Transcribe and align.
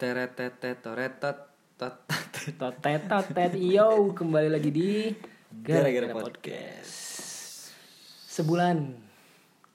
Teretetet 0.00 0.80
toretot 0.80 1.36
tot 1.76 2.08
Totet 2.56 3.04
totet 3.04 3.52
yo 3.60 4.16
kembali 4.16 4.48
lagi 4.48 4.72
di 4.72 5.12
Gara-gara 5.60 6.08
Podcast. 6.16 6.96
Sebulan 8.24 8.96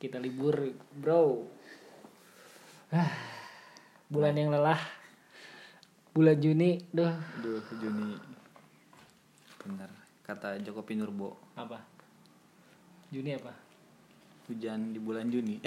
kita 0.02 0.18
libur 0.18 0.74
bro. 0.98 1.46
Ah, 2.90 3.14
bulan 4.10 4.34
yang 4.34 4.50
lelah. 4.50 4.82
Bulan 6.10 6.42
Juni, 6.42 6.82
duh 6.90 7.14
Aduh 7.14 7.62
Juni 7.78 8.18
Bener 9.62 9.94
Kata 10.26 10.58
Joko 10.58 10.82
Pinurbo 10.82 11.38
apa? 11.54 11.78
Juni 13.14 13.38
apa? 13.38 13.54
Hujan 14.50 14.90
di 14.90 14.98
bulan 14.98 15.30
Juni 15.30 15.62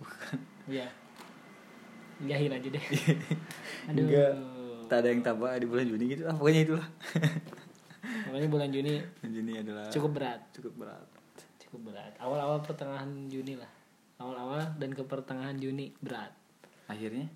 Bukan 0.00 0.38
Ya, 0.80 0.88
jahil 2.26 2.50
aja 2.50 2.68
deh. 2.68 2.84
Aduh. 3.92 4.04
Enggak. 4.06 4.32
Tak 4.88 5.04
ada 5.04 5.08
yang 5.12 5.20
tabah 5.20 5.52
di 5.60 5.68
bulan 5.68 5.84
Juni 5.84 6.16
gitu 6.16 6.24
lah 6.24 6.32
Pokoknya 6.32 6.64
itulah 6.64 6.86
Makanya 8.32 8.48
bulan 8.48 8.68
Juni 8.72 8.96
Bulan 9.20 9.32
Juni 9.36 9.52
adalah 9.60 9.86
cukup 9.92 10.10
berat, 10.16 10.40
cukup 10.56 10.72
berat 10.80 11.08
cukup 11.68 11.92
berat. 11.92 12.16
Awal-awal 12.16 12.64
pertengahan 12.64 13.28
Juni 13.28 13.60
lah. 13.60 13.68
Awal-awal 14.16 14.80
dan 14.80 14.96
ke 14.96 15.04
pertengahan 15.04 15.60
Juni 15.60 15.92
berat. 16.00 16.32
Akhirnya 16.88 17.28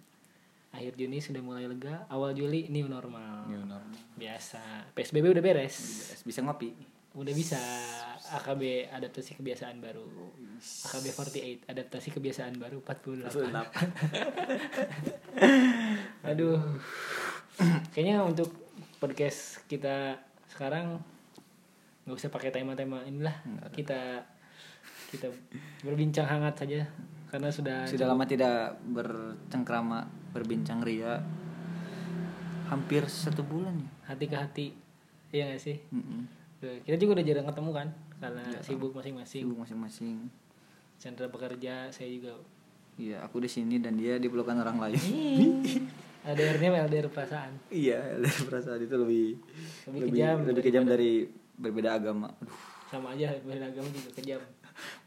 Akhir 0.72 0.96
Juni 0.96 1.20
sudah 1.20 1.44
mulai 1.44 1.68
lega, 1.68 2.08
awal 2.08 2.32
Juli 2.32 2.64
new 2.72 2.88
normal. 2.88 3.44
New 3.44 3.60
normal 3.60 3.92
Biasa. 4.16 4.88
PSBB 4.96 5.36
udah 5.36 5.44
beres. 5.44 5.76
Bisa 6.24 6.40
ngopi 6.40 6.72
Udah 7.12 7.34
bisa 7.36 7.60
AKB 8.32 8.88
adaptasi 8.88 9.36
kebiasaan 9.36 9.84
baru. 9.84 10.08
AKB 10.62 11.04
48 11.12 11.68
adaptasi 11.68 12.08
kebiasaan 12.16 12.56
baru 12.56 12.80
48. 12.80 13.28
Aduh. 16.32 16.56
Kayaknya 17.92 18.24
untuk 18.24 18.48
podcast 18.96 19.60
kita 19.68 20.16
sekarang 20.48 21.04
nggak 22.08 22.16
usah 22.16 22.32
pakai 22.32 22.48
tema-tema 22.48 23.04
inilah. 23.04 23.44
Kita 23.76 24.24
kita 25.12 25.28
berbincang 25.84 26.24
hangat 26.24 26.64
saja 26.64 26.88
karena 27.28 27.52
sudah 27.52 27.84
Sudah 27.88 28.06
lama 28.08 28.24
tidak 28.28 28.76
bercengkrama 28.88 30.08
Berbincang 30.32 30.80
ria 30.80 31.20
Hampir 32.72 33.04
satu 33.08 33.44
bulan 33.44 33.76
ya 33.76 33.90
hati 34.08 34.24
ke 34.28 34.36
hati. 34.36 34.66
Iya 35.32 35.56
gak 35.56 35.60
sih? 35.60 35.76
Mm-mm. 35.92 36.41
Kita 36.62 36.96
juga 36.96 37.18
udah 37.18 37.26
jarang 37.26 37.46
ketemu 37.50 37.70
kan 37.74 37.88
karena 38.22 38.44
sibuk 38.62 38.92
masing-masing. 38.94 39.42
Sibuk 39.42 39.58
masing-masing 39.58 40.16
Chandra 41.02 41.26
bekerja, 41.26 41.90
saya 41.90 42.06
juga 42.06 42.38
Iya 42.94 43.24
aku 43.24 43.42
di 43.42 43.50
sini 43.50 43.82
dan 43.82 43.98
dia 43.98 44.20
dipelukan 44.22 44.54
orang 44.62 44.78
lain 44.78 45.00
LDR-nya 46.22 46.86
LDR 46.86 47.10
perasaan. 47.10 47.50
Iya, 47.66 47.98
dari 48.22 48.40
perasaan 48.46 48.78
itu 48.78 48.94
lebih 48.94 49.26
Lebih 49.90 50.00
kejam 50.14 50.36
lebih 50.46 50.62
kejam 50.62 50.84
dari 50.86 51.26
berbeda 51.58 51.98
agama. 51.98 52.30
Aduh, 52.30 52.58
Sama 52.86 53.18
aja 53.18 53.34
beda 53.42 53.66
agama 53.74 53.88
juga 53.90 54.10
kejam. 54.22 54.40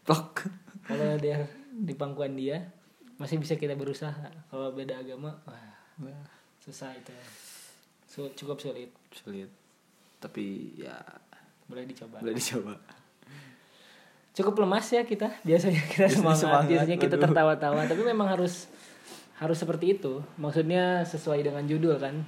plok. 0.03 0.52
Kalau 0.86 1.16
LDR 1.16 1.47
di 1.72 1.94
pangkuan 1.95 2.36
dia 2.36 2.67
masih 3.16 3.40
bisa 3.40 3.56
kita 3.56 3.80
berusaha. 3.80 4.28
Kalau 4.52 4.75
beda 4.75 5.00
agama, 5.00 5.40
wah, 5.47 6.28
susah 6.59 6.92
itu. 6.92 7.16
Cukup 8.36 8.59
sulit. 8.59 8.92
Sulit. 9.16 9.47
Tapi 10.19 10.75
ya 10.75 11.00
Boleh 11.66 11.83
dicoba. 11.89 12.21
boleh 12.21 12.35
dicoba. 12.38 12.73
Cukup 14.35 14.53
lemas 14.61 14.85
ya 14.91 15.08
kita. 15.08 15.31
Biasanya 15.47 15.81
kita 15.88 16.07
semangat, 16.11 16.44
semangat, 16.44 16.67
biasanya 16.67 16.97
kita 16.99 17.16
tertawa-tawa, 17.16 17.81
tapi 17.88 18.02
memang 18.03 18.27
harus 18.27 18.67
harus 19.39 19.57
seperti 19.57 19.95
itu. 19.95 20.19
Maksudnya 20.35 21.07
sesuai 21.07 21.41
dengan 21.41 21.63
judul 21.63 21.95
kan. 21.97 22.22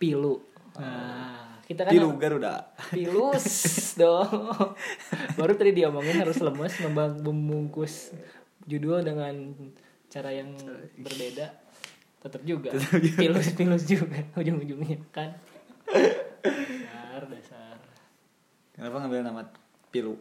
Pilu. 0.00 0.40
Nah, 0.80 1.60
kita 1.64 1.84
kan 1.88 1.92
Pilu 1.92 2.16
Garuda. 2.16 2.72
Pilus 2.92 3.46
dong. 4.00 4.28
Baru 5.36 5.52
tadi 5.56 5.76
diomongin 5.76 6.20
harus 6.20 6.38
lemes 6.40 6.76
membungkus 7.20 8.14
judul 8.64 9.02
dengan 9.02 9.56
cara 10.12 10.30
yang 10.30 10.54
berbeda. 11.00 11.56
Tetap 12.20 12.42
juga. 12.44 12.72
Pilus 13.16 13.52
pilus 13.56 13.84
juga 13.88 14.20
ujung-ujungnya 14.36 15.00
kan. 15.08 15.36
Dasar 17.20 17.24
dasar. 17.26 17.49
Kenapa 18.80 18.96
ngambil 18.96 19.28
nama 19.28 19.44
Pilu? 19.92 20.16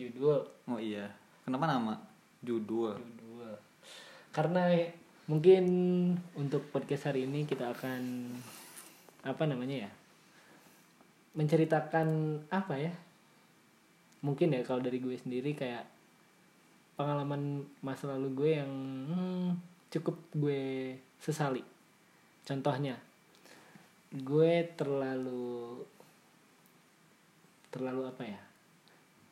Judul 0.00 0.48
Oh 0.64 0.80
iya. 0.80 1.12
Kenapa 1.44 1.68
nama? 1.68 1.92
Judul. 2.40 2.96
judul. 2.96 3.52
Karena 4.32 4.64
mungkin 5.28 5.64
untuk 6.32 6.72
podcast 6.72 7.12
hari 7.12 7.28
ini 7.28 7.44
kita 7.44 7.68
akan 7.68 8.32
apa 9.28 9.44
namanya 9.44 9.84
ya? 9.84 9.90
menceritakan 11.36 12.40
apa 12.48 12.80
ya? 12.80 12.96
Mungkin 14.24 14.56
ya 14.56 14.64
kalau 14.64 14.80
dari 14.80 14.96
gue 14.96 15.20
sendiri 15.20 15.52
kayak 15.52 15.84
pengalaman 16.96 17.68
masa 17.84 18.08
lalu 18.16 18.40
gue 18.40 18.50
yang 18.56 18.72
hmm, 19.04 19.48
cukup 19.92 20.16
gue 20.32 20.96
sesali. 21.20 21.60
Contohnya, 22.48 22.96
gue 24.16 24.64
terlalu 24.80 25.84
terlalu 27.70 28.06
apa 28.06 28.22
ya? 28.22 28.40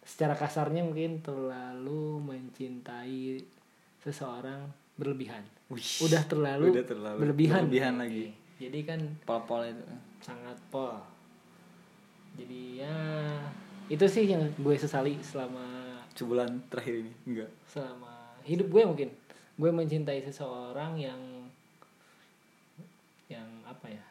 Secara 0.03 0.33
kasarnya 0.33 0.81
mungkin 0.81 1.21
terlalu 1.21 2.17
mencintai 2.19 3.43
seseorang 4.01 4.65
berlebihan. 4.97 5.45
Wih, 5.69 5.85
Udah 6.01 6.25
terlalu, 6.25 6.73
udah 6.73 6.87
terlalu 6.87 7.19
berlebihan. 7.21 7.63
berlebihan 7.69 7.95
lagi. 8.01 8.27
Jadi 8.59 8.79
kan 8.83 9.01
Pol-pol 9.23 9.69
itu. 9.69 9.85
sangat 10.19 10.57
pol. 10.69 10.97
Jadi 12.35 12.81
ya 12.81 12.97
itu 13.87 14.05
sih 14.05 14.27
yang 14.27 14.43
gue 14.55 14.75
sesali 14.75 15.19
selama 15.21 15.63
Sebulan 16.15 16.51
terakhir 16.67 17.07
ini. 17.07 17.13
Enggak. 17.25 17.51
selama 17.65 18.11
hidup 18.43 18.67
gue 18.69 18.83
mungkin 18.83 19.09
gue 19.55 19.71
mencintai 19.71 20.25
seseorang 20.25 20.97
yang 20.97 21.21
yang 23.29 23.45
apa 23.63 23.87
ya 23.87 24.05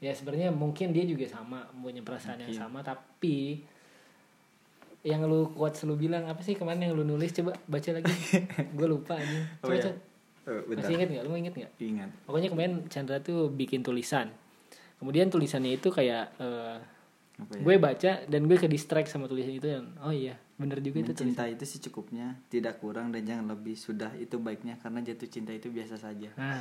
ya 0.00 0.10
sebenarnya 0.10 0.48
mungkin 0.48 0.90
dia 0.90 1.04
juga 1.04 1.24
sama 1.24 1.64
punya 1.74 2.00
perasaan 2.00 2.40
yang 2.40 2.48
Mungkin. 2.48 2.62
sama 2.62 2.80
tapi 2.80 3.60
yang 5.00 5.24
lu 5.24 5.48
kuat 5.50 5.72
selalu 5.72 6.06
bilang 6.06 6.24
apa 6.24 6.40
sih 6.40 6.52
kemarin 6.52 6.80
yang 6.82 6.92
lu 6.92 7.04
nulis 7.06 7.32
coba 7.32 7.56
baca 7.64 7.90
lagi 7.90 8.12
gue 8.76 8.86
lupa 8.86 9.16
aja 9.16 9.38
Oh, 9.60 9.68
coba 9.68 9.76
iya. 9.78 9.92
Oh, 10.42 10.60
bentar. 10.66 10.82
masih 10.82 10.94
inget 10.94 11.08
nggak 11.10 11.24
lu 11.24 11.32
inget 11.36 11.54
nggak 11.54 11.72
Ingat. 11.78 12.10
pokoknya 12.24 12.48
kemarin 12.48 12.72
Chandra 12.86 13.16
tuh 13.18 13.48
bikin 13.50 13.80
tulisan 13.80 14.32
kemudian 14.96 15.28
tulisannya 15.28 15.76
itu 15.76 15.88
kayak 15.88 16.32
Apa 16.32 16.80
ya? 17.50 17.60
gue 17.60 17.76
baca 17.76 18.12
dan 18.22 18.40
gue 18.42 18.56
ke 18.56 18.64
distract 18.66 19.08
sama 19.08 19.24
tulisan 19.24 19.52
itu 19.52 19.64
dan 19.64 19.96
oh 20.00 20.10
iya 20.10 20.36
bener 20.56 20.76
juga 20.78 21.00
itu 21.02 21.12
Mencinta 21.14 21.44
itu 21.46 21.64
secukupnya, 21.66 22.36
tidak 22.46 22.76
kurang 22.76 23.08
dan 23.08 23.24
jangan 23.24 23.48
lebih. 23.48 23.72
Sudah 23.72 24.12
itu 24.14 24.36
baiknya 24.36 24.76
karena 24.76 25.00
jatuh 25.00 25.24
cinta 25.24 25.56
itu 25.56 25.72
biasa 25.72 25.96
saja. 25.96 26.28
Nah, 26.36 26.60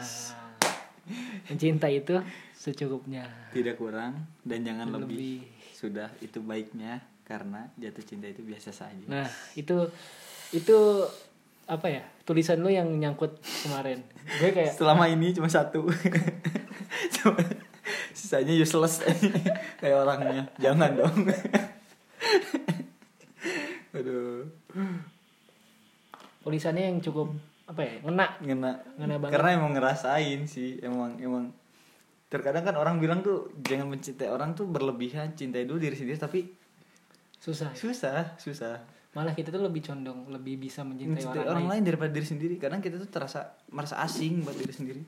mencinta 1.49 1.87
itu 1.89 2.21
secukupnya. 2.55 3.25
Tidak 3.55 3.75
kurang 3.79 4.27
dan 4.45 4.63
jangan 4.63 4.91
lebih. 4.93 5.07
Lebih. 5.07 5.37
Sudah 5.73 6.11
itu 6.19 6.43
baiknya 6.43 6.99
karena 7.23 7.69
jatuh 7.77 8.03
cinta 8.03 8.25
itu 8.27 8.41
biasa 8.41 8.73
saja. 8.73 9.05
Nah, 9.07 9.29
itu 9.53 9.89
itu 10.51 10.77
apa 11.69 11.87
ya? 11.87 12.03
Tulisan 12.25 12.59
lu 12.59 12.73
yang 12.73 12.89
nyangkut 12.89 13.37
kemarin. 13.65 14.01
Gue 14.41 14.49
kayak 14.49 14.73
Selama 14.73 15.05
ini 15.05 15.31
cuma 15.31 15.47
satu. 15.47 15.85
Cuma 17.15 17.39
sisanya 18.11 18.51
useless 18.57 19.05
kayak 19.81 19.97
orangnya. 20.03 20.49
Jangan 20.59 20.89
dong. 20.97 21.17
Aduh. 23.97 24.45
tulisannya 26.39 26.89
yang 26.89 26.97
cukup 27.03 27.35
apa 27.69 27.81
ya? 27.85 27.95
Ngena. 28.01 28.27
Ngena. 28.41 28.71
Ngena 28.97 29.15
banget. 29.21 29.33
Karena 29.37 29.49
emang 29.53 29.71
ngerasain 29.77 30.41
sih, 30.49 30.81
emang 30.81 31.21
emang 31.21 31.53
terkadang 32.29 32.65
kan 32.65 32.75
orang 32.77 32.97
bilang 32.97 33.21
tuh 33.21 33.53
jangan 33.61 33.89
mencintai 33.89 34.29
orang 34.29 34.57
tuh 34.57 34.65
berlebihan, 34.69 35.33
cintai 35.37 35.65
dulu 35.65 35.81
diri 35.81 35.97
sendiri 35.97 36.17
tapi 36.17 36.49
Susah. 37.39 37.71
susah, 37.73 38.35
susah. 38.37 38.81
Malah 39.17 39.33
kita 39.33 39.49
tuh 39.49 39.65
lebih 39.65 39.81
condong, 39.81 40.29
lebih 40.29 40.61
bisa 40.61 40.85
mencintai, 40.85 41.17
Mencintai 41.17 41.41
orang, 41.41 41.49
orang 41.49 41.65
lain. 41.65 41.73
lain 41.81 41.83
daripada 41.89 42.11
diri 42.13 42.27
sendiri. 42.29 42.55
Kadang 42.61 42.81
kita 42.83 43.01
tuh 43.01 43.09
terasa 43.09 43.57
merasa 43.73 43.97
asing 44.05 44.45
buat 44.45 44.53
diri 44.53 44.73
sendiri. 44.73 45.01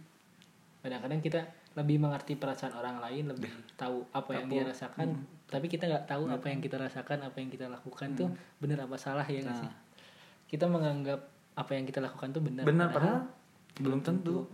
Kadang-kadang 0.81 1.21
kita 1.21 1.41
lebih 1.77 2.01
mengerti 2.01 2.33
perasaan 2.35 2.73
orang 2.73 2.97
lain, 2.97 3.29
lebih 3.29 3.53
tahu 3.77 4.01
apa 4.11 4.31
yang 4.33 4.49
dia 4.49 4.63
rasakan, 4.65 5.13
tapi 5.45 5.69
kita 5.69 5.85
nggak 5.85 6.05
tahu 6.09 6.25
apa 6.27 6.47
yang 6.49 6.59
kita 6.59 6.75
rasakan, 6.81 7.21
apa 7.21 7.37
yang 7.37 7.49
kita 7.53 7.69
lakukan 7.69 8.09
tuh 8.17 8.29
benar 8.57 8.89
apa 8.89 8.97
salah 8.97 9.23
ya 9.23 9.45
nggak 9.45 9.57
sih? 9.61 9.69
Nah. 9.69 9.77
Kita 10.49 10.65
menganggap 10.67 11.30
apa 11.55 11.71
yang 11.75 11.83
kita 11.85 11.99
lakukan 11.99 12.31
tuh 12.31 12.41
benar. 12.43 12.63
Benar 12.63 12.87
padahal 12.91 13.21
belum 13.79 13.99
tentu. 14.03 14.47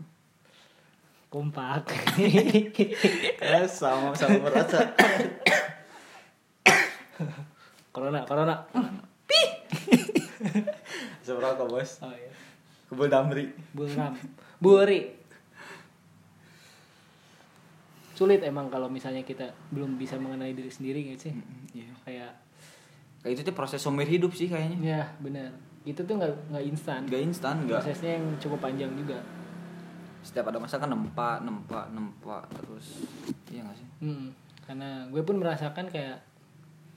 kompak. 1.28 1.92
Ya, 3.44 3.68
sama 3.68 4.16
sama 4.16 4.40
merasa. 4.48 4.80
corona, 7.92 8.24
corona. 8.24 8.56
Seberapa 11.28 11.68
bos? 11.68 12.00
Oh 12.00 12.16
iya. 12.16 12.32
Kebun 12.88 13.12
Damri. 13.12 13.52
Buram. 13.76 14.16
Buri. 14.64 15.20
sulit 18.18 18.42
emang 18.42 18.66
kalau 18.74 18.90
misalnya 18.90 19.22
kita 19.22 19.54
belum 19.70 19.94
bisa 20.02 20.18
mengenali 20.18 20.58
diri 20.58 20.74
sendiri 20.74 21.00
gitu 21.14 21.30
sih 21.30 21.34
Mm, 21.38 21.64
iya 21.78 21.90
kayak 22.02 22.32
kayak 23.22 23.34
itu 23.38 23.42
tuh 23.46 23.54
proses 23.54 23.78
sumber 23.78 24.10
hidup 24.10 24.34
sih 24.34 24.50
kayaknya 24.50 24.78
ya 24.82 25.04
benar 25.22 25.54
itu 25.88 26.04
tuh 26.04 26.16
nggak 26.20 26.52
nggak 26.52 26.66
instan. 26.68 27.02
Nggak 27.08 27.24
instan 27.24 27.56
nggak. 27.64 27.80
Prosesnya 27.80 28.12
yang 28.20 28.26
cukup 28.44 28.60
panjang 28.60 28.92
juga. 29.00 29.24
Setiap 30.20 30.52
ada 30.52 30.60
masa 30.60 30.76
kan 30.76 30.92
nempa 30.92 31.40
nempa 31.40 31.88
nempa 31.88 32.44
terus 32.52 33.00
iya 33.48 33.64
gak 33.64 33.80
sih? 33.80 33.88
Hmm, 34.04 34.36
karena 34.68 35.08
gue 35.08 35.24
pun 35.24 35.40
merasakan 35.40 35.88
kayak 35.88 36.20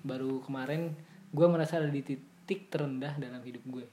baru 0.02 0.42
kemarin 0.42 0.98
gue 1.30 1.46
merasa 1.46 1.78
ada 1.78 1.86
di 1.86 2.02
titik 2.02 2.66
terendah 2.66 3.14
dalam 3.14 3.38
hidup 3.46 3.62
gue. 3.70 3.86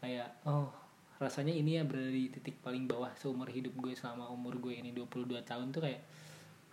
Kayak 0.00 0.32
oh 0.48 0.72
rasanya 1.20 1.52
ini 1.54 1.78
ya 1.78 1.82
berada 1.84 2.10
di 2.10 2.32
titik 2.32 2.58
paling 2.64 2.88
bawah 2.90 3.12
seumur 3.20 3.46
hidup 3.52 3.76
gue 3.78 3.92
selama 3.94 4.32
umur 4.32 4.58
gue 4.58 4.80
ini 4.80 4.90
22 4.90 5.44
tahun 5.46 5.70
tuh 5.70 5.86
kayak 5.86 6.02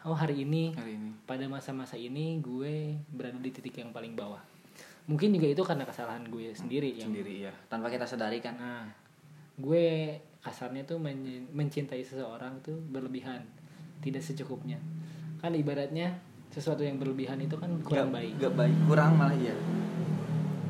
oh 0.03 0.18
hari 0.18 0.42
ini 0.42 0.74
hari 0.74 0.98
ini. 0.98 1.13
pada 1.30 1.45
masa-masa 1.45 1.94
ini 1.94 2.42
gue 2.42 2.98
berada 3.13 3.38
di 3.38 3.51
titik 3.53 3.77
yang 3.77 3.94
paling 3.94 4.18
bawah 4.18 4.42
mungkin 5.11 5.35
juga 5.35 5.47
itu 5.49 5.61
karena 5.61 5.83
kesalahan 5.83 6.23
gue 6.25 6.49
sendiri 6.51 6.95
yang 6.95 7.11
sendiri 7.11 7.35
ya 7.41 7.51
tanpa 7.67 7.87
kita 7.87 8.07
sadari 8.07 8.39
kan 8.39 8.55
Nah, 8.55 8.87
gue 9.57 10.15
kasarnya 10.39 10.81
tuh 10.83 10.97
men- 10.97 11.51
mencintai 11.51 12.01
seseorang 12.01 12.57
tuh 12.61 12.73
berlebihan, 12.83 13.43
tidak 13.99 14.23
secukupnya. 14.23 14.79
Kan 15.37 15.53
ibaratnya 15.53 16.17
sesuatu 16.47 16.81
yang 16.81 16.97
berlebihan 16.97 17.37
itu 17.37 17.53
kan 17.55 17.69
kurang 17.79 18.09
Nggak- 18.09 18.15
baik. 18.15 18.33
nggak 18.39 18.53
baik 18.55 18.77
kurang 18.85 19.11
malah 19.15 19.35
iya 19.35 19.53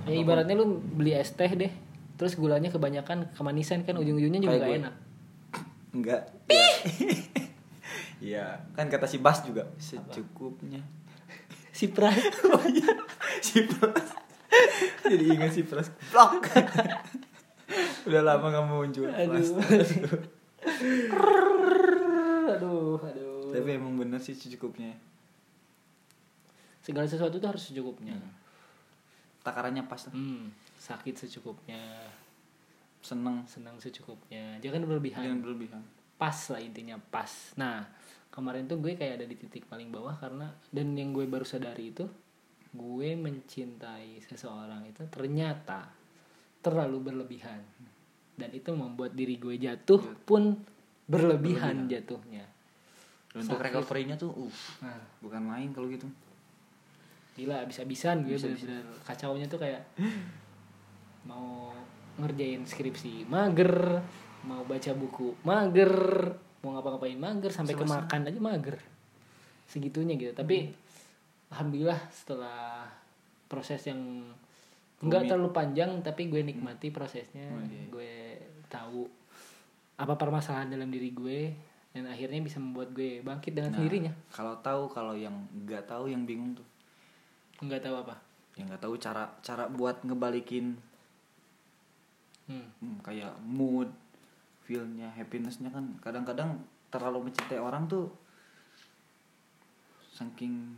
Ya 0.03 0.17
ibaratnya 0.17 0.55
lu 0.55 0.65
beli 0.91 1.13
es 1.13 1.31
teh 1.31 1.47
deh, 1.47 1.71
terus 2.15 2.33
gulanya 2.33 2.67
kebanyakan 2.67 3.31
kemanisan 3.31 3.81
kan 3.81 3.95
ujung-ujungnya 3.95 4.39
juga 4.39 4.51
Kayak 4.51 4.59
gak 4.59 4.67
gue. 4.67 4.79
enak. 4.81 4.95
enggak 5.91 6.21
Iya, 8.21 8.45
kan 8.71 8.85
kata 8.85 9.05
si 9.05 9.17
Bas 9.17 9.41
juga 9.41 9.65
secukupnya. 9.75 10.81
Si 11.71 11.87
pras 11.87 12.13
Oh 12.47 12.61
iya, 12.67 12.91
si 13.39 13.63
Pras. 13.63 14.13
Jadi 15.11 15.23
ingat 15.31 15.51
si 15.55 15.63
Pras. 15.63 15.89
Blok. 16.11 16.43
Udah 18.07 18.21
lama 18.21 18.51
gak 18.51 18.65
muncul. 18.67 19.07
Pras. 19.07 19.49
aduh. 22.51 22.51
aduh, 22.51 22.99
aduh. 22.99 23.51
Tapi 23.51 23.69
emang 23.75 23.95
bener 23.95 24.19
sih 24.19 24.35
secukupnya. 24.35 24.95
Segala 26.81 27.05
sesuatu 27.07 27.37
tuh 27.37 27.49
harus 27.49 27.63
secukupnya. 27.63 28.17
Takarannya 29.41 29.85
pas. 29.85 30.09
Hmm, 30.13 30.53
sakit 30.77 31.17
secukupnya, 31.17 31.81
Seneng. 33.01 33.45
senang 33.49 33.77
secukupnya. 33.81 34.61
Jangan 34.61 34.85
berlebihan. 34.85 35.23
Jangan 35.25 35.41
berlebihan. 35.41 35.83
pas 36.21 36.37
lah 36.53 36.61
intinya 36.61 37.01
pas 37.09 37.49
nah 37.57 37.81
kemarin 38.29 38.69
tuh 38.69 38.77
gue 38.77 38.93
kayak 38.93 39.17
ada 39.17 39.25
di 39.25 39.33
titik 39.33 39.65
paling 39.65 39.89
bawah 39.89 40.13
karena 40.21 40.53
dan 40.69 40.93
yang 40.93 41.17
gue 41.17 41.25
baru 41.25 41.41
sadari 41.41 41.89
itu 41.89 42.05
gue 42.71 43.09
mencintai 43.19 44.23
seseorang 44.23 44.87
itu 44.87 45.03
ternyata 45.11 45.91
terlalu 46.63 47.11
berlebihan. 47.11 47.59
Dan 48.31 48.49
itu 48.55 48.71
membuat 48.71 49.13
diri 49.13 49.35
gue 49.37 49.59
jatuh 49.59 50.01
pun 50.23 50.55
berlebihan, 51.05 51.85
jatuhnya. 51.91 52.47
Untuk 53.31 53.59
Sakit. 53.59 53.67
recovery-nya 53.71 54.15
tuh 54.19 54.31
uh, 54.35 54.51
nah. 54.83 54.99
bukan 55.23 55.43
main 55.43 55.69
kalau 55.71 55.87
gitu. 55.91 56.07
gila 57.31 57.63
abis-abisan 57.63 58.27
gue 58.27 58.35
bener-bener. 58.35 58.83
Kacaunya 59.07 59.47
tuh 59.47 59.59
kayak 59.59 59.87
mau 61.29 61.71
ngerjain 62.19 62.67
skripsi 62.67 63.23
mager 63.31 64.03
mau 64.43 64.67
baca 64.67 64.91
buku 64.91 65.37
mager 65.47 65.95
mau 66.59 66.75
ngapa-ngapain 66.75 67.15
mager 67.15 67.51
sampai 67.55 67.73
ke 67.73 67.85
makan 67.87 68.27
aja 68.27 68.39
mager. 68.43 68.77
Segitunya 69.63 70.19
gitu. 70.19 70.35
Tapi 70.35 70.75
alhamdulillah 71.51 71.99
setelah 72.09 72.87
proses 73.51 73.83
yang 73.85 73.99
nggak 75.01 75.27
terlalu 75.27 75.49
panjang 75.51 75.99
tapi 76.05 76.29
gue 76.29 76.41
nikmati 76.45 76.93
prosesnya 76.93 77.49
Oh, 77.51 77.59
iya. 77.65 77.83
gue 77.89 78.13
tahu 78.69 79.03
apa 79.97 80.13
permasalahan 80.15 80.71
dalam 80.71 80.87
diri 80.93 81.11
gue 81.11 81.51
dan 81.91 82.07
akhirnya 82.07 82.39
bisa 82.39 82.57
membuat 82.63 82.95
gue 82.95 83.19
bangkit 83.19 83.51
dengan 83.51 83.75
sendirinya 83.75 84.13
Kalau 84.31 84.55
tahu 84.63 84.87
kalau 84.87 85.11
yang 85.17 85.35
nggak 85.67 85.83
tahu 85.83 86.07
yang 86.07 86.23
bingung 86.23 86.55
tuh. 86.55 86.65
nggak 87.61 87.83
tahu 87.83 87.99
apa 87.99 88.15
Yang 88.55 88.65
nggak 88.71 88.81
tahu 88.87 88.93
cara 88.97 89.23
cara 89.43 89.63
buat 89.67 89.99
ngebalikin 90.07 90.77
hmm. 92.47 92.67
hmm, 92.79 92.97
kayak 93.03 93.33
mood, 93.43 93.91
feelnya, 94.63 95.11
happinessnya 95.17 95.67
kan 95.73 95.97
kadang-kadang 95.99 96.61
terlalu 96.93 97.27
mencintai 97.29 97.59
orang 97.59 97.89
tuh 97.91 98.07
saking 100.11 100.75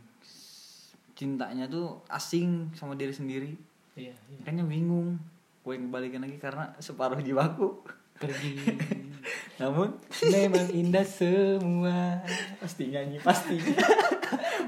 cintanya 1.14 1.70
tuh 1.70 2.02
asing 2.10 2.74
sama 2.74 2.98
diri 2.98 3.14
sendiri. 3.14 3.54
Iya, 3.94 4.10
iya. 4.10 4.36
makanya 4.42 4.66
bingung. 4.66 5.22
Gue 5.62 5.78
ngebalikin 5.78 6.20
lagi 6.20 6.36
karena 6.42 6.74
separuh 6.82 7.22
jiwaku. 7.22 7.86
Pergi. 8.18 8.58
Namun 9.62 9.94
memang 10.28 10.66
indah 10.74 11.06
semua. 11.06 12.18
Pasti 12.58 12.90
nyanyi 12.90 13.22
pasti. 13.22 13.56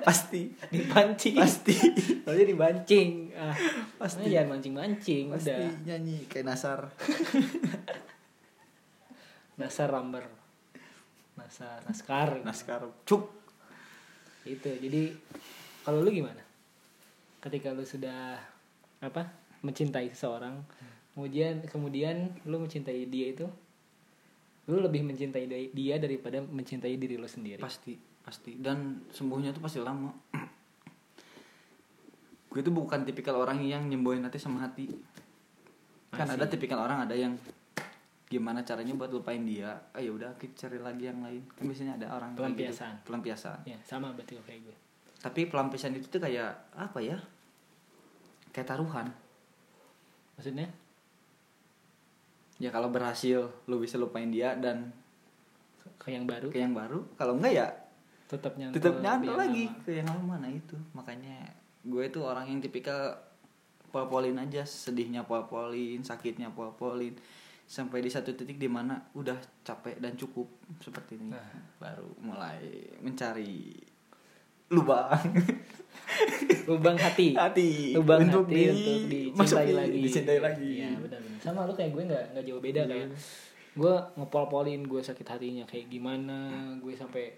Pasti. 0.06 0.54
Dipancing. 0.70 1.34
Pasti. 1.34 1.74
Soalnya 2.22 2.46
dibancing. 2.46 3.34
Ah 3.34 3.50
Pasti. 3.98 4.22
pasti 4.22 4.30
jangan 4.30 4.54
mancing 4.54 4.74
mancing 4.78 5.24
pasti 5.34 5.50
udah. 5.50 5.82
nyanyi 5.82 6.30
kayak 6.30 6.46
Nasar. 6.46 6.86
Nasar 9.58 9.90
ramber 9.90 10.22
nasar 11.36 11.84
naskar. 11.86 12.42
Naskar. 12.42 12.80
Cuk. 13.06 13.30
Itu 14.46 14.70
jadi 14.78 15.10
kalau 15.86 16.02
lu 16.02 16.10
gimana? 16.10 16.42
Ketika 17.38 17.70
lu 17.70 17.86
sudah 17.86 18.34
apa 18.98 19.30
mencintai 19.62 20.10
seseorang 20.10 20.58
kemudian 21.14 21.62
kemudian 21.70 22.34
lu 22.42 22.58
mencintai 22.58 23.06
dia 23.06 23.30
itu 23.30 23.46
lu 24.66 24.82
lebih 24.82 25.06
mencintai 25.06 25.46
dia- 25.70 26.02
daripada 26.02 26.42
mencintai 26.42 26.98
diri 26.98 27.14
lu 27.14 27.30
sendiri. 27.30 27.62
Pasti 27.62 27.94
pasti. 28.26 28.58
Dan 28.58 29.06
sembuhnya 29.14 29.54
tuh 29.54 29.62
pasti 29.62 29.78
lama. 29.78 30.10
Gue 32.50 32.66
tuh 32.66 32.74
bukan 32.74 33.06
tipikal 33.06 33.38
orang 33.38 33.62
yang 33.62 33.86
nyembuhin 33.86 34.26
hati 34.26 34.42
sama 34.42 34.66
hati. 34.66 34.90
Kan 36.10 36.26
Masih. 36.26 36.34
ada 36.34 36.50
tipikal 36.50 36.82
orang 36.82 37.06
ada 37.06 37.14
yang 37.14 37.38
gimana 38.26 38.66
caranya 38.66 38.90
buat 38.98 39.14
lupain 39.14 39.46
dia. 39.46 39.70
Ah 39.94 40.02
ya 40.02 40.10
udah 40.10 40.34
kita 40.34 40.66
cari 40.66 40.82
lagi 40.82 41.06
yang 41.06 41.22
lain. 41.22 41.46
Kan 41.54 41.70
biasanya 41.70 41.94
ada 42.02 42.18
orang 42.18 42.34
gitu. 42.34 42.42
Pelampiasan. 42.42 42.94
pelampiasan. 43.06 43.58
Ya 43.70 43.78
sama 43.86 44.10
berarti 44.10 44.34
kayak 44.42 44.66
gue 44.66 44.76
tapi 45.20 45.48
pelampiasan 45.48 45.96
itu 45.96 46.06
tuh 46.08 46.20
kayak 46.20 46.72
apa 46.76 46.98
ya 47.00 47.18
kayak 48.56 48.68
taruhan. 48.72 49.12
Maksudnya? 50.36 50.68
Ya 52.56 52.72
kalau 52.72 52.88
berhasil 52.88 53.52
lu 53.68 53.76
bisa 53.76 54.00
lupain 54.00 54.32
dia 54.32 54.56
dan 54.56 54.92
ke 56.00 56.12
yang 56.12 56.24
baru? 56.24 56.48
Ke 56.48 56.60
yang 56.60 56.72
baru 56.72 57.04
kalau 57.20 57.36
enggak 57.36 57.52
ya 57.52 57.68
tetap 58.26 58.58
nyantol 58.58 58.76
tetap 58.80 58.94
nyantol 58.98 59.38
lagi 59.38 59.70
lama. 59.70 59.82
ke 59.84 59.90
yang 59.92 60.08
lama 60.08 60.34
nah 60.40 60.50
itu. 60.50 60.76
Makanya 60.96 61.36
gue 61.86 62.04
tuh 62.10 62.24
orang 62.26 62.48
yang 62.48 62.58
tipikal 62.64 63.14
pol-polin 63.92 64.36
aja 64.36 64.66
sedihnya 64.66 65.22
pol-polin 65.24 66.02
sakitnya 66.02 66.50
pol-polin 66.50 67.14
sampai 67.66 67.98
di 67.98 68.10
satu 68.10 68.30
titik 68.30 68.62
di 68.62 68.70
mana 68.70 68.98
udah 69.14 69.36
capek 69.66 69.98
dan 69.98 70.14
cukup 70.14 70.46
seperti 70.78 71.18
ini. 71.18 71.34
Nah. 71.34 71.76
baru 71.82 72.08
mulai 72.22 72.62
mencari 73.02 73.74
lubang. 74.68 75.20
Lubang 76.66 76.98
hati. 76.98 77.34
Hati. 77.34 77.94
Lubang 77.94 78.22
untuk 78.22 78.46
hati 78.46 78.54
di- 79.06 79.30
untuk 79.30 79.42
dicintai 79.42 79.72
lagi. 79.72 79.98
dicintai 80.00 80.38
lagi. 80.38 80.70
Iya, 80.82 80.90
benar 80.98 81.20
benar. 81.20 81.38
Sama 81.38 81.60
lu 81.62 81.74
kayak 81.74 81.90
gue 81.92 82.02
nggak 82.04 82.24
nggak 82.32 82.44
jauh 82.44 82.58
beda 82.60 82.82
Iya. 82.82 82.90
kayak 82.90 83.08
gue 83.76 83.94
ngepol-polin 84.16 84.80
gue 84.82 85.00
sakit 85.00 85.26
hatinya 85.26 85.64
kayak 85.64 85.86
gimana 85.86 86.38
gue 86.80 86.96
sampai 86.96 87.28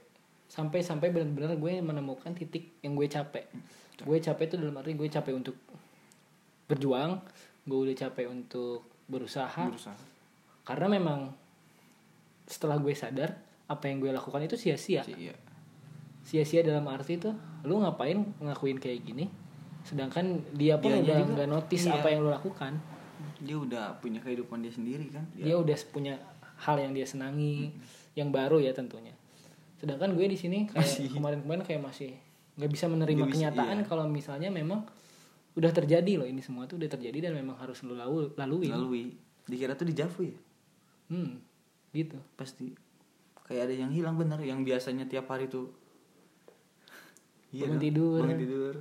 sampai 0.46 0.80
sampai 0.80 1.10
benar-benar 1.10 1.58
gue 1.58 1.72
menemukan 1.78 2.32
titik 2.32 2.80
yang 2.80 2.94
gue 2.94 3.04
capek. 3.04 3.44
Gue 3.98 4.16
capek 4.18 4.44
itu 4.46 4.56
dalam 4.56 4.76
arti 4.76 4.94
gue 4.94 5.08
capek 5.08 5.34
untuk 5.34 5.56
berjuang 6.64 7.20
gue 7.64 7.78
udah 7.82 7.96
capek 7.98 8.26
untuk 8.28 8.84
berusaha. 9.04 9.64
Berusaha. 9.66 9.96
Karena 10.62 10.86
memang 10.90 11.20
setelah 12.44 12.76
gue 12.76 12.92
sadar 12.92 13.36
apa 13.64 13.84
yang 13.84 14.00
gue 14.00 14.08
lakukan 14.08 14.40
itu 14.40 14.56
sia-sia. 14.56 15.04
Sih, 15.04 15.16
iya. 15.18 15.36
Sia-sia 16.28 16.60
dalam 16.60 16.84
arti 16.92 17.16
tuh 17.16 17.32
lu 17.64 17.80
ngapain 17.80 18.20
ngelakuin 18.36 18.76
kayak 18.76 19.00
gini? 19.00 19.32
Sedangkan 19.80 20.44
dia 20.52 20.76
pun 20.76 20.92
Dianya 20.92 21.00
udah 21.00 21.18
juga, 21.24 21.32
nggak 21.32 21.48
notice 21.48 21.84
iya. 21.88 21.96
apa 21.96 22.08
yang 22.12 22.20
lu 22.20 22.28
lakukan. 22.28 22.72
Dia 23.40 23.56
udah 23.56 23.84
punya 24.04 24.20
kehidupan 24.20 24.60
dia 24.60 24.68
sendiri 24.68 25.08
kan? 25.08 25.24
Dia 25.32 25.56
udah 25.56 25.76
punya 25.88 26.20
hal 26.60 26.76
yang 26.76 26.92
dia 26.92 27.08
senangi 27.08 27.72
yang 28.12 28.28
baru 28.28 28.60
ya 28.60 28.76
tentunya. 28.76 29.16
Sedangkan 29.80 30.12
gue 30.12 30.26
di 30.28 30.36
sini 30.36 30.68
kayak 30.68 31.16
kemarin-kemarin 31.16 31.64
kayak 31.64 31.80
masih 31.80 32.12
nggak 32.58 32.70
bisa 32.74 32.90
menerima 32.90 33.24
bisa, 33.24 33.32
kenyataan 33.32 33.76
iya. 33.80 33.86
kalau 33.86 34.04
misalnya 34.10 34.50
memang 34.50 34.82
udah 35.54 35.70
terjadi 35.70 36.18
loh 36.18 36.26
ini 36.26 36.42
semua 36.42 36.66
tuh 36.66 36.74
udah 36.74 36.90
terjadi 36.90 37.30
dan 37.30 37.32
memang 37.38 37.54
harus 37.56 37.80
lu 37.86 37.96
lalu 37.96 38.36
lalui 38.36 38.68
lalui. 38.68 39.04
Dikira 39.48 39.72
tuh 39.72 39.88
dijavu 39.88 40.28
ya? 40.28 40.38
Hmm 41.08 41.48
gitu. 41.92 42.18
Pasti. 42.36 42.76
Kayak 43.48 43.72
ada 43.72 43.74
yang 43.74 43.92
hilang 43.92 44.16
bener. 44.20 44.40
Yang 44.44 44.60
biasanya 44.68 45.08
tiap 45.08 45.30
hari 45.32 45.48
tuh 45.48 45.72
Iya 47.50 47.64
bangun 47.64 47.74
dong, 47.74 47.84
tidur. 47.84 48.20
Bangun 48.20 48.38
tidur. 48.38 48.74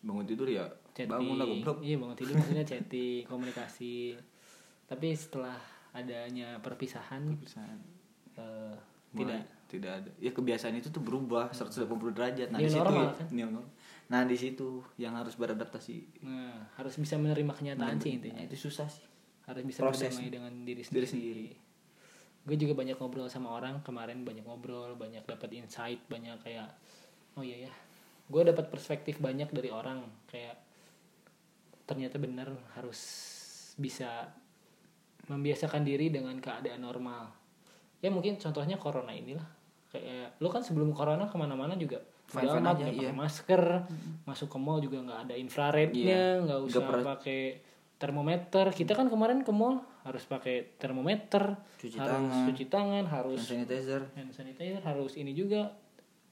Bangun 0.00 0.24
tidur 0.24 0.48
ya 0.48 0.64
chatting. 0.92 1.10
bangun 1.10 1.34
lah 1.36 1.46
goblok. 1.46 1.78
Iya 1.80 1.96
bangun 1.96 2.16
tidur 2.16 2.34
maksudnya 2.36 2.64
chatting 2.64 3.22
komunikasi. 3.30 3.96
Tapi 4.84 5.06
setelah 5.12 5.56
adanya 5.90 6.58
perpisahan 6.58 7.22
Perpisahan. 7.32 7.78
eh, 8.36 8.74
Mulai 9.12 9.38
tidak. 9.38 9.42
tidak 9.68 9.92
ada. 9.96 10.10
Ya 10.18 10.30
kebiasaan 10.30 10.74
itu 10.74 10.90
tuh 10.90 11.00
berubah 11.00 11.50
180 11.50 11.86
derajat. 12.10 12.48
Nah 12.50 12.58
di 12.58 12.66
situ 12.66 12.78
normal, 12.80 13.14
ya- 13.30 13.48
kan? 13.48 13.64
nah 14.04 14.20
di 14.22 14.36
situ 14.36 14.68
yang 14.94 15.14
harus 15.14 15.34
beradaptasi. 15.34 16.20
Nah, 16.20 16.68
harus 16.74 16.94
bisa 16.94 17.16
menerima 17.16 17.50
kenyataan 17.50 17.96
sih 17.96 18.12
intinya. 18.12 18.36
Nah, 18.36 18.44
itu 18.44 18.58
susah 18.60 18.84
sih. 18.84 19.06
Harus 19.44 19.62
bisa 19.64 19.80
Proses. 19.80 20.12
berdamai 20.12 20.28
dengan 20.28 20.52
diri 20.60 20.82
Diri 20.82 20.84
sendiri. 20.84 21.06
sendiri. 21.06 21.46
Gue 22.44 22.56
juga 22.58 22.74
banyak 22.74 22.96
ngobrol 22.96 23.26
sama 23.26 23.48
orang. 23.50 23.80
Kemarin 23.80 24.20
banyak 24.20 24.42
ngobrol, 24.42 24.92
banyak 24.94 25.24
dapat 25.24 25.48
insight, 25.54 26.04
banyak 26.04 26.36
kayak 26.42 26.68
oh 27.36 27.44
iya 27.44 27.68
ya. 27.68 27.72
Gue 28.26 28.42
dapat 28.42 28.70
perspektif 28.72 29.20
banyak 29.20 29.52
dari 29.52 29.68
orang 29.68 30.02
kayak 30.28 30.56
ternyata 31.84 32.16
benar 32.16 32.48
harus 32.78 33.00
bisa 33.76 34.32
membiasakan 35.28 35.84
diri 35.84 36.08
dengan 36.12 36.36
keadaan 36.40 36.84
normal. 36.84 37.32
Ya 38.00 38.12
mungkin 38.12 38.36
contohnya 38.36 38.76
corona 38.76 39.12
inilah. 39.12 39.44
Kayak 39.88 40.36
lu 40.40 40.48
kan 40.50 40.60
sebelum 40.64 40.92
corona 40.92 41.28
ke 41.28 41.36
mana-mana 41.38 41.76
juga 41.78 42.02
Fine-fine 42.24 42.64
udah 42.64 42.72
amat 42.72 42.76
aja, 42.80 42.88
iya. 42.88 43.10
masker, 43.12 43.62
masuk 44.24 44.48
ke 44.48 44.58
mall 44.58 44.80
juga 44.80 44.96
nggak 45.04 45.20
ada 45.28 45.34
infrarednya, 45.36 46.40
Iya. 46.40 46.42
nggak 46.42 46.58
Nggak 46.64 46.80
usah 46.80 47.04
pakai 47.04 47.40
termometer. 48.00 48.66
Kita 48.72 48.92
kan 48.96 49.06
kemarin 49.12 49.44
ke 49.44 49.52
mall 49.52 49.84
harus 50.08 50.24
pakai 50.24 50.76
termometer, 50.80 51.56
Cuci 51.80 51.96
harus 52.00 52.16
tangan. 52.32 52.46
cuci 52.48 52.64
tangan, 52.72 53.04
harus 53.08 53.40
hand 53.44 53.68
sanitizer 53.68 54.02
hand 54.16 54.32
sanitizer, 54.32 54.80
harus 54.84 55.12
ini 55.20 55.36
juga 55.36 55.72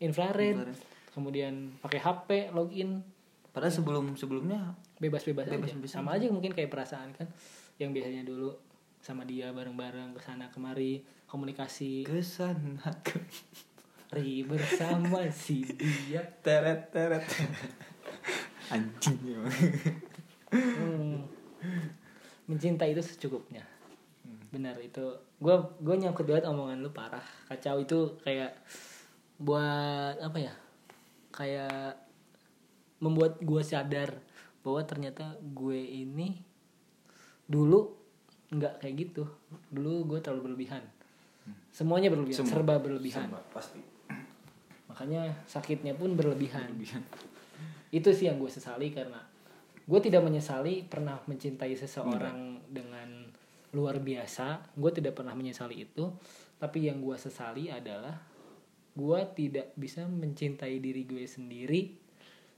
infrared. 0.02 0.58
Infrared. 0.58 0.78
Kemudian 1.12 1.76
pakai 1.78 2.00
HP, 2.00 2.28
login, 2.56 3.04
padahal 3.52 3.72
sebelum 3.72 4.16
sebelumnya 4.16 4.74
bebas-bebas 4.96 5.46
aja. 5.46 5.60
Bebas-bebas 5.60 5.90
Sama 5.92 6.16
aja 6.16 6.26
mungkin 6.32 6.56
kayak 6.56 6.72
perasaan 6.72 7.12
kan 7.12 7.28
yang 7.76 7.92
biasanya 7.92 8.24
dulu 8.24 8.52
sama 9.02 9.26
dia 9.26 9.50
bareng-bareng 9.50 10.14
ke 10.14 10.20
sana 10.22 10.46
kemari 10.54 11.02
komunikasi 11.26 12.06
ke 12.06 12.22
sana 12.22 12.86
ke 13.02 13.18
ri 14.14 14.46
bersama 14.46 15.26
si 15.32 15.66
dia 15.66 16.22
teret 16.44 16.92
teret 16.94 17.26
anjing 18.70 19.18
emang. 19.26 19.56
Hmm. 20.52 21.24
mencintai 22.46 22.94
itu 22.94 23.02
secukupnya 23.02 23.66
benar 24.52 24.76
itu 24.78 25.02
gue 25.40 25.56
gue 25.80 25.94
nyangkut 25.96 26.28
banget 26.28 26.44
omongan 26.44 26.84
lu 26.84 26.92
parah 26.92 27.24
kacau 27.48 27.80
itu 27.80 28.20
kayak 28.20 28.52
buat 29.42 30.22
apa 30.22 30.38
ya? 30.38 30.54
Kayak 31.34 31.98
membuat 33.02 33.42
gue 33.42 33.62
sadar 33.66 34.14
bahwa 34.62 34.80
ternyata 34.86 35.34
gue 35.42 35.80
ini 35.82 36.38
dulu 37.50 37.90
nggak 38.54 38.78
kayak 38.78 38.94
gitu. 39.10 39.26
Dulu 39.74 40.14
gue 40.14 40.18
terlalu 40.22 40.52
berlebihan. 40.52 40.86
Semuanya 41.74 42.12
berlebihan 42.14 42.46
Semua. 42.46 42.52
serba 42.54 42.74
berlebihan. 42.78 43.26
Sama, 43.26 43.42
pasti. 43.50 43.82
Makanya 44.92 45.42
sakitnya 45.50 45.98
pun 45.98 46.14
berlebihan. 46.14 46.78
Berlebihan. 46.78 47.02
itu 47.98 48.08
sih 48.14 48.30
yang 48.30 48.38
gue 48.38 48.48
sesali 48.48 48.94
karena 48.94 49.18
gue 49.82 50.00
tidak 50.00 50.22
menyesali 50.22 50.86
pernah 50.86 51.18
mencintai 51.26 51.74
seseorang 51.74 52.62
dengan 52.70 53.26
luar 53.74 53.98
biasa. 53.98 54.76
Gue 54.78 54.94
tidak 54.94 55.18
pernah 55.18 55.34
menyesali 55.34 55.82
itu. 55.82 56.12
Tapi 56.62 56.86
yang 56.86 57.02
gue 57.02 57.18
sesali 57.18 57.66
adalah 57.66 58.14
gue 58.92 59.20
tidak 59.32 59.72
bisa 59.72 60.04
mencintai 60.04 60.76
diri 60.76 61.02
gue 61.02 61.24
sendiri 61.24 61.96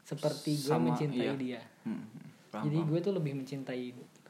seperti 0.00 0.58
gue 0.60 0.76
mencintai 0.76 1.24
iya. 1.24 1.34
dia 1.34 1.60
Hmm, 1.84 2.00
paham, 2.48 2.64
jadi 2.66 2.78
gue 2.80 2.98
tuh 3.00 3.12
lebih 3.12 3.32
mencintai 3.34 3.82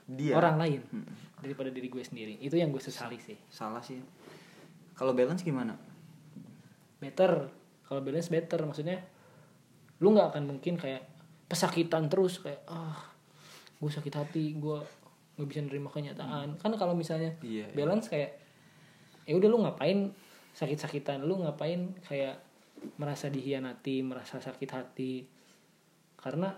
Dia. 0.07 0.35
orang 0.35 0.57
lain 0.59 0.81
Hmm. 0.91 1.07
daripada 1.39 1.71
diri 1.71 1.89
gue 1.89 2.01
sendiri 2.01 2.37
itu 2.39 2.55
yang 2.55 2.69
gue 2.69 2.79
sesali 2.79 3.17
sih 3.17 3.39
salah 3.49 3.81
sih 3.81 3.99
kalau 4.93 5.13
balance 5.13 5.41
gimana 5.41 5.75
better 6.99 7.49
kalau 7.85 8.01
balance 8.01 8.29
better 8.29 8.61
maksudnya 8.65 9.01
lu 9.99 10.13
nggak 10.13 10.35
akan 10.35 10.45
mungkin 10.47 10.77
kayak 10.77 11.05
pesakitan 11.47 12.09
terus 12.09 12.41
kayak 12.41 12.65
ah 12.67 13.01
gue 13.77 13.91
sakit 13.91 14.15
hati 14.15 14.57
gue 14.57 14.79
nggak 15.37 15.49
bisa 15.49 15.61
nerima 15.63 15.89
kenyataan 15.89 16.57
kan 16.57 16.73
kalau 16.75 16.95
misalnya 16.95 17.35
Iya, 17.41 17.69
iya. 17.69 17.75
balance 17.75 18.09
kayak 18.09 18.31
ya 19.25 19.35
udah 19.35 19.49
lu 19.49 19.59
ngapain 19.63 20.13
sakit-sakitan. 20.55 21.27
Lu 21.27 21.43
ngapain 21.43 21.93
kayak 22.07 22.41
merasa 22.97 23.29
dihianati 23.29 24.01
merasa 24.07 24.39
sakit 24.41 24.71
hati? 24.71 25.27
Karena 26.17 26.55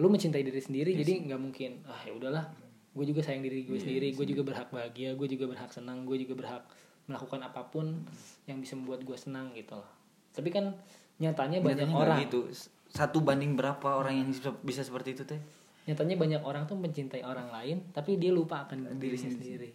lu 0.00 0.08
mencintai 0.08 0.40
diri 0.40 0.56
sendiri 0.56 0.96
jadi 0.96 1.28
nggak 1.28 1.40
mungkin 1.40 1.84
ah 1.84 2.00
ya 2.00 2.16
udahlah 2.16 2.48
gue 2.96 3.04
juga 3.04 3.20
sayang 3.20 3.44
diri 3.44 3.68
gue 3.68 3.76
Iya, 3.76 3.84
sendiri 3.84 4.08
gue 4.16 4.24
juga 4.24 4.42
berhak 4.48 4.68
bahagia 4.72 5.12
gue 5.12 5.28
juga 5.28 5.44
berhak 5.52 5.68
senang 5.68 6.08
gue 6.08 6.16
juga 6.16 6.32
berhak 6.32 6.64
melakukan 7.12 7.44
apa 7.44 7.68
pun 7.68 8.00
yang 8.48 8.56
bisa 8.56 8.72
membuat 8.72 9.04
gue 9.04 9.16
senang 9.20 9.52
gitu 9.52 9.76
loh 9.76 9.90
tapi 10.32 10.48
kan 10.48 10.72
nyatanya 11.20 11.60
banyak 11.60 11.92
Nyatanya 11.92 11.96
orang. 12.00 12.18
gitu. 12.24 12.40
Satu 12.88 13.20
banding 13.20 13.52
berapa 13.52 13.84
orang 13.84 14.20
yang 14.20 14.28
bisa, 14.64 14.80
seperti 14.84 15.12
itu 15.16 15.24
teh? 15.28 15.40
Nyatanya 15.88 16.16
banyak 16.16 16.42
orang 16.44 16.64
tuh 16.64 16.76
mencintai 16.76 17.20
orang 17.20 17.52
lain 17.52 17.84
tapi 17.92 18.16
dia 18.16 18.32
lupa 18.32 18.64
akan 18.64 18.96
Dirinya 18.96 19.28
sendiri. 19.28 19.70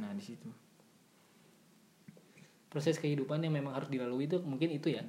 Nah 0.00 0.16
di 0.16 0.24
situ 0.24 0.48
proses 2.70 2.96
kehidupan 2.96 3.42
yang 3.42 3.52
memang 3.52 3.74
harus 3.74 3.90
dilalui 3.90 4.30
itu 4.30 4.38
mungkin 4.40 4.70
itu 4.70 4.94
ya. 4.94 5.02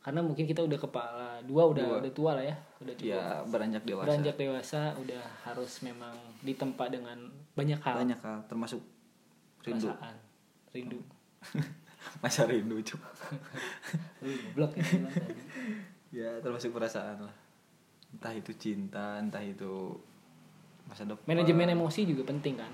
Karena 0.00 0.22
mungkin 0.22 0.46
kita 0.46 0.62
udah 0.62 0.78
kepala 0.78 1.42
dua 1.42 1.66
udah 1.66 1.82
Dua. 1.82 1.98
udah 1.98 2.12
tua 2.14 2.30
lah 2.38 2.44
ya 2.46 2.54
udah 2.78 2.94
cukup. 2.94 3.10
Ya 3.10 3.42
beranjak 3.42 3.82
dewasa. 3.82 4.06
Beranjak 4.06 4.36
dewasa 4.38 4.80
udah 5.02 5.22
harus 5.42 5.72
memang 5.82 6.14
ditempa 6.46 6.86
dengan 6.86 7.18
banyak 7.58 7.82
hal. 7.82 8.06
Banyak 8.06 8.20
hal 8.22 8.38
termasuk 8.46 8.78
rindu. 9.66 9.90
Perasaan 9.90 10.16
rindu. 10.70 11.00
Masa 12.22 12.46
rindu 12.46 12.78
cuk? 12.78 13.02
Lu 14.22 14.30
goblok 14.30 14.78
ya 14.78 14.86
ya 16.22 16.30
termasuk 16.38 16.70
perasaan 16.70 17.26
lah. 17.26 17.34
Entah 18.14 18.30
itu 18.30 18.54
cinta 18.54 19.18
entah 19.18 19.42
itu 19.42 19.90
masa 20.86 21.02
depan. 21.02 21.34
Manajemen 21.34 21.74
emosi 21.74 22.06
juga 22.06 22.30
penting 22.30 22.54
kan 22.62 22.70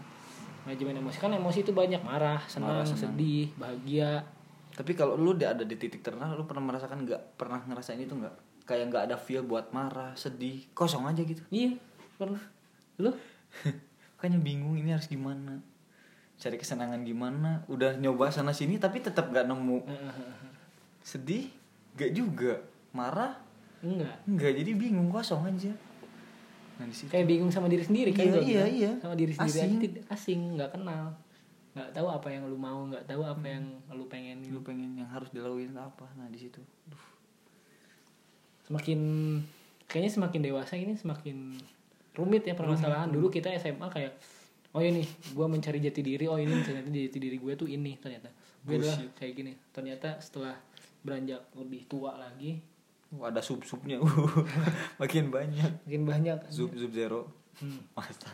manajemen 0.65 1.03
emosi. 1.03 1.17
Kan 1.19 1.33
emosi 1.35 1.59
itu 1.67 1.73
banyak. 1.75 2.01
Marah 2.03 2.41
senang, 2.47 2.83
Marah, 2.83 2.87
senang. 2.87 3.15
sedih 3.15 3.51
bahagia. 3.59 4.23
Tapi 4.73 4.93
kalau 4.97 5.21
lu 5.21 5.37
udah 5.37 5.53
ada 5.53 5.65
di 5.67 5.77
titik 5.77 6.01
terendah 6.01 6.33
lu 6.33 6.49
pernah 6.49 6.65
merasakan 6.73 7.05
nggak? 7.05 7.37
Pernah 7.37 7.61
ngerasain 7.69 8.01
itu 8.01 8.15
nggak? 8.17 8.65
Kayak 8.65 8.85
nggak 8.95 9.05
ada 9.11 9.17
feel 9.19 9.43
buat 9.45 9.75
marah 9.75 10.15
sedih 10.15 10.65
kosong 10.73 11.05
aja 11.05 11.21
gitu. 11.27 11.43
Iya 11.53 11.77
pernah. 12.17 12.43
Lu? 13.03 13.13
Makanya 14.17 14.39
bingung 14.39 14.79
ini 14.79 14.95
harus 14.95 15.11
gimana. 15.11 15.61
Cari 16.39 16.57
kesenangan 16.57 17.03
gimana. 17.03 17.67
Udah 17.69 17.99
nyoba 17.99 18.31
sana 18.33 18.55
sini 18.55 18.79
tapi 18.79 19.03
tetap 19.03 19.29
nggak 19.29 19.45
nemu. 19.51 19.79
Sedih? 21.11 21.51
Nggak 21.99 22.13
juga. 22.15 22.55
Marah? 22.95 23.35
Enggak. 23.83 24.15
Nggak. 24.25 24.53
Jadi 24.63 24.73
bingung 24.79 25.11
kosong 25.11 25.43
aja 25.51 25.75
nah 26.83 26.91
di 26.91 26.95
situ. 26.99 27.15
Kayak 27.15 27.27
bingung 27.31 27.55
sama 27.55 27.71
diri 27.71 27.87
sendiri 27.87 28.11
kan 28.11 28.27
Iya, 28.27 28.43
iya, 28.43 28.65
iya. 28.67 28.93
sama 28.99 29.15
diri 29.15 29.31
sendiri 29.31 29.55
Asing. 29.55 29.71
aja 29.71 29.83
tidak 29.87 30.05
asing 30.11 30.41
nggak 30.59 30.71
kenal. 30.75 31.05
Nggak 31.79 31.89
tahu 31.95 32.07
apa 32.11 32.29
yang 32.35 32.43
lu 32.51 32.59
mau 32.59 32.81
nggak 32.91 33.05
tahu 33.07 33.23
apa 33.23 33.47
yang 33.47 33.65
lu 33.95 34.05
pengen 34.11 34.43
lu 34.51 34.61
pengen 34.67 34.99
yang 34.99 35.07
harus 35.07 35.31
dilakuin 35.31 35.71
apa? 35.79 36.11
Nah 36.19 36.27
di 36.27 36.39
situ. 36.43 36.59
Duh. 36.91 37.15
semakin 38.63 39.01
kayaknya 39.91 40.11
semakin 40.17 40.41
dewasa 40.43 40.75
ini 40.79 40.95
semakin 40.99 41.55
rumit 42.19 42.43
ya 42.43 42.59
permasalahan. 42.59 43.11
Dulu 43.15 43.31
kita 43.31 43.55
SMA 43.63 43.87
kayak 43.91 44.19
oh 44.75 44.83
ini 44.83 45.07
gue 45.07 45.47
mencari 45.47 45.79
jati 45.79 46.03
diri. 46.03 46.27
Oh 46.27 46.39
ini 46.39 46.51
ternyata 46.67 46.91
jati 46.91 47.19
diri 47.23 47.39
gue 47.39 47.53
tuh 47.55 47.71
ini 47.71 47.95
ternyata. 48.03 48.27
Gue 48.67 48.83
adalah 48.83 48.99
kayak 49.15 49.33
gini. 49.39 49.53
Ternyata 49.71 50.19
setelah 50.19 50.59
beranjak 51.03 51.47
lebih 51.59 51.87
tua 51.87 52.15
lagi 52.19 52.72
Wah, 53.13 53.29
ada 53.29 53.45
sub 53.45 53.61
subnya 53.61 54.01
makin 55.01 55.29
banyak. 55.29 55.85
Makin 55.85 56.03
banyak 56.09 56.39
sub 56.49 56.73
sub 56.73 56.93
zero. 56.97 57.29
Hmm, 57.61 57.81
masa. 57.97 58.33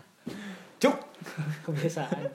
Cuk. 0.79 0.97
Kebiasaan. 1.67 2.31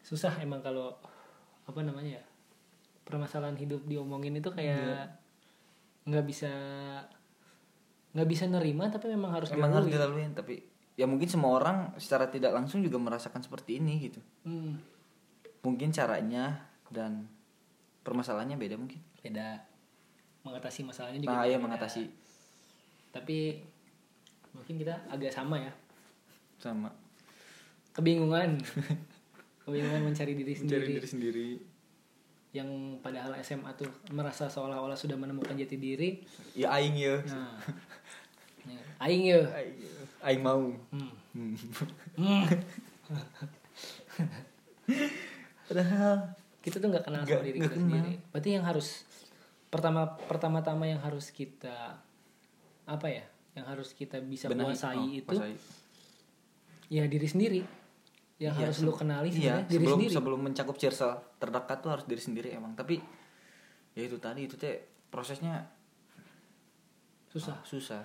Susah 0.00 0.32
emang 0.40 0.64
kalau 0.64 0.96
apa 1.68 1.80
namanya 1.84 2.20
ya 2.20 2.24
permasalahan 3.04 3.56
hidup 3.60 3.84
diomongin 3.84 4.32
itu 4.40 4.48
kayak 4.48 5.12
nggak 6.08 6.24
bisa 6.26 6.50
nggak 8.12 8.28
bisa 8.28 8.44
nerima 8.50 8.90
tapi 8.90 9.08
memang 9.08 9.30
harus 9.32 9.48
emang 9.54 9.72
harus 9.72 9.88
dilalui. 9.88 10.20
dilaluin 10.20 10.32
tapi 10.36 10.54
ya 10.98 11.08
mungkin 11.08 11.28
semua 11.30 11.56
orang 11.56 11.96
secara 11.96 12.28
tidak 12.28 12.52
langsung 12.52 12.84
juga 12.84 13.00
merasakan 13.00 13.40
seperti 13.40 13.80
ini 13.80 13.94
gitu. 14.10 14.20
Hmm, 14.44 14.76
mungkin 15.64 15.94
caranya 15.94 16.72
dan 16.92 17.24
permasalahannya 18.02 18.58
beda 18.58 18.76
mungkin. 18.78 19.00
Beda. 19.22 19.62
Mengatasi 20.42 20.82
masalahnya 20.82 21.22
juga 21.22 21.34
nah 21.38 21.46
ya 21.46 21.56
beda. 21.58 21.64
mengatasi. 21.64 22.04
Tapi 23.14 23.62
mungkin 24.52 24.74
kita 24.82 24.94
agak 25.08 25.32
sama 25.32 25.58
ya. 25.62 25.72
Sama. 26.58 26.90
Kebingungan. 27.94 28.58
Kebingungan 29.64 30.02
mencari 30.10 30.34
diri 30.34 30.52
mencari 30.58 30.82
sendiri. 30.82 30.86
diri 30.98 31.08
sendiri. 31.08 31.48
Yang 32.52 32.68
padahal 33.00 33.32
SMA 33.40 33.70
tuh 33.78 33.88
merasa 34.12 34.50
seolah-olah 34.50 34.98
sudah 34.98 35.16
menemukan 35.16 35.56
jati 35.56 35.78
diri. 35.78 36.20
Ya 36.52 36.74
aing 36.74 36.98
ya. 36.98 37.16
Nah. 37.30 37.56
Ya, 38.62 38.78
aing 39.02 39.26
ya. 39.26 39.42
Aing, 39.58 39.74
aing 40.22 40.38
mau. 40.46 40.70
Hmm. 40.94 41.10
Hmm. 41.34 41.58
Hmm. 42.14 42.46
padahal 45.66 46.36
kita 46.62 46.78
tuh 46.78 46.88
nggak 46.88 47.02
kenal 47.02 47.20
Nggak- 47.20 47.34
sama 47.34 47.44
diri 47.44 47.58
kita 47.58 47.68
kenal. 47.68 47.82
sendiri. 47.82 48.12
Berarti 48.30 48.48
yang 48.50 48.64
harus 48.64 48.88
pertama 49.66 50.00
pertama-tama 50.22 50.84
yang 50.84 51.00
harus 51.00 51.28
kita 51.28 51.98
apa 52.84 53.06
ya 53.08 53.24
yang 53.52 53.66
harus 53.66 53.92
kita 53.92 54.16
bisa 54.18 54.46
benahi- 54.46 54.70
kuasai 54.70 54.96
oh, 54.96 55.06
itu 55.12 55.28
kuasai. 55.28 55.54
ya 56.88 57.04
diri 57.04 57.26
sendiri. 57.26 57.62
Yang 58.38 58.54
Iya, 58.54 58.62
harus 58.64 58.78
lu 58.80 58.92
kenali 58.92 59.28
iya 59.30 59.62
diri 59.62 59.78
sebelum 59.80 59.98
sendiri. 60.00 60.12
sebelum 60.12 60.40
mencakup 60.42 60.76
circle 60.76 61.14
terdekat 61.36 61.78
tuh 61.78 61.90
harus 61.90 62.04
diri 62.04 62.18
sendiri 62.18 62.48
emang. 62.50 62.72
Tapi 62.72 62.98
ya 63.92 64.02
itu 64.02 64.16
tadi 64.16 64.46
itu 64.46 64.54
teh 64.56 64.78
prosesnya 65.08 65.62
susah. 67.28 67.54
Ah, 67.54 67.62
susah. 67.62 68.02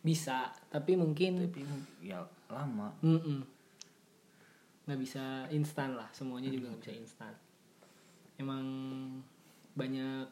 Bisa 0.00 0.50
tapi 0.66 0.94
mungkin 0.94 1.42
tapi 1.42 1.62
ya 2.00 2.22
lama. 2.46 2.94
Mm-mm. 3.00 3.42
Nggak 4.86 5.00
bisa 5.02 5.50
instan 5.50 5.98
lah 5.98 6.06
semuanya 6.14 6.46
juga 6.46 6.70
nggak 6.70 6.82
bisa 6.86 6.94
instan. 6.94 7.34
Emang 8.38 8.64
banyak 9.74 10.30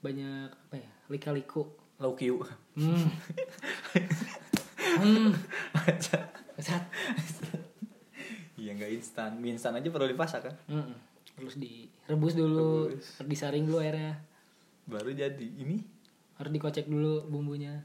banyak 0.00 0.48
apa 0.54 0.76
ya 0.78 0.90
lika-liku. 1.10 1.66
Low 2.02 2.18
Q 2.18 2.42
hmm. 2.74 3.06
hmm. 4.98 5.30
Kesat. 6.58 6.82
iya 8.58 8.70
nggak 8.74 8.92
instan. 8.94 9.38
Mie 9.38 9.54
instan 9.54 9.74
aja 9.78 9.88
perlu 9.90 10.10
dipasak 10.10 10.50
kan? 10.50 10.54
Mm-mm. 10.70 10.96
terus 11.34 11.58
direbus 11.58 12.38
dulu 12.38 12.94
Rebus. 12.94 13.26
disaring 13.26 13.66
dulu 13.66 13.82
airnya. 13.82 14.14
Baru 14.86 15.10
jadi. 15.10 15.42
Ini? 15.42 15.82
Harus 16.38 16.50
dikocek 16.54 16.86
dulu 16.86 17.26
bumbunya. 17.26 17.82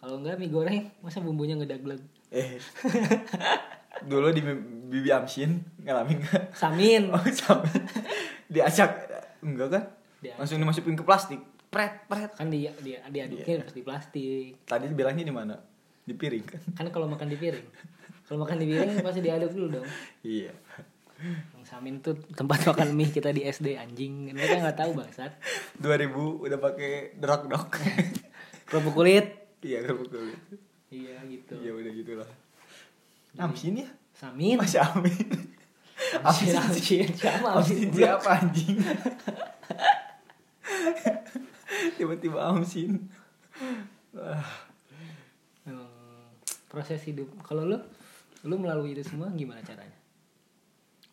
Kalau 0.00 0.20
enggak 0.20 0.40
mie 0.40 0.52
goreng 0.52 0.88
masa 1.04 1.20
bumbunya 1.20 1.56
ngedaglag 1.56 2.00
eh. 2.32 2.60
Dulu 4.08 4.28
di 4.30 4.42
bibi 4.88 5.12
amsin 5.12 5.60
ngalamin 5.84 6.24
nggak? 6.24 6.56
Samin. 6.56 7.02
Oh 7.14 7.22
sama 7.28 7.68
diacak 8.48 8.90
enggak 9.44 9.68
kan? 9.68 9.84
Diacak. 10.24 10.38
langsung 10.40 10.58
dimasukin 10.58 10.96
ke 10.96 11.04
plastik. 11.04 11.40
Pret 11.68 12.08
pret. 12.08 12.32
Kan 12.32 12.48
dia 12.48 12.72
dia 12.80 13.04
diaduknya 13.12 13.68
pasti 13.68 13.80
plastik. 13.84 14.52
Tadi 14.64 14.88
bilangnya 14.96 15.28
di 15.28 15.34
mana? 15.34 15.54
Di 16.08 16.16
piring 16.16 16.44
kan? 16.48 16.60
Kan 16.72 16.86
kalau 16.88 17.06
makan 17.06 17.28
di 17.28 17.36
piring. 17.36 17.68
Kalau 18.24 18.44
makan 18.44 18.56
di 18.60 18.66
piring 18.72 18.98
pasti 19.04 19.20
diaduk 19.20 19.52
dulu 19.52 19.68
dong. 19.80 19.88
Iya. 20.24 20.52
Bang 21.52 21.66
Samin 21.66 22.00
tuh 22.00 22.16
tempat 22.32 22.62
makan 22.64 22.94
mie 22.96 23.12
kita 23.12 23.28
di 23.34 23.44
SD 23.44 23.76
anjing. 23.76 24.32
Mereka 24.32 24.64
nggak 24.64 24.78
tahu 24.80 24.96
bangsat. 24.96 25.36
2000 25.82 26.48
udah 26.48 26.58
pakai 26.58 27.18
drok 27.20 27.50
dok 27.50 27.68
kerupuk 28.68 28.94
kulit. 28.96 29.26
Iya 29.60 29.84
kerupuk 29.84 30.08
kulit. 30.14 30.40
Iya 30.88 31.20
gitu. 31.28 31.54
Iya 31.60 31.72
udah 31.76 31.92
gitulah. 31.92 32.30
Amsin 33.36 33.84
ya 33.84 33.88
Samin. 34.18 34.58
Masih 34.58 34.82
amin 34.82 35.46
Amsin 36.26 36.54
Amsin 36.58 37.06
siapa? 37.14 37.48
Amsin 37.54 37.90
siapa 37.94 38.28
anjing? 38.42 38.76
Tiba-tiba 41.98 42.50
Wah, 44.18 44.48
Emang 45.62 45.90
proses 46.66 46.98
hidup. 47.06 47.28
Kalau 47.46 47.62
lu 47.68 47.78
lu 48.46 48.54
melalui 48.58 48.94
itu 48.94 49.06
semua 49.06 49.30
gimana 49.34 49.62
caranya? 49.62 49.98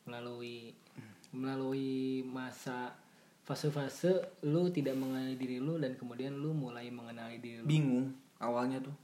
Melalui 0.10 0.74
melalui 1.36 2.24
masa 2.26 2.96
fase-fase 3.46 4.42
lu 4.48 4.74
tidak 4.74 4.98
mengenali 4.98 5.38
diri 5.38 5.62
lu 5.62 5.78
dan 5.78 5.94
kemudian 5.94 6.34
lu 6.34 6.58
mulai 6.58 6.90
mengenali 6.90 7.38
diri 7.38 7.62
lu. 7.62 7.68
Bingung 7.68 8.16
awalnya 8.42 8.82
tuh. 8.82 8.96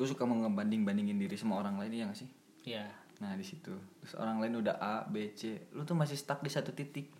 Lu 0.00 0.08
suka 0.08 0.24
mau 0.24 0.38
ngebanding 0.40 0.86
bandingin 0.88 1.20
diri 1.20 1.36
sama 1.36 1.60
orang 1.60 1.76
lain 1.76 1.92
ya 1.92 2.08
gak 2.08 2.24
sih 2.24 2.39
ya 2.70 2.86
nah 3.20 3.36
di 3.36 3.44
situ. 3.44 3.76
Terus 4.00 4.16
orang 4.16 4.40
lain 4.40 4.64
udah 4.64 4.80
A 4.80 5.04
B 5.04 5.36
C. 5.36 5.68
Lu 5.76 5.84
tuh 5.84 5.92
masih 5.92 6.16
stuck 6.16 6.40
di 6.40 6.48
satu 6.48 6.72
titik. 6.72 7.12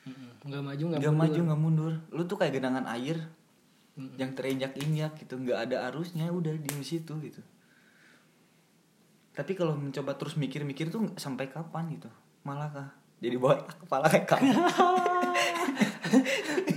Mm-mm. 0.00 0.48
nggak 0.48 0.64
maju 0.64 0.84
nggak 0.96 1.00
nggak 1.04 1.12
mundur. 1.12 1.26
maju 1.26 1.40
nggak 1.44 1.60
mundur. 1.60 1.92
Lu 2.14 2.22
tuh 2.24 2.40
kayak 2.40 2.56
genangan 2.56 2.88
air 2.88 3.20
Mm-mm. 3.98 4.14
yang 4.14 4.32
terinjak 4.38 4.72
injak 4.78 5.18
gitu. 5.18 5.34
Nggak 5.36 5.68
ada 5.68 5.90
arusnya 5.90 6.30
udah 6.30 6.54
di 6.54 6.70
situ 6.86 7.18
gitu. 7.18 7.42
Tapi 9.34 9.52
kalau 9.58 9.74
mencoba 9.74 10.14
terus 10.14 10.38
mikir-mikir 10.38 10.94
tuh 10.94 11.10
sampai 11.18 11.50
kapan 11.50 11.98
gitu. 11.98 12.08
Malah 12.46 12.70
kah 12.70 12.88
jadi 13.18 13.36
botak 13.36 13.74
kepala 13.82 14.06
kayak 14.06 14.26
kamu. 14.30 14.54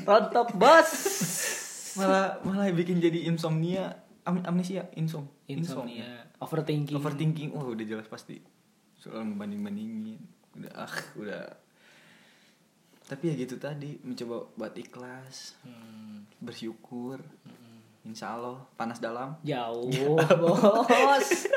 Rontok 0.09 0.49
bos. 0.57 0.89
Malah 2.01 2.41
malah 2.41 2.73
bikin 2.73 2.97
jadi 2.97 3.29
insomnia. 3.29 4.01
Am 4.23 4.39
amnesia 4.47 4.87
insom 4.95 5.27
insomnia. 5.47 6.27
Overthinking. 6.39 6.95
Overthinking. 6.95 7.49
Oh 7.55 7.73
udah 7.75 7.85
jelas 7.85 8.07
pasti. 8.07 8.39
Soal 8.99 9.27
ngebanding 9.27 9.61
bandingin 9.63 10.19
udah 10.53 10.73
ah 10.75 10.95
udah. 11.19 11.43
Tapi 13.03 13.23
ya 13.29 13.33
gitu 13.35 13.59
tadi 13.59 13.99
mencoba 13.99 14.47
buat 14.55 14.73
ikhlas 14.79 15.59
Hmm, 15.67 16.23
bersyukur. 16.39 17.19
Mm-mm. 17.19 18.07
insya 18.07 18.35
Allah 18.35 18.63
panas 18.75 18.99
dalam. 18.99 19.35
Jauh 19.43 20.15
bos. 20.39 21.29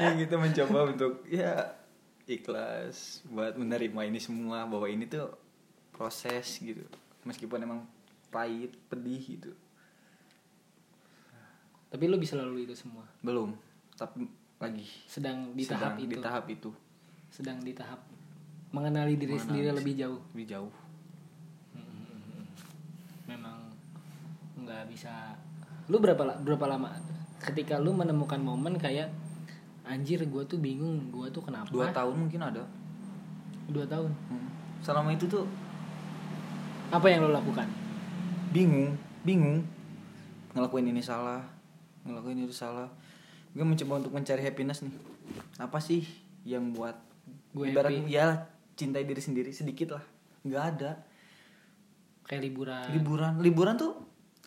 Ya 0.00 0.16
gitu 0.16 0.40
mencoba 0.40 0.88
untuk 0.88 1.20
ya 1.28 1.76
ikhlas 2.24 3.20
buat 3.28 3.58
menerima 3.58 4.00
ini 4.08 4.18
semua. 4.22 4.64
Bahwa 4.64 4.86
ini 4.88 5.04
tuh 5.04 5.34
proses 5.92 6.62
gitu. 6.62 6.86
Meskipun 7.26 7.60
emang 7.62 7.80
pahit 8.30 8.74
pedih 8.90 9.22
gitu 9.22 9.52
tapi 11.86 12.04
lu 12.10 12.18
bisa 12.18 12.34
lalui 12.34 12.66
itu 12.66 12.74
semua? 12.74 13.06
Belum. 13.22 13.54
Tapi 13.94 14.26
lagi. 14.58 14.86
Sedang 15.06 15.54
di 15.54 15.62
sedang 15.62 15.94
tahap 15.94 16.02
itu. 16.02 16.10
di 16.10 16.16
tahap 16.18 16.44
itu. 16.50 16.70
Sedang 17.30 17.58
di 17.62 17.72
tahap 17.72 18.00
mengenali 18.74 19.14
diri 19.14 19.38
Mengenali 19.38 19.46
sendiri 19.46 19.68
diri 19.70 19.78
lebih 19.78 19.94
jauh. 19.94 20.20
Lebih 20.34 20.46
jauh. 20.50 20.72
Memang 23.30 23.58
nggak 24.58 24.82
bisa. 24.90 25.38
Lu 25.86 26.02
berapa 26.02 26.42
berapa 26.42 26.66
lama 26.66 26.90
ketika 27.46 27.78
lu 27.78 27.94
menemukan 27.94 28.42
momen 28.42 28.74
kayak 28.74 29.12
anjir 29.86 30.18
gue 30.26 30.42
tuh 30.50 30.58
bingung 30.58 31.14
gue 31.14 31.30
tuh 31.30 31.46
kenapa? 31.46 31.70
Dua 31.70 31.94
tahun 31.94 32.26
mungkin 32.26 32.42
ada. 32.42 32.64
Dua 33.70 33.86
tahun? 33.86 34.10
Hmm. 34.30 34.48
selama 34.84 35.10
itu 35.10 35.26
tuh 35.26 35.42
apa 36.94 37.06
yang 37.10 37.26
lo 37.26 37.34
lakukan? 37.34 37.66
Bingung. 38.54 38.94
Bingung. 39.26 39.66
Ngelakuin 40.54 40.94
ini 40.94 41.02
salah 41.02 41.55
ngelakuin 42.06 42.46
itu 42.46 42.54
salah. 42.54 42.88
Gue 43.52 43.66
mencoba 43.66 44.04
untuk 44.04 44.12
mencari 44.14 44.40
happiness 44.46 44.86
nih. 44.86 44.94
Apa 45.58 45.82
sih 45.82 46.06
yang 46.46 46.70
buat 46.72 46.94
Gue 47.50 47.72
ibarat 47.74 47.90
happy. 47.90 48.12
ya 48.12 48.46
cintai 48.78 49.02
diri 49.02 49.18
sendiri 49.18 49.50
sedikit 49.50 49.98
lah. 49.98 50.04
Nggak 50.46 50.64
ada. 50.76 50.90
Kayak 52.30 52.42
liburan. 52.46 52.86
Liburan. 52.94 53.32
Liburan 53.42 53.74
tuh 53.74 53.92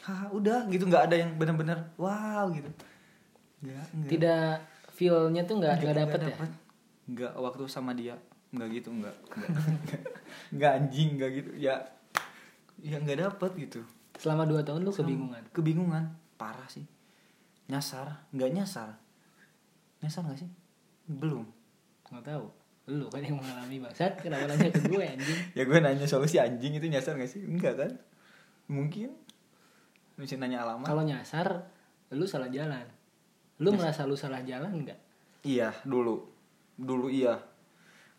haha 0.07 0.31
udah 0.31 0.59
gitu. 0.71 0.87
Nggak 0.87 1.03
ada 1.11 1.15
yang 1.19 1.31
benar-benar 1.35 1.91
wow 1.99 2.47
gitu. 2.55 2.71
Nggak 3.65 3.85
nggak. 3.91 4.09
Tidak 4.09 4.51
feelnya 4.95 5.41
tuh 5.43 5.55
nggak 5.59 5.73
nggak 5.83 5.97
dapet 6.05 6.19
ya? 6.19 6.27
dapet. 6.31 6.49
nggak 7.09 7.33
waktu 7.35 7.63
sama 7.67 7.91
dia. 7.97 8.15
Nggak 8.55 8.67
gitu 8.79 8.89
nggak 8.93 9.15
nggak 9.35 9.49
nggak. 10.55 10.71
Anjing 10.79 11.09
nggak 11.19 11.31
gitu. 11.43 11.49
Ya 11.59 11.75
ya 12.79 12.95
nggak 13.01 13.19
dapet 13.19 13.51
gitu. 13.59 13.81
Selama 14.15 14.47
dua 14.47 14.61
tahun 14.63 14.87
lu 14.87 14.91
kebingungan? 14.93 15.43
Kebingungan. 15.51 16.03
Parah 16.39 16.69
sih 16.71 16.98
nyasar? 17.69 18.25
Nggak 18.33 18.51
nyasar? 18.51 18.89
Nyasar 20.01 20.21
nggak 20.25 20.39
sih? 20.41 20.49
Belum. 21.05 21.45
Nggak 22.09 22.25
tahu. 22.25 22.45
Lu 22.89 23.05
kan 23.13 23.21
yang 23.21 23.37
mengalami 23.37 23.77
bangsat. 23.77 24.17
Kenapa 24.17 24.49
nanya 24.49 24.73
ke 24.73 24.81
gue 24.81 25.05
anjing? 25.05 25.39
Ya 25.57 25.63
gue 25.69 25.77
nanya 25.77 26.05
solusi 26.09 26.41
anjing 26.41 26.73
itu 26.73 26.89
nyasar 26.89 27.13
nggak 27.15 27.29
sih? 27.29 27.45
Enggak 27.45 27.77
kan? 27.77 27.91
Mungkin. 28.65 29.13
Mesti 30.17 30.41
nanya 30.41 30.65
alamat. 30.65 30.89
Kalau 30.89 31.05
nyasar 31.05 31.47
lu 32.09 32.25
salah 32.25 32.49
jalan. 32.49 32.89
Lu 33.61 33.69
merasa 33.77 34.09
lu 34.09 34.17
salah 34.17 34.41
jalan 34.41 34.73
nggak? 34.73 34.99
Iya 35.45 35.69
dulu. 35.85 36.25
Dulu 36.73 37.13
iya. 37.13 37.37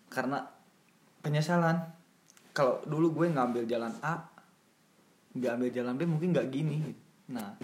Karena 0.06 0.46
penyesalan. 1.26 1.98
Kalau 2.54 2.78
dulu 2.86 3.10
gue 3.18 3.26
ngambil 3.34 3.66
jalan 3.66 3.94
A 4.06 4.30
nggak 5.30 5.52
ambil 5.54 5.70
jalan 5.70 5.94
B 5.94 6.02
mungkin 6.06 6.30
nggak 6.34 6.50
gini. 6.50 6.78
Nah 7.30 7.54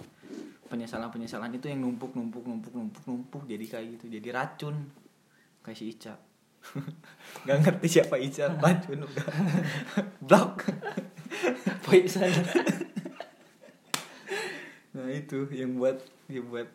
penyesalan 0.67 1.09
penyesalan 1.09 1.51
itu 1.55 1.71
yang 1.71 1.81
numpuk 1.83 2.13
numpuk 2.13 2.43
numpuk 2.43 2.73
numpuk 2.75 3.03
numpuk 3.07 3.43
jadi 3.47 3.65
kayak 3.65 3.87
gitu 3.97 4.05
jadi 4.19 4.29
racun. 4.35 4.75
Kayak 5.63 5.77
si 5.79 5.85
Ica. 5.91 6.13
Nggak 7.47 7.57
ngerti 7.63 7.87
siapa 7.87 8.15
Ica 8.19 8.51
racun 8.63 9.07
udah. 9.07 9.27
Blok. 10.23 10.67
Poison. 11.87 12.31
Nah 14.95 15.07
itu 15.11 15.47
yang 15.55 15.79
buat 15.79 16.03
yang 16.27 16.47
buat 16.51 16.67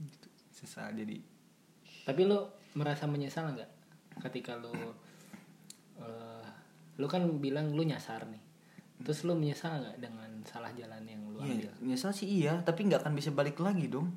gitu, 0.00 0.28
sesal 0.52 0.96
jadi. 0.96 1.20
Tapi 2.08 2.20
lu 2.24 2.38
merasa 2.72 3.04
menyesal 3.04 3.52
nggak 3.52 3.70
ketika 4.28 4.56
lu 4.56 4.72
eh, 6.00 6.46
lu 6.96 7.06
kan 7.08 7.24
bilang 7.40 7.72
lu 7.76 7.84
nyasar 7.84 8.24
nih 8.28 8.51
terus 9.02 9.26
lu 9.26 9.34
menyesal 9.36 9.82
nggak 9.82 9.98
dengan 10.00 10.30
salah 10.46 10.72
jalan 10.74 11.02
yang 11.06 11.22
lu 11.30 11.38
Iya, 11.42 11.70
ambil 11.70 11.92
nyesal 11.92 12.10
sih 12.14 12.26
iya, 12.26 12.62
tapi 12.62 12.86
nggak 12.86 13.02
akan 13.06 13.14
bisa 13.18 13.30
balik 13.34 13.58
lagi 13.58 13.90
dong. 13.90 14.10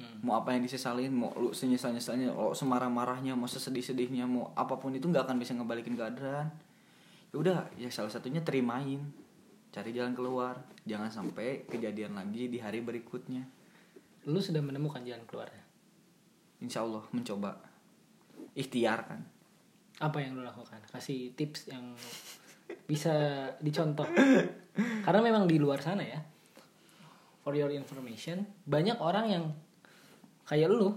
Hmm. 0.00 0.16
Mau 0.24 0.40
apa 0.40 0.56
yang 0.56 0.64
disesalin, 0.64 1.12
mau 1.12 1.30
lu 1.36 1.52
senyesal 1.52 1.92
nyesalnya, 1.92 2.32
mau 2.32 2.56
semarah-marahnya, 2.56 3.36
mau 3.36 3.44
sesedih 3.44 3.84
sedihnya, 3.84 4.24
mau 4.24 4.54
apa 4.56 4.80
pun 4.80 4.94
itu 4.96 5.04
nggak 5.04 5.28
akan 5.28 5.36
bisa 5.36 5.52
ngebalikin 5.52 5.92
keadaan. 5.98 6.48
Ya 7.30 7.36
udah, 7.36 7.58
ya 7.76 7.92
salah 7.92 8.08
satunya 8.10 8.40
terimain, 8.40 9.04
cari 9.70 9.90
jalan 9.92 10.16
keluar, 10.16 10.58
jangan 10.88 11.12
sampai 11.12 11.68
kejadian 11.68 12.16
lagi 12.18 12.48
di 12.50 12.58
hari 12.58 12.80
berikutnya. 12.80 13.44
lu 14.28 14.36
sudah 14.36 14.60
menemukan 14.60 15.00
jalan 15.00 15.24
keluarnya 15.24 15.64
Insya 16.60 16.84
Allah 16.84 17.00
mencoba 17.08 17.56
ikhtiar 18.52 19.08
kan. 19.08 19.24
apa 20.00 20.20
yang 20.20 20.36
lu 20.36 20.44
lakukan 20.44 20.80
kasih 20.92 21.32
tips 21.36 21.72
yang 21.72 21.96
bisa 22.84 23.14
dicontoh 23.58 24.06
karena 25.04 25.20
memang 25.20 25.46
di 25.46 25.56
luar 25.58 25.78
sana 25.80 26.02
ya 26.02 26.20
for 27.42 27.54
your 27.54 27.70
information 27.72 28.44
banyak 28.66 28.96
orang 28.98 29.26
yang 29.30 29.44
kayak 30.44 30.68
lu 30.70 30.94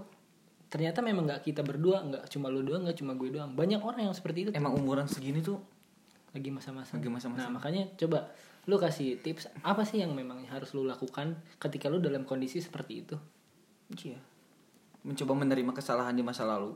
ternyata 0.68 0.98
memang 1.00 1.30
nggak 1.30 1.46
kita 1.46 1.62
berdua 1.62 2.02
nggak 2.02 2.24
cuma 2.26 2.50
lu 2.50 2.66
doang 2.66 2.82
nggak 2.82 2.98
cuma 2.98 3.14
gue 3.14 3.30
doang 3.30 3.54
banyak 3.54 3.78
orang 3.78 4.10
yang 4.10 4.14
seperti 4.16 4.48
itu 4.48 4.50
Emang 4.50 4.74
umuran 4.74 5.06
segini 5.06 5.38
tuh 5.38 5.62
lagi 6.34 6.50
masa-masa 6.50 6.98
Lagi 6.98 7.06
masa-masa. 7.06 7.46
nah 7.46 7.50
makanya 7.54 7.86
coba 7.94 8.34
lu 8.66 8.74
kasih 8.80 9.22
tips 9.22 9.46
apa 9.62 9.86
sih 9.86 10.02
yang 10.02 10.10
memang 10.16 10.42
harus 10.50 10.74
lu 10.74 10.82
lakukan 10.82 11.38
ketika 11.62 11.86
lu 11.86 12.02
dalam 12.02 12.26
kondisi 12.26 12.58
seperti 12.58 13.06
itu 13.06 13.16
Iya. 13.92 14.16
Mencoba 15.04 15.36
menerima 15.36 15.76
kesalahan 15.76 16.16
di 16.16 16.24
masa 16.24 16.48
lalu. 16.48 16.72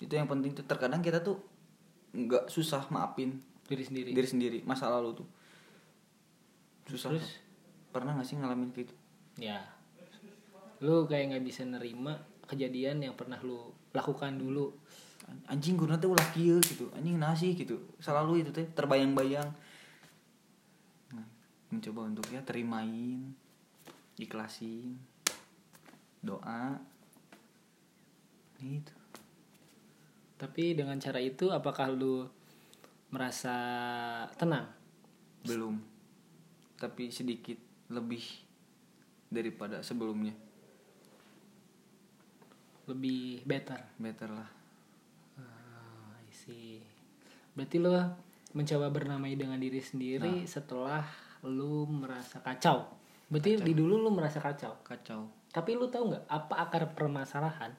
Itu 0.00 0.16
yang 0.16 0.24
penting 0.24 0.56
tuh. 0.56 0.64
Terkadang 0.64 1.04
kita 1.04 1.20
tuh 1.20 1.36
nggak 2.16 2.48
susah 2.48 2.88
maafin 2.88 3.36
diri 3.66 3.84
sendiri 3.84 4.10
diri 4.14 4.28
sendiri 4.28 4.58
masa 4.62 4.88
lalu 4.90 5.22
tuh. 5.22 5.28
Susah. 6.90 7.10
Terus? 7.14 7.26
tuh. 7.26 7.34
Pernah 7.90 8.18
gak 8.18 8.26
sih 8.28 8.36
ngalamin 8.38 8.70
gitu? 8.72 8.94
ya 9.36 9.60
lu 10.80 11.04
kayak 11.04 11.32
nggak 11.32 11.44
bisa 11.44 11.64
nerima 11.64 12.16
kejadian 12.48 13.04
yang 13.04 13.12
pernah 13.16 13.36
lu 13.44 13.68
lakukan 13.92 14.36
dulu 14.36 14.72
Anjing 15.46 15.74
gue 15.74 15.90
nanti 15.90 16.06
ulah 16.06 16.28
kieu 16.30 16.62
gitu. 16.62 16.86
Anjing 16.94 17.18
nasi 17.18 17.58
gitu. 17.58 17.82
Selalu 17.98 18.46
itu 18.46 18.50
teh 18.54 18.62
terbayang-bayang. 18.62 19.50
Nah, 21.14 21.26
mencoba 21.70 22.06
untuk 22.06 22.26
ya 22.30 22.42
terimain, 22.46 23.34
ikhlasin, 24.18 24.94
doa. 26.22 26.78
Gitu. 28.62 28.94
Tapi 30.38 30.78
dengan 30.78 30.98
cara 31.02 31.18
itu 31.18 31.50
apakah 31.50 31.90
lu 31.90 32.30
merasa 33.10 33.54
tenang? 34.34 34.66
belum 35.46 35.78
tapi 36.74 37.08
sedikit 37.08 37.54
lebih 37.88 38.22
daripada 39.30 39.78
sebelumnya 39.80 40.34
Lebih 42.86 43.42
better. 43.42 43.78
better 43.98 44.30
lah 44.30 44.50
Ah, 45.38 46.18
I 46.22 46.30
see. 46.30 46.78
Berarti 47.54 47.76
lu 47.78 47.90
mencoba 48.54 48.90
bernamai 48.90 49.34
dengan 49.34 49.58
diri 49.58 49.82
sendiri 49.82 50.46
setelah 50.46 51.02
lu 51.44 51.84
merasa 51.86 52.38
kacau. 52.40 52.86
Berarti 53.26 53.58
di 53.60 53.74
dulu 53.74 54.00
lu 54.00 54.10
merasa 54.14 54.38
kacau. 54.38 54.80
kacau 54.82 55.26
Tapi 55.50 55.74
lu 55.74 55.86
tahu 55.90 56.14
nggak 56.14 56.24
apa 56.30 56.54
akar 56.62 56.82
permasalahan 56.94 57.74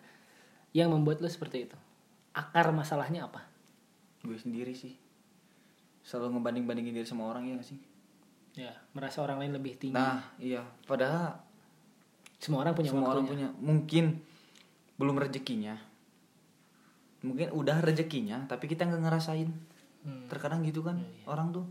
yang 0.72 0.92
membuat 0.92 1.20
lu 1.20 1.28
seperti 1.28 1.72
itu? 1.72 1.78
Akar 2.32 2.70
masalahnya 2.72 3.28
apa? 3.28 3.44
gue 4.28 4.36
sendiri 4.36 4.76
sih 4.76 4.92
selalu 6.08 6.40
ngebanding 6.40 6.64
bandingin 6.64 6.96
diri 6.96 7.04
sama 7.04 7.28
orang 7.28 7.44
ya 7.44 7.60
gak 7.60 7.68
sih? 7.68 7.80
Ya, 8.56 8.72
merasa 8.96 9.20
orang 9.22 9.44
lain 9.44 9.54
lebih 9.54 9.76
tinggi. 9.76 9.94
nah 9.94 10.24
iya. 10.40 10.64
Padahal 10.88 11.36
Semua 12.40 12.64
orang 12.64 12.74
punya 12.74 12.90
semua 12.90 13.12
orang 13.12 13.28
waktunya. 13.28 13.50
punya. 13.52 13.62
Mungkin 13.62 14.06
belum 14.96 15.16
rezekinya. 15.20 15.76
Mungkin 17.22 17.52
udah 17.52 17.84
rezekinya 17.84 18.48
tapi 18.48 18.66
kita 18.66 18.88
nggak 18.88 19.04
ngerasain. 19.04 19.52
Hmm. 20.08 20.24
terkadang 20.32 20.64
gitu 20.64 20.80
kan 20.82 20.96
orang 21.28 21.52
tuh. 21.52 21.68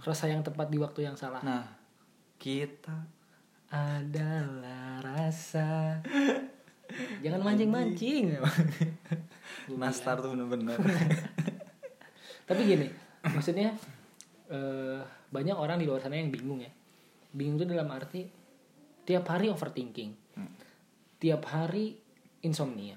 Rasa 0.00 0.32
yang 0.32 0.40
tepat 0.40 0.72
di 0.72 0.80
waktu 0.80 1.04
yang 1.04 1.12
salah. 1.12 1.44
nah 1.44 1.68
kita 2.40 2.96
adalah 3.68 5.04
rasa. 5.04 6.00
Jangan 7.26 7.42
mancing-mancing. 7.42 8.38
Nastar 9.80 10.22
tuh 10.22 10.32
bener-bener 10.32 10.78
tapi 12.46 12.62
gini 12.62 12.86
maksudnya 13.26 13.74
eh, 14.46 15.02
banyak 15.30 15.56
orang 15.58 15.82
di 15.82 15.86
luar 15.86 15.98
sana 15.98 16.14
yang 16.18 16.30
bingung 16.30 16.62
ya. 16.62 16.70
Bingung 17.34 17.58
itu 17.58 17.66
dalam 17.66 17.90
arti 17.90 18.22
tiap 19.02 19.26
hari 19.26 19.50
overthinking. 19.50 20.14
Tiap 21.18 21.42
hari 21.50 21.98
insomnia. 22.46 22.94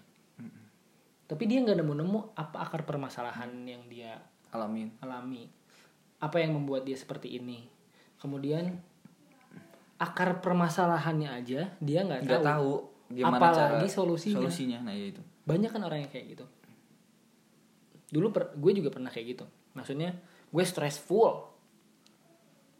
Tapi 1.30 1.44
dia 1.46 1.62
nggak 1.62 1.78
nemu-nemu 1.82 2.34
apa 2.34 2.58
akar 2.66 2.86
permasalahan 2.86 3.50
yang 3.66 3.82
dia 3.90 4.18
alamin 4.54 4.94
alami. 5.02 5.50
Apa 6.22 6.42
yang 6.42 6.58
membuat 6.58 6.86
dia 6.86 6.98
seperti 6.98 7.38
ini. 7.42 7.66
Kemudian 8.22 8.78
akar 10.00 10.40
permasalahannya 10.40 11.30
aja 11.34 11.76
dia 11.82 12.00
nggak 12.06 12.24
nggak 12.24 12.44
tahu. 12.46 12.48
tahu 12.48 12.74
gimana 13.10 13.36
Apalagi 13.36 13.88
cara 13.90 13.90
solusinya. 13.90 14.38
solusinya. 14.38 14.78
Nah 14.86 14.94
ya 14.94 15.06
itu. 15.12 15.22
Banyak 15.50 15.70
kan 15.74 15.82
orang 15.82 16.06
yang 16.06 16.12
kayak 16.14 16.38
gitu 16.38 16.46
dulu 18.10 18.34
per- 18.34 18.54
gue 18.58 18.72
juga 18.74 18.90
pernah 18.90 19.10
kayak 19.14 19.28
gitu. 19.38 19.46
Maksudnya 19.78 20.18
gue 20.50 20.64
stressful 20.66 21.46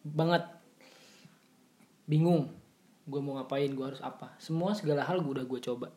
banget. 0.06 0.46
Bingung 2.10 2.50
gue 3.10 3.22
mau 3.22 3.38
ngapain 3.42 3.70
gue 3.70 3.86
harus 3.86 4.02
apa. 4.06 4.38
Semua 4.38 4.78
segala 4.78 5.06
hal 5.06 5.22
gue 5.22 5.34
udah 5.42 5.46
gue 5.46 5.60
coba. 5.62 5.88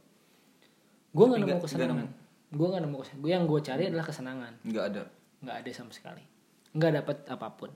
Gue 1.13 1.25
nggak 1.29 1.41
nemu 1.45 1.61
kesenangan. 1.61 2.09
gue 2.53 2.67
nggak 2.69 2.83
nemu 2.85 2.97
kesenangan. 3.01 3.23
Gue 3.25 3.31
yang 3.33 3.45
gue 3.45 3.61
cari 3.61 3.83
adalah 3.89 4.05
kesenangan. 4.09 4.53
Nggak 4.65 4.85
ada? 4.93 5.03
Nggak 5.45 5.57
ada 5.61 5.71
sama 5.77 5.93
sekali. 5.93 6.25
Nggak 6.73 6.93
dapat 7.05 7.17
apa 7.29 7.49
pun. 7.53 7.71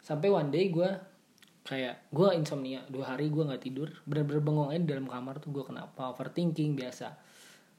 Sampai 0.00 0.28
one 0.32 0.48
day 0.48 0.72
gue 0.72 0.88
kayak 1.64 2.08
gue 2.12 2.28
insomnia. 2.36 2.84
Dua 2.88 3.16
hari 3.16 3.28
gue 3.28 3.44
nggak 3.44 3.62
tidur. 3.64 3.88
Bener-bener 4.08 4.40
bengong 4.40 4.68
aja 4.72 4.80
di 4.80 4.88
dalam 4.88 5.08
kamar 5.08 5.40
tuh 5.40 5.52
gue 5.52 5.64
kenapa 5.64 6.12
overthinking 6.12 6.76
biasa. 6.76 7.16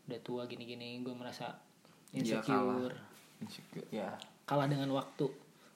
Udah 0.06 0.20
tua 0.22 0.46
gini-gini 0.46 1.02
gue 1.02 1.14
merasa 1.18 1.58
Iya, 2.12 2.42
insecure. 2.42 2.96
Insecure, 3.42 3.88
ya. 3.90 4.10
Kalah 4.46 4.68
dengan 4.70 4.92
waktu. 4.94 5.26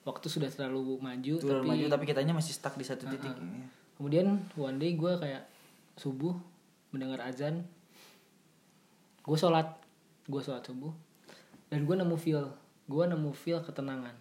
Waktu 0.06 0.26
sudah 0.32 0.48
terlalu 0.48 0.96
maju 0.96 1.34
turun 1.36 1.60
tapi 1.60 1.68
maju 1.68 1.84
tapi 1.92 2.04
kitanya 2.08 2.32
masih 2.32 2.56
stuck 2.56 2.72
di 2.80 2.88
satu 2.88 3.04
titik 3.04 3.36
ya. 3.36 3.68
kemudian 4.00 4.40
one 4.56 4.80
day 4.80 4.96
gue 4.96 5.12
kayak 5.20 5.44
subuh 6.00 6.32
mendengar 6.88 7.20
azan. 7.20 7.68
Gue 9.20 9.36
sholat. 9.36 9.68
Gue 10.24 10.40
sholat 10.40 10.64
subuh. 10.64 10.90
Dan 11.68 11.84
gue 11.84 11.94
nemu 12.00 12.16
feel. 12.16 12.48
Gue 12.88 13.04
nemu 13.04 13.30
feel 13.36 13.60
ketenangan. 13.60 14.16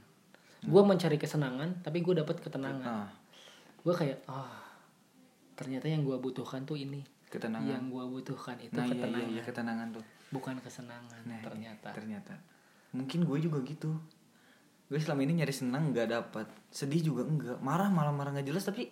Gue 0.67 0.83
mencari 0.83 1.15
kesenangan 1.15 1.79
tapi 1.79 2.03
gue 2.03 2.19
dapat 2.19 2.43
ketenangan. 2.43 2.83
Nah 2.83 3.09
gue 3.79 3.95
kayak 3.95 4.27
ah 4.27 4.59
ternyata 5.55 5.87
yang 5.87 6.03
gue 6.03 6.19
butuhkan 6.19 6.67
tuh 6.67 6.75
ini. 6.75 6.99
Ketenangan. 7.31 7.71
Yang 7.71 7.83
gue 7.95 8.03
butuhkan 8.19 8.59
itu 8.59 8.75
nah 8.75 8.83
iya, 8.83 8.91
ketenangan. 8.91 9.23
iya 9.23 9.31
iya 9.31 9.41
ketenangan 9.47 9.87
tuh 9.95 10.05
bukan 10.29 10.61
kesenangan 10.61 11.21
nah 11.25 11.41
ternyata. 11.41 11.89
ternyata. 11.93 12.33
Mungkin 12.93 13.25
gue 13.25 13.37
juga 13.41 13.61
gitu. 13.65 13.91
Gue 14.89 14.97
selama 14.97 15.21
ini 15.25 15.41
nyari 15.41 15.53
senang 15.53 15.93
nggak 15.93 16.07
dapat 16.09 16.47
sedih 16.73 17.01
juga 17.13 17.21
enggak 17.25 17.57
marah 17.61 17.89
malah 17.89 18.13
marah 18.13 18.33
nggak 18.33 18.47
jelas 18.49 18.65
tapi 18.65 18.89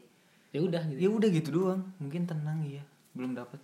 ya 0.53 0.61
udah 0.61 0.81
gitu. 0.89 0.99
ya 1.01 1.09
udah 1.09 1.29
gitu 1.29 1.49
doang. 1.53 1.81
Mungkin 2.01 2.25
tenang 2.29 2.61
iya. 2.65 2.83
Belum 3.13 3.33
dapat 3.33 3.61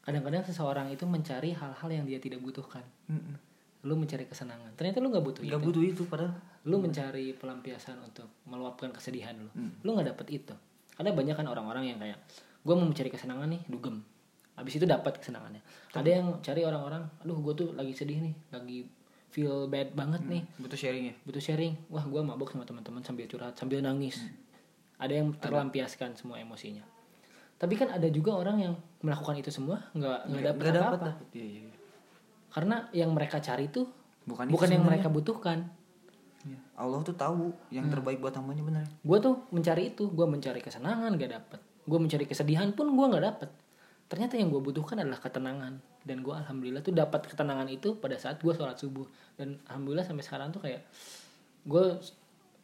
kadang-kadang 0.00 0.42
seseorang 0.42 0.88
itu 0.90 1.04
mencari 1.04 1.52
hal-hal 1.54 1.88
yang 1.92 2.04
dia 2.08 2.18
tidak 2.18 2.40
butuhkan. 2.40 2.82
Mm-mm. 3.06 3.36
lu 3.80 3.96
mencari 3.96 4.28
kesenangan. 4.28 4.76
Ternyata 4.76 5.00
lu 5.00 5.08
nggak 5.08 5.24
butuh 5.24 5.40
nggak 5.40 5.56
itu. 5.56 5.66
butuh 5.72 5.82
itu 5.86 6.02
padahal. 6.04 6.36
Lu 6.68 6.76
mencari 6.76 7.32
pelampiasan 7.32 7.96
untuk 8.04 8.28
meluapkan 8.44 8.92
kesedihan 8.92 9.32
lu. 9.40 9.48
Hmm. 9.56 9.72
lu 9.80 9.96
nggak 9.96 10.12
dapet 10.12 10.26
itu. 10.36 10.54
Ada 11.00 11.16
banyak 11.16 11.32
kan 11.32 11.48
orang-orang 11.48 11.88
yang 11.88 11.96
kayak 11.96 12.20
gue 12.60 12.74
mau 12.76 12.84
mencari 12.84 13.08
kesenangan 13.08 13.48
nih 13.48 13.62
dugem 13.72 14.04
habis 14.60 14.76
itu 14.76 14.84
dapat 14.84 15.16
kesenangannya. 15.16 15.64
Ada 15.96 16.10
yang 16.20 16.26
cari 16.44 16.60
orang-orang 16.68 17.08
aduh 17.24 17.40
gue 17.40 17.54
tuh 17.56 17.68
lagi 17.72 17.96
sedih 17.96 18.20
nih 18.20 18.34
lagi 18.52 18.84
feel 19.32 19.70
bad 19.72 19.96
banget 19.96 20.20
nih. 20.28 20.42
butuh 20.60 20.76
sharing 20.76 21.04
ya? 21.08 21.14
Butuh 21.24 21.40
sharing. 21.40 21.74
Wah 21.88 22.04
gue 22.04 22.20
mabok 22.20 22.52
sama 22.52 22.68
teman-teman 22.68 23.00
sambil 23.00 23.24
curhat 23.24 23.56
sambil 23.56 23.80
nangis. 23.80 24.20
Ada 25.00 25.24
yang 25.24 25.32
terlampiaskan 25.40 26.12
semua 26.20 26.36
emosinya. 26.36 26.84
Tapi 27.56 27.74
kan 27.80 27.88
ada 27.88 28.04
juga 28.12 28.36
orang 28.36 28.56
yang 28.60 28.74
melakukan 29.00 29.40
itu 29.40 29.48
semua 29.48 29.80
nggak 29.96 30.28
nggak 30.28 30.52
nggak 30.60 30.74
dapat 30.76 30.98
apa-apa. 31.00 31.12
iya 31.32 31.46
iya 31.46 31.60
iya. 31.64 31.76
karena 32.52 32.76
yang 32.92 33.16
mereka 33.16 33.40
cari 33.40 33.72
tuh 33.72 33.88
bukan, 34.28 34.52
bukan 34.52 34.68
yang 34.68 34.84
sebenarnya. 34.84 35.00
mereka 35.00 35.08
butuhkan. 35.08 35.58
Iya. 36.40 36.58
Allah 36.76 37.00
tuh 37.04 37.16
tahu 37.16 37.52
yang 37.72 37.88
terbaik 37.88 38.20
buat 38.20 38.36
hambanya 38.36 38.64
bener. 38.64 38.84
Gue 39.00 39.18
tuh 39.24 39.44
mencari 39.52 39.92
itu 39.96 40.08
gue 40.12 40.26
mencari 40.28 40.60
kesenangan 40.60 41.16
gak 41.16 41.32
dapet. 41.32 41.60
Gue 41.88 41.96
mencari 42.00 42.24
kesedihan 42.28 42.72
pun 42.76 42.92
gue 42.92 43.06
nggak 43.08 43.24
dapet 43.24 43.50
ternyata 44.10 44.34
yang 44.34 44.50
gue 44.50 44.58
butuhkan 44.58 44.98
adalah 44.98 45.22
ketenangan. 45.22 45.78
Dan 46.02 46.26
gue 46.26 46.34
alhamdulillah 46.34 46.82
tuh 46.82 46.90
dapat 46.90 47.30
ketenangan 47.30 47.70
itu 47.70 47.94
pada 47.94 48.18
saat 48.18 48.42
gue 48.42 48.50
sholat 48.50 48.74
subuh. 48.74 49.06
Dan 49.38 49.62
alhamdulillah 49.70 50.02
sampai 50.02 50.26
sekarang 50.26 50.50
tuh 50.50 50.60
kayak 50.60 50.82
gue 51.62 51.84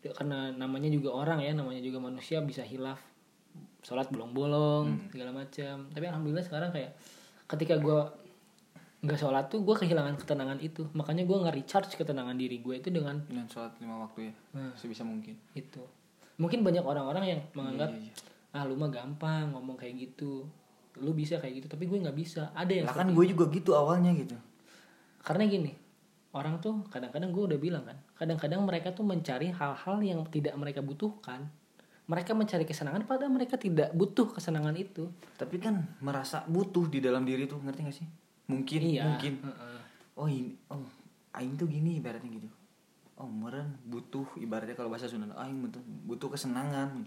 karena 0.07 0.51
namanya 0.51 0.91
juga 0.91 1.15
orang 1.15 1.43
ya 1.43 1.55
namanya 1.55 1.79
juga 1.79 2.03
manusia 2.03 2.43
bisa 2.43 2.67
hilaf. 2.67 2.99
Sholat 3.81 4.11
bolong-bolong 4.11 5.11
segala 5.15 5.31
macam. 5.31 5.87
Tapi 5.89 6.05
alhamdulillah 6.05 6.43
sekarang 6.43 6.75
kayak 6.75 6.99
ketika 7.47 7.79
gue 7.79 7.99
nggak 8.97 9.21
sholat 9.21 9.47
tuh 9.47 9.63
gue 9.63 9.75
kehilangan 9.79 10.19
ketenangan 10.19 10.59
itu. 10.59 10.83
Makanya 10.99 11.23
gue 11.23 11.37
nggak 11.39 11.55
recharge 11.55 11.95
ketenangan 11.95 12.35
diri 12.35 12.59
gue 12.59 12.75
itu 12.75 12.91
dengan 12.91 13.23
dengan 13.23 13.47
sholat 13.47 13.79
lima 13.79 14.03
waktu 14.03 14.31
ya 14.31 14.35
Nah. 14.59 14.75
sebisa 14.75 15.07
mungkin. 15.07 15.39
Itu. 15.55 15.87
Mungkin 16.43 16.67
banyak 16.67 16.83
orang-orang 16.83 17.25
yang 17.31 17.41
menganggap 17.55 17.95
Iya, 17.95 18.11
iya. 18.11 18.13
ah 18.59 18.63
lu 18.67 18.75
mah 18.75 18.91
gampang 18.91 19.55
ngomong 19.55 19.77
kayak 19.79 19.95
gitu 20.11 20.45
lu 21.01 21.13
bisa 21.13 21.41
kayak 21.41 21.65
gitu 21.65 21.67
tapi 21.73 21.89
gue 21.89 21.99
nggak 22.01 22.17
bisa. 22.17 22.53
Ada 22.53 22.73
yang 22.73 22.87
lah 22.89 22.97
kan 22.97 23.09
gue 23.13 23.25
juga 23.29 23.45
gitu 23.53 23.73
awalnya 23.73 24.13
gitu. 24.17 24.37
Karena 25.23 25.45
gini 25.49 25.73
orang 26.37 26.61
tuh 26.61 26.85
kadang-kadang 26.93 27.33
gue 27.33 27.45
udah 27.55 27.59
bilang 27.61 27.85
kan 27.89 27.97
kadang-kadang 28.13 28.61
mereka 28.61 28.93
tuh 28.93 29.09
mencari 29.09 29.49
hal-hal 29.49 29.99
yang 30.05 30.21
tidak 30.29 30.55
mereka 30.57 30.85
butuhkan. 30.85 31.49
Mereka 32.07 32.39
mencari 32.39 32.63
kesenangan 32.63 33.03
padahal 33.03 33.35
mereka 33.35 33.59
tidak 33.59 33.91
butuh 33.91 34.31
kesenangan 34.31 34.79
itu. 34.79 35.11
Tapi 35.35 35.59
kan 35.59 35.99
merasa 35.99 36.47
butuh 36.47 36.87
di 36.87 37.03
dalam 37.03 37.27
diri 37.27 37.51
tuh 37.51 37.59
ngerti 37.59 37.81
gak 37.83 37.97
sih? 37.97 38.07
Mungkin 38.47 38.81
iya 38.87 39.03
mungkin. 39.11 39.43
Heeh. 39.43 39.81
oh 40.17 40.29
ini 40.31 40.55
oh 40.71 40.87
aing 41.35 41.59
tuh 41.59 41.67
gini 41.67 41.99
ibaratnya 41.99 42.31
gitu. 42.31 42.49
Oh 43.19 43.27
meren 43.27 43.81
butuh 43.89 44.29
ibaratnya 44.39 44.79
kalau 44.79 44.93
bahasa 44.93 45.11
Sunda 45.11 45.35
aing 45.35 45.59
butuh 45.67 45.83
butuh 46.07 46.29
kesenangan. 46.31 47.03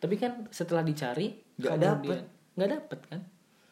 Tapi 0.00 0.14
kan 0.16 0.48
setelah 0.52 0.84
dicari 0.84 1.40
Nggak 1.60 1.76
dapet. 1.80 2.20
Nggak 2.60 2.72
dapet 2.76 3.00
kan? 3.08 3.20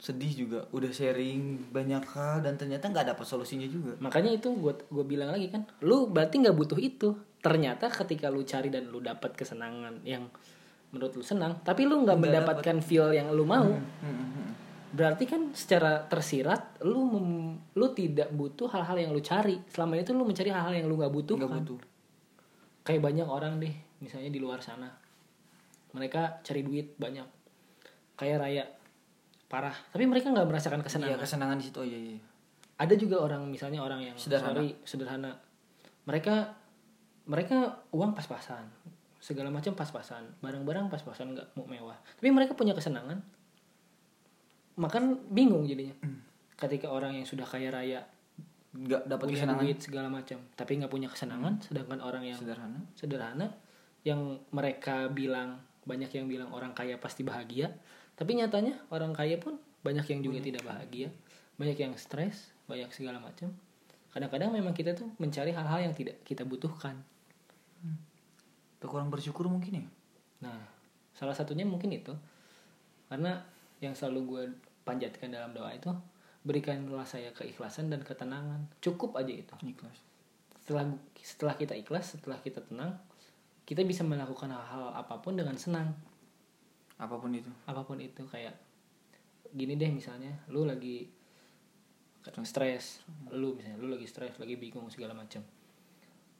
Sedih 0.00 0.32
juga 0.32 0.64
udah 0.72 0.88
sharing 0.88 1.68
banyak 1.68 2.00
hal 2.16 2.40
dan 2.40 2.56
ternyata 2.56 2.88
nggak 2.88 3.12
dapat 3.12 3.26
solusinya 3.28 3.68
juga. 3.68 4.00
Makanya 4.00 4.40
itu 4.40 4.48
gue 4.56 4.72
gue 4.88 5.04
bilang 5.04 5.28
lagi 5.28 5.52
kan 5.52 5.68
lu 5.84 6.08
berarti 6.08 6.40
nggak 6.40 6.56
butuh 6.56 6.80
itu. 6.80 7.12
Ternyata 7.44 7.92
ketika 7.92 8.32
lu 8.32 8.42
cari 8.42 8.72
dan 8.72 8.88
lu 8.88 9.04
dapat 9.04 9.36
kesenangan 9.36 10.00
yang 10.08 10.26
menurut 10.88 11.20
lu 11.20 11.24
senang 11.26 11.60
tapi 11.60 11.84
lu 11.84 12.00
nggak 12.00 12.16
mendapatkan 12.16 12.80
feel 12.80 13.12
yang 13.12 13.28
lu 13.36 13.44
mau. 13.44 13.68
Hmm, 13.68 13.84
hmm, 14.00 14.16
hmm. 14.32 14.50
berarti 14.88 15.28
kan 15.28 15.52
secara 15.52 16.08
tersirat 16.08 16.80
lu 16.80 17.04
mem- 17.12 17.60
lu 17.76 17.92
tidak 17.92 18.32
butuh 18.32 18.72
hal-hal 18.72 18.96
yang 18.96 19.10
lu 19.12 19.20
cari. 19.20 19.60
Selama 19.68 20.00
itu 20.00 20.16
lu 20.16 20.24
mencari 20.24 20.48
hal-hal 20.48 20.72
yang 20.72 20.88
lu 20.88 20.96
nggak 20.96 21.12
butuh 21.12 21.36
nggak 21.36 21.52
butuh. 21.60 21.78
Kayak 22.86 23.02
banyak 23.04 23.28
orang 23.28 23.60
deh 23.60 23.74
misalnya 24.00 24.30
di 24.32 24.40
luar 24.40 24.64
sana. 24.64 24.88
Mereka 25.92 26.40
cari 26.46 26.62
duit 26.64 26.96
banyak. 26.96 27.26
Kayak 28.16 28.38
raya 28.40 28.64
parah. 29.48 29.74
Tapi 29.90 30.04
mereka 30.04 30.30
nggak 30.30 30.46
merasakan 30.46 30.80
iya 30.80 30.86
kesenangan 30.86 31.18
kesenangan 31.18 31.56
di 31.58 31.64
situ. 31.66 31.78
Oh 31.80 31.88
iya 31.88 31.98
iya 31.98 32.20
ada 32.78 32.94
juga 32.94 33.18
orang 33.18 33.42
misalnya 33.50 33.82
orang 33.82 34.00
yang 34.06 34.16
Sederhana. 34.16 34.54
sorry 34.54 34.70
sederhana. 34.86 35.34
Mereka 36.06 36.34
mereka 37.26 37.82
uang 37.90 38.14
pas-pasan. 38.14 38.64
Segala 39.18 39.50
macam 39.50 39.74
pas-pasan. 39.74 40.38
Barang-barang 40.38 40.86
pas-pasan 40.86 41.34
nggak 41.34 41.58
mau 41.58 41.66
mewah. 41.66 41.98
Tapi 42.16 42.30
mereka 42.30 42.54
punya 42.54 42.72
kesenangan. 42.78 43.18
Makan 44.78 45.34
bingung 45.34 45.66
jadinya. 45.66 45.98
Ketika 46.54 46.94
orang 46.94 47.18
yang 47.18 47.26
sudah 47.26 47.44
kaya 47.44 47.74
raya 47.74 48.06
nggak 48.78 49.10
dapat 49.10 49.26
kesenangan. 49.34 49.62
duit 49.66 49.78
segala 49.82 50.06
macam. 50.06 50.38
Tapi 50.54 50.72
nggak 50.78 50.92
punya 50.94 51.10
kesenangan 51.10 51.58
sedangkan 51.66 51.98
orang 51.98 52.22
yang 52.30 52.38
sederhana. 52.38 52.78
sederhana 52.94 53.46
yang 54.06 54.38
mereka 54.54 55.10
bilang 55.10 55.58
banyak 55.82 56.14
yang 56.14 56.30
bilang 56.30 56.54
orang 56.54 56.70
kaya 56.70 56.94
pasti 57.02 57.26
bahagia 57.26 57.74
tapi 58.18 58.34
nyatanya 58.34 58.74
orang 58.90 59.14
kaya 59.14 59.38
pun 59.38 59.56
banyak 59.86 60.04
yang 60.10 60.20
juga 60.26 60.38
tidak 60.42 60.66
bahagia 60.66 61.08
banyak 61.58 61.78
yang 61.78 61.94
stres 61.98 62.54
banyak 62.70 62.88
segala 62.94 63.18
macam. 63.18 63.50
Kadang-kadang 64.14 64.54
memang 64.54 64.72
kita 64.72 64.94
tuh 64.94 65.10
mencari 65.18 65.50
hal-hal 65.50 65.90
yang 65.90 65.94
tidak 65.96 66.22
kita 66.22 66.46
butuhkan. 66.46 67.02
Tuh 68.78 68.88
kurang 68.88 69.10
bersyukur 69.10 69.50
mungkin 69.50 69.82
ya? 69.82 69.86
Nah 70.46 70.58
salah 71.18 71.34
satunya 71.34 71.66
mungkin 71.66 71.90
itu. 71.90 72.14
Karena 73.10 73.42
yang 73.82 73.98
selalu 73.98 74.20
gue 74.22 74.42
panjatkan 74.86 75.34
dalam 75.34 75.50
doa 75.50 75.74
itu 75.74 75.90
berikanlah 76.46 77.04
saya 77.04 77.34
keikhlasan 77.34 77.90
dan 77.90 78.06
ketenangan. 78.06 78.70
Cukup 78.78 79.18
aja 79.18 79.34
itu. 79.34 79.52
Ikhlas. 79.66 79.98
Setelah 80.62 80.94
setelah 81.18 81.54
kita 81.58 81.74
ikhlas 81.74 82.14
setelah 82.14 82.38
kita 82.38 82.62
tenang 82.62 82.94
kita 83.66 83.84
bisa 83.84 84.00
melakukan 84.06 84.48
hal-hal 84.48 84.94
apa 84.96 85.20
pun 85.20 85.36
dengan 85.36 85.58
senang 85.58 85.92
apa 86.98 87.14
pun 87.14 87.30
itu 87.30 87.50
apa 87.64 87.82
pun 87.82 87.98
itu 87.98 88.22
kayak 88.26 88.54
gini 89.48 89.74
deh 89.74 89.88
misalnya 89.88 90.34
lu 90.50 90.66
lagi 90.66 91.08
stres 92.44 93.00
lu 93.32 93.56
misalnya 93.56 93.78
lu 93.80 93.88
lagi 93.88 94.04
stres 94.04 94.36
lagi 94.36 94.60
bingung 94.60 94.84
segala 94.92 95.16
macam 95.16 95.40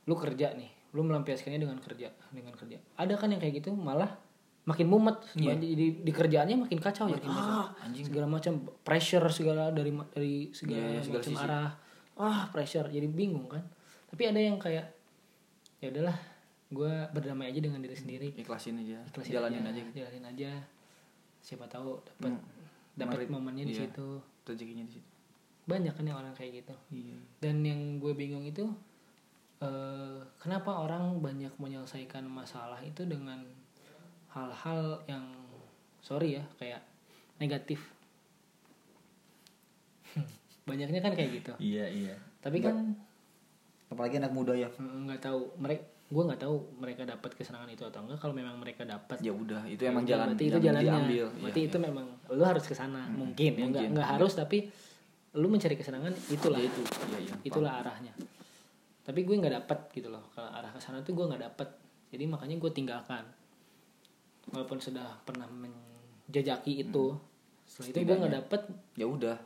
lu 0.05 0.15
kerja 0.15 0.53
nih 0.53 0.69
lu 0.93 1.05
melampiaskannya 1.05 1.61
dengan 1.61 1.79
kerja 1.81 2.13
dengan 2.29 2.53
kerja 2.53 2.77
ada 2.97 3.15
kan 3.17 3.33
yang 3.33 3.41
kayak 3.41 3.65
gitu 3.65 3.73
malah 3.73 4.21
makin 4.69 4.85
mumet 4.85 5.17
Iya. 5.33 5.57
jadi 5.57 6.05
di 6.05 6.13
kerjaannya 6.13 6.69
makin 6.69 6.77
kacau 6.77 7.09
makin 7.09 7.33
ah, 7.33 7.37
kacau. 7.73 7.89
anjing. 7.89 8.05
segala 8.05 8.27
macam 8.29 8.61
pressure 8.85 9.25
segala 9.33 9.73
dari 9.73 9.89
dari 10.13 10.53
segala, 10.53 10.77
Iya, 10.77 10.89
iya, 10.93 11.01
segala 11.01 11.21
macam 11.25 11.33
sisi. 11.33 11.45
arah 11.49 11.71
ah 12.19 12.41
pressure 12.53 12.89
jadi 12.93 13.09
bingung 13.09 13.49
kan 13.49 13.65
tapi 14.13 14.29
ada 14.29 14.41
yang 14.41 14.61
kayak 14.61 14.93
ya 15.81 15.89
udahlah 15.89 16.17
gue 16.69 16.95
berdamai 17.17 17.49
aja 17.49 17.61
dengan 17.65 17.81
diri 17.81 17.97
sendiri. 17.97 18.29
Ikhlasin 18.37 18.77
aja. 18.85 19.01
Ikhlasin 19.09 19.33
jalanin 19.41 19.65
aja, 19.65 19.81
gitu. 19.81 20.05
jalanin 20.05 20.25
aja. 20.29 20.51
Siapa 21.41 21.65
tahu 21.65 21.97
dapat 22.05 22.37
Hmm. 22.37 22.45
dapat 22.99 23.31
momennya 23.33 23.65
di 23.65 23.73
iya. 23.73 23.89
situ. 23.89 24.21
Rezekinya 24.45 24.85
di 24.85 24.93
situ. 25.01 25.09
Banyak 25.69 25.93
kan 25.97 26.05
yang 26.05 26.19
orang 26.21 26.35
kayak 26.37 26.65
gitu. 26.65 26.75
Iya. 26.93 27.17
Dan 27.41 27.65
yang 27.65 27.81
gue 28.01 28.13
bingung 28.13 28.45
itu 28.45 28.69
eh, 29.59 30.21
kenapa 30.39 30.87
orang 30.87 31.19
banyak 31.19 31.51
menyelesaikan 31.59 32.23
masalah 32.29 32.79
itu 32.85 33.03
dengan 33.09 33.43
hal-hal 34.31 35.03
yang 35.09 35.25
sorry 36.05 36.37
ya 36.39 36.45
kayak 36.61 36.85
negatif? 37.41 37.81
Banyaknya 40.69 41.01
kan 41.01 41.17
kayak 41.17 41.31
gitu. 41.43 41.53
Iya 41.59 41.87
iya. 41.89 42.15
Tapi 42.45 42.61
kan 42.61 42.93
apalagi 43.89 44.21
anak 44.21 44.37
muda 44.37 44.53
ya. 44.53 44.69
Nggak 44.79 45.25
tahu 45.25 45.49
mereka 45.57 45.98
gue 46.09 46.23
nggak 46.25 46.41
tahu 46.41 46.57
mereka 46.81 47.05
dapat 47.05 47.37
kesenangan 47.37 47.69
itu 47.69 47.85
atau 47.85 48.01
enggak. 48.01 48.17
Kalau 48.17 48.33
memang 48.33 48.57
mereka 48.57 48.83
dapat 48.83 49.21
ya 49.21 49.29
udah 49.29 49.69
itu 49.69 49.85
emang 49.85 50.03
Ya, 50.03 50.17
jalan 50.17 50.33
berarti 50.33 50.45
itu 50.47 50.59
jalannya. 50.59 50.85
diambil. 50.89 51.25
Berarti 51.39 51.61
Iya, 51.61 51.69
itu 51.69 51.77
memang 51.79 52.07
lu 52.31 52.43
harus 52.43 52.65
ke 52.65 52.73
sana. 52.73 53.03
Mungkin 53.07 53.53
ya 53.53 53.67
nggak 53.67 53.85
nggak 53.93 54.09
harus 54.17 54.33
tapi 54.33 54.59
lu 55.35 55.47
mencari 55.47 55.77
kesenangan 55.77 56.17
itulah. 56.29 56.57
Ya, 56.57 56.67
itu 56.67 56.81
iya 56.81 57.19
iya 57.23 57.35
itulah 57.43 57.73
arahnya. 57.79 58.13
Tapi 59.05 59.21
gue 59.23 59.35
nggak 59.37 59.55
dapat 59.59 59.79
gitu 59.93 60.09
loh. 60.09 60.25
Kalau 60.33 60.49
arah 60.49 60.69
ke 60.69 60.81
sana 60.81 61.01
tuh 61.01 61.13
gue 61.13 61.25
nggak 61.25 61.43
dapat. 61.45 61.69
Jadi 62.09 62.25
makanya 62.25 62.57
gue 62.57 62.71
tinggalkan. 62.73 63.25
Walaupun 64.49 64.81
sudah 64.81 65.05
pernah 65.23 65.45
menjajaki 65.45 66.81
itu 66.81 67.13
setelah 67.69 67.89
itu 67.91 67.99
gue 68.03 68.17
nggak 68.17 68.35
dapet 68.39 68.61
ya 68.97 69.05
udah. 69.05 69.37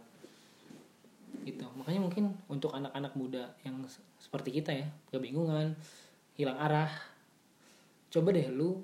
Gitu. 1.42 1.66
Makanya 1.74 2.00
mungkin 2.00 2.24
untuk 2.46 2.70
anak-anak 2.70 3.12
muda 3.12 3.50
yang 3.60 3.74
se- 3.84 3.98
seperti 4.16 4.54
kita 4.54 4.70
ya 4.70 4.86
kebingungan 5.10 5.74
hilang 6.36 6.58
arah. 6.58 6.92
Coba 8.12 8.32
deh 8.32 8.48
lu 8.52 8.80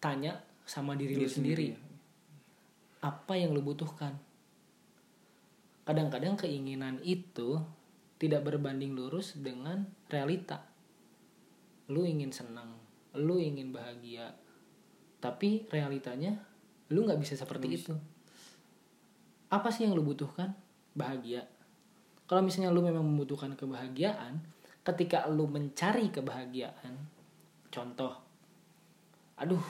tanya 0.00 0.40
sama 0.64 0.96
diri, 0.96 1.16
lu 1.16 1.24
Diri 1.24 1.28
sendiri 1.28 1.66
sendiri, 1.72 3.02
apa 3.04 3.34
yang 3.36 3.52
lu 3.52 3.60
butuhkan? 3.60 4.16
Kadang-kadang 5.84 6.40
keinginan 6.40 6.96
itu 7.04 7.60
tidak 8.16 8.48
berbanding 8.48 8.96
lurus 8.96 9.36
dengan 9.36 9.84
realita. 10.08 10.64
Lu 11.92 12.08
ingin 12.08 12.32
senang 12.32 12.84
lu 13.14 13.38
ingin 13.38 13.70
bahagia 13.70 14.34
tapi 15.22 15.64
realitanya 15.70 16.36
lu 16.90 17.06
nggak 17.06 17.16
bisa 17.22 17.38
seperti 17.38 17.80
itu. 17.80 17.94
Apa 19.48 19.72
sih 19.72 19.86
yang 19.86 19.96
lu 19.96 20.04
butuhkan? 20.04 20.52
Bahagia. 20.92 21.48
Kalau 22.28 22.44
misalnya 22.44 22.74
lu 22.74 22.84
memang 22.84 23.06
membutuhkan 23.06 23.54
kebahagiaan 23.56 24.42
ketika 24.84 25.24
lu 25.32 25.48
mencari 25.48 26.12
kebahagiaan 26.12 26.94
contoh 27.72 28.12
aduh 29.40 29.64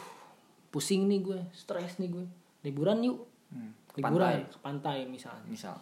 pusing 0.74 1.06
nih 1.06 1.22
gue 1.22 1.40
stres 1.54 2.02
nih 2.02 2.10
gue 2.10 2.26
liburan 2.66 2.98
yuk. 3.04 3.18
Hmm, 3.54 3.70
ke 3.86 4.02
liburan 4.02 4.42
pantai. 4.42 4.50
ke 4.50 4.58
pantai 4.58 4.98
misalnya. 5.06 5.46
Misal. 5.46 5.76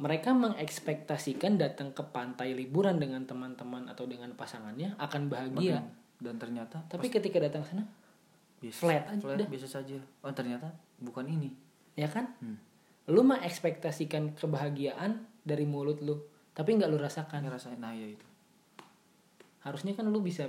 Mereka 0.00 0.32
mengekspektasikan 0.32 1.60
datang 1.60 1.92
ke 1.92 2.00
pantai 2.08 2.56
liburan 2.56 2.96
dengan 2.96 3.28
teman-teman 3.28 3.84
atau 3.92 4.08
dengan 4.08 4.32
pasangannya 4.32 4.96
akan 4.96 5.22
bahagia. 5.28 5.84
Dan 6.16 6.40
ternyata 6.40 6.80
tapi 6.88 7.12
ketika 7.12 7.36
datang 7.36 7.66
sana 7.68 7.84
biasa, 8.60 8.80
flat 8.80 9.04
aja 9.12 9.20
flat 9.20 9.36
udah. 9.36 9.48
biasa 9.52 9.68
saja. 9.68 9.98
Oh 10.24 10.32
ternyata 10.32 10.72
bukan 11.02 11.28
ini. 11.28 11.52
Ya 11.98 12.08
kan? 12.08 12.32
Hmm. 12.40 12.56
lu 13.10 13.26
mengekspektasikan 13.26 14.38
kebahagiaan 14.38 15.26
dari 15.42 15.66
mulut 15.66 15.98
lu 15.98 16.14
tapi 16.54 16.78
nggak 16.78 16.88
lu 16.88 16.96
rasakan. 17.00 17.42
Nah 17.82 17.90
ya 17.90 18.06
itu 18.06 18.29
harusnya 19.60 19.92
kan 19.92 20.08
lu 20.08 20.20
bisa 20.24 20.48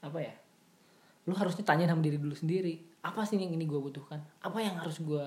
apa 0.00 0.18
ya 0.22 0.34
lu 1.28 1.36
harusnya 1.36 1.64
tanya 1.66 1.84
sama 1.84 2.00
diri 2.00 2.16
dulu 2.16 2.32
sendiri 2.32 2.88
apa 3.02 3.22
sih 3.22 3.38
yang 3.38 3.54
ini 3.54 3.64
gue 3.64 3.78
butuhkan? 3.78 4.18
Apa 4.42 4.58
yang 4.58 4.74
harus 4.74 4.98
gue 4.98 5.26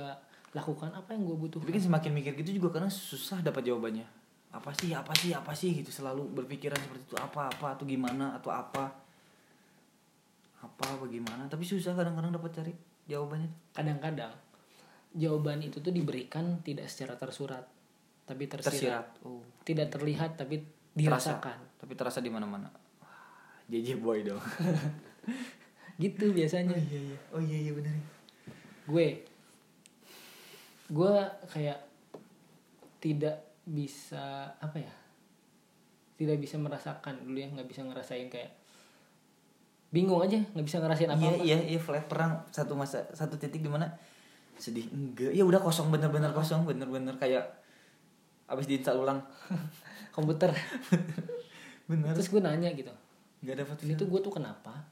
lakukan? 0.52 0.92
Apa 0.92 1.16
yang 1.16 1.24
gue 1.24 1.38
butuh 1.40 1.60
tapi 1.64 1.72
kan 1.72 1.84
semakin 1.84 2.12
mikir 2.12 2.36
gitu 2.44 2.60
juga 2.60 2.80
karena 2.80 2.92
susah 2.92 3.40
dapat 3.40 3.64
jawabannya. 3.64 4.04
Apa 4.52 4.76
sih 4.76 4.92
apa 4.92 5.16
sih 5.16 5.32
apa 5.32 5.56
sih 5.56 5.80
gitu 5.80 5.90
selalu 5.90 6.28
berpikiran 6.44 6.76
seperti 6.76 7.08
itu 7.08 7.16
apa 7.16 7.48
apa 7.48 7.80
atau 7.80 7.88
gimana 7.88 8.36
atau 8.36 8.52
apa? 8.52 8.92
Apa 10.62 10.88
bagaimana 11.00 11.48
tapi 11.48 11.64
susah 11.64 11.96
kadang-kadang 11.96 12.36
dapat 12.36 12.52
cari 12.52 12.74
jawabannya. 13.08 13.50
Kadang-kadang 13.72 14.34
jawaban 15.16 15.64
itu 15.64 15.80
tuh 15.80 15.96
diberikan 15.96 16.60
tidak 16.64 16.92
secara 16.92 17.16
tersurat 17.16 17.64
tapi 18.28 18.48
tersirat, 18.52 18.76
tersirat 18.76 19.08
oh. 19.24 19.44
Tidak 19.64 19.88
terlihat 19.88 20.36
tapi 20.36 20.60
terasa. 20.96 21.38
dirasakan. 21.40 21.58
Tapi 21.80 21.94
terasa 21.96 22.20
di 22.20 22.32
mana-mana. 22.32 22.68
JJ 23.72 24.00
boy 24.00 24.24
dong. 24.24 24.42
Gitu 26.02 26.34
biasanya. 26.34 26.76
Iya 26.76 27.00
iya. 27.14 27.18
Oh 27.32 27.42
iya 27.42 27.58
iya 27.70 27.74
benar 27.78 27.94
gue 28.90 29.08
gue 30.92 31.14
kayak 31.48 31.80
tidak 33.00 33.38
bisa 33.64 34.52
apa 34.60 34.78
ya 34.78 34.94
tidak 36.20 36.38
bisa 36.38 36.60
merasakan. 36.62 37.18
Dulu 37.26 37.38
ya 37.40 37.48
nggak 37.50 37.66
bisa 37.66 37.82
ngerasain 37.82 38.30
kayak 38.30 38.54
bingung 39.92 40.22
aja 40.22 40.38
nggak 40.38 40.66
bisa 40.66 40.78
ngerasain 40.80 41.12
apa 41.12 41.20
iya 41.20 41.32
apa 41.34 41.42
iya 41.42 41.58
iya 41.78 41.80
flat 41.82 42.06
perang. 42.06 42.46
Satu 42.52 42.76
masa 42.78 43.08
satu 43.16 43.40
titik 43.40 43.64
di 43.64 43.72
mana 43.72 43.90
sedih 44.60 44.86
enggak. 44.92 45.34
Ya 45.34 45.42
udah 45.48 45.58
kosong 45.58 45.90
bener-bener 45.90 46.30
kosong 46.36 46.68
bener-bener 46.68 47.18
kayak 47.18 47.42
abis 48.52 48.68
diinstal 48.68 49.00
ulang 49.00 49.24
komputer. 50.12 50.52
Bener 51.90 52.14
terus 52.16 52.30
gue 52.32 52.42
nanya 52.44 52.72
gitu. 52.76 52.92
Nggak 53.42 53.66
dapat 53.66 53.78
ini 53.88 53.94
tuh 53.98 54.08
gue 54.08 54.20
tuh 54.22 54.34
kenapa? 54.36 54.86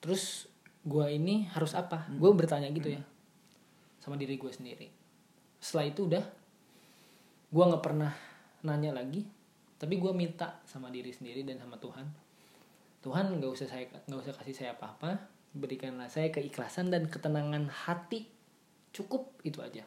Terus 0.00 0.46
gue 0.86 1.06
ini 1.10 1.50
harus 1.50 1.74
apa? 1.74 2.06
Hmm. 2.06 2.22
gue 2.22 2.30
bertanya 2.30 2.70
gitu 2.70 2.94
ya 2.94 3.02
sama 3.98 4.14
diri 4.14 4.38
gue 4.38 4.50
sendiri. 4.50 4.86
Setelah 5.58 5.86
itu 5.90 6.00
udah 6.06 6.24
gue 7.50 7.64
nggak 7.66 7.82
pernah 7.82 8.14
nanya 8.62 8.94
lagi 8.94 9.26
tapi 9.76 10.00
gue 10.00 10.12
minta 10.14 10.62
sama 10.64 10.88
diri 10.88 11.10
sendiri 11.10 11.42
dan 11.42 11.58
sama 11.58 11.76
Tuhan. 11.82 12.06
Tuhan 13.02 13.38
nggak 13.38 13.50
usah 13.50 13.66
saya 13.66 13.86
nggak 14.06 14.20
usah 14.22 14.34
kasih 14.38 14.54
saya 14.54 14.70
apa-apa 14.78 15.30
berikanlah 15.56 16.06
saya 16.06 16.30
keikhlasan 16.30 16.94
dan 16.94 17.10
ketenangan 17.10 17.66
hati. 17.66 18.30
Cukup 18.94 19.36
itu 19.44 19.60
aja 19.60 19.84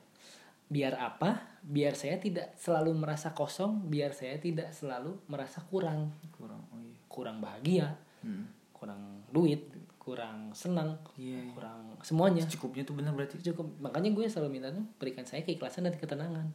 biar 0.69 0.93
apa? 1.01 1.60
Biar 1.65 1.97
saya 1.97 2.21
tidak 2.21 2.55
selalu 2.55 2.95
merasa 2.95 3.34
kosong 3.34 3.89
biar 3.89 4.13
saya 4.13 4.38
tidak 4.38 4.71
selalu 4.71 5.17
merasa 5.25 5.65
kurang. 5.65 6.13
Kurang 6.32 6.62
oh 6.69 6.79
iya. 6.79 6.95
Kurang 7.10 7.38
bahagia 7.41 7.88
hmm. 8.23 8.45
kurang 8.71 9.25
duit 9.34 9.67
kurang 9.99 10.49
senang 10.55 10.97
iya, 11.19 11.43
iya. 11.43 11.51
kurang 11.53 11.82
semuanya. 12.05 12.45
Cukupnya 12.45 12.86
tuh 12.86 12.95
bener 12.95 13.12
berarti. 13.13 13.41
Cukup. 13.41 13.77
Makanya 13.82 14.13
gue 14.15 14.25
selalu 14.29 14.49
minta 14.62 14.69
tuh 14.71 14.86
berikan 14.97 15.25
saya 15.25 15.43
keikhlasan 15.43 15.86
dan 15.89 15.97
ketenangan. 15.97 16.49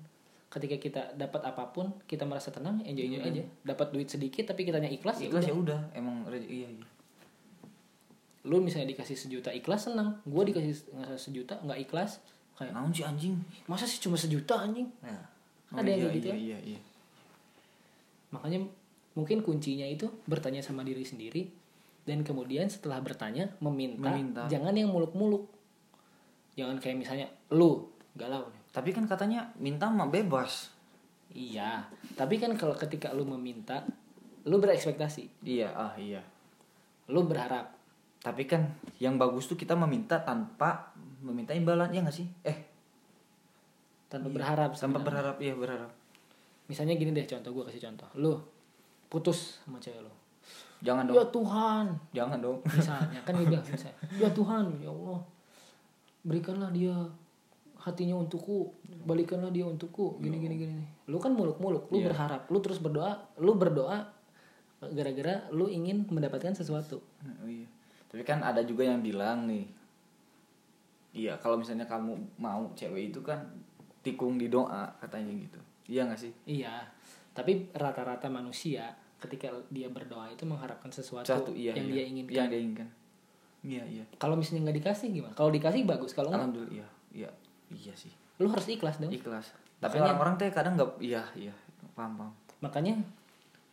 Ketika 0.49 0.79
kita 0.79 1.03
dapat 1.19 1.43
apa 1.43 1.75
pun 1.75 1.99
kita 2.07 2.23
merasa 2.23 2.55
tenang 2.55 2.83
enjoy 2.87 3.11
enjoy 3.11 3.23
aja. 3.23 3.45
Dapat 3.67 3.95
duit 3.95 4.09
sedikit 4.11 4.55
tapi 4.55 4.63
kitanya 4.67 4.91
ikhlas 4.91 5.23
ya 5.23 5.31
ikhlas 5.31 5.51
ya 5.51 5.55
udah. 5.55 5.81
emang 5.95 6.27
iya 6.31 6.71
iya. 6.71 6.87
Lu 8.47 8.63
misalnya 8.63 8.95
dikasih 8.95 9.19
sejuta 9.19 9.51
ikhlas 9.55 9.91
senang. 9.91 10.23
Gue 10.27 10.47
dikasih 10.47 10.75
sejuta 11.19 11.59
nggak 11.63 11.91
ikhlas 11.91 12.23
kayak 12.55 12.73
naon 12.75 12.91
sih 12.95 13.03
anjing? 13.03 13.35
Masa 13.67 13.85
sih 13.87 13.99
cuma 13.99 14.15
sejuta 14.15 14.63
anjing? 14.63 14.87
Nah 15.03 15.23
Ada 15.75 15.89
yang 15.91 15.99
iya, 15.99 16.07
kayak 16.07 16.17
gitu 16.19 16.27
iya, 16.29 16.35
ya? 16.35 16.39
iya 16.39 16.59
iya. 16.75 16.81
Makanya 18.31 18.59
mungkin 19.15 19.43
kuncinya 19.43 19.87
itu 19.87 20.11
bertanya 20.27 20.63
sama 20.63 20.83
diri 20.83 21.03
sendiri 21.07 21.47
dan 22.05 22.21
kemudian 22.21 22.69
setelah 22.69 23.01
bertanya 23.01 23.49
meminta, 23.65 24.13
Meminta. 24.13 24.43
jangan 24.47 24.77
yang 24.77 24.93
muluk-muluk. 24.93 25.49
Jangan 26.55 26.79
kayak 26.79 27.01
misalnya 27.01 27.27
lu 27.51 27.91
galau 28.15 28.47
nih. 28.53 28.63
Tapi 28.71 28.91
kan 28.95 29.05
katanya 29.11 29.51
minta 29.59 29.91
mah 29.91 30.07
bebas. 30.07 30.71
Iya. 31.35 31.89
Tapi 32.15 32.39
kan 32.39 32.55
kalau 32.55 32.79
ketika 32.79 33.11
lu 33.11 33.27
meminta 33.27 33.83
lu 34.45 34.61
berekspektasi. 34.61 35.43
Iya 35.43 35.73
ah 35.75 35.93
iya. 35.97 36.23
Lu 37.11 37.25
berharap. 37.27 37.75
Tapi 38.21 38.45
kan 38.47 38.69
yang 39.01 39.19
bagus 39.19 39.49
tuh 39.51 39.59
kita 39.59 39.75
meminta 39.75 40.21
tanpa 40.23 40.95
meminta 41.25 41.57
imbalan 41.57 41.89
ya 41.89 42.05
nggak 42.05 42.13
sih? 42.15 42.29
Eh. 42.45 42.59
Tanpa 44.07 44.29
Iya, 44.29 44.35
berharap 44.37 44.71
tanpa 44.71 44.79
sebenarnya. 44.79 45.05
berharap 45.09 45.37
iya 45.41 45.55
berharap. 45.57 45.91
Misalnya 46.65 46.95
gini 46.95 47.11
deh 47.11 47.25
contoh 47.25 47.51
gue 47.51 47.65
kasih 47.67 47.83
contoh. 47.91 48.09
Lu 48.15 48.33
putus 49.09 49.65
sama 49.65 49.81
cewek 49.81 50.01
lu. 50.01 50.13
Jangan 50.85 51.09
ya 51.09 51.25
dong. 51.25 51.33
Tuhan. 51.33 51.87
Jangan 52.13 52.39
dong. 52.39 52.59
Misalnya 52.77 53.21
kan 53.25 53.35
udah 53.35 53.61
misalnya. 53.65 53.97
Ya 54.15 54.29
Tuhan 54.29 54.65
ya 54.79 54.91
Allah. 54.93 55.21
Berikanlah 56.23 56.71
dia 56.71 56.93
hatinya 57.77 58.17
untukku 58.17 58.73
balikanlah 59.05 59.49
dia 59.49 59.65
untukku. 59.65 60.17
Gini 60.21 60.37
gini 60.39 60.57
gini 60.57 60.75
lu 61.05 61.21
kan 61.21 61.37
muluk-muluk 61.37 61.93
lu 61.93 62.01
Iya. 62.01 62.09
berharap 62.09 62.49
lu 62.49 62.57
terus 62.65 62.81
berdoa 62.81 63.13
lu 63.37 63.53
berdoa 63.57 64.09
gara-gara 64.81 65.45
lu 65.53 65.69
ingin 65.69 66.05
mendapatkan 66.09 66.53
sesuatu. 66.53 67.01
Oh 67.25 67.49
iya. 67.49 67.69
Tapi 68.09 68.25
kan 68.25 68.41
ada 68.41 68.61
juga 68.63 68.85
yang 68.89 69.01
bilang 69.01 69.45
nih. 69.45 69.69
Iya, 71.15 71.39
kalau 71.39 71.63
misalnya 71.63 71.87
kamu 71.87 72.43
mau 72.43 72.67
cewek 72.75 73.15
itu 73.15 73.23
kan 73.23 73.39
tikung 74.03 74.37
di 74.37 74.51
doa 74.51 74.91
katanya 74.99 75.31
gitu. 75.33 75.61
Iya 75.89 76.11
gak 76.11 76.21
sih? 76.21 76.33
iya 76.45 76.85
tapi 77.35 77.67
rata-rata 77.75 78.31
manusia 78.31 78.95
ketika 79.19 79.51
dia 79.69 79.91
berdoa 79.91 80.31
itu 80.31 80.47
mengharapkan 80.47 80.89
sesuatu 80.95 81.27
Satu 81.27 81.51
iya. 81.51 81.75
yang 81.75 81.91
iya. 81.91 81.95
dia 81.99 82.05
inginkan 82.07 82.35
Yang 82.39 82.49
dia 82.49 82.61
inginkan. 82.63 82.89
Iya, 83.65 83.83
iya. 83.89 84.05
kalau 84.21 84.37
misalnya 84.37 84.69
nggak 84.71 84.79
dikasih 84.85 85.09
gimana 85.11 85.35
kalau 85.35 85.51
dikasih 85.51 85.83
bagus 85.89 86.13
kalau 86.13 86.31
nggak 86.31 86.41
Alhamdulillah 86.47 86.73
iya. 87.11 87.27
Iya. 87.27 87.31
Iya 87.75 87.95
sih. 87.99 88.13
lu 88.39 88.53
harus 88.53 88.69
ikhlas 88.71 89.03
dong 89.03 89.11
Ikhlas. 89.11 89.51
Tapi 89.83 90.01
orang-orang 90.01 90.39
teh 90.41 90.49
kadang 90.55 90.79
nggak 90.79 91.01
iya, 91.03 91.25
iya. 91.37 91.53
Paham, 91.93 92.17
paham. 92.17 92.33
makanya 92.63 92.95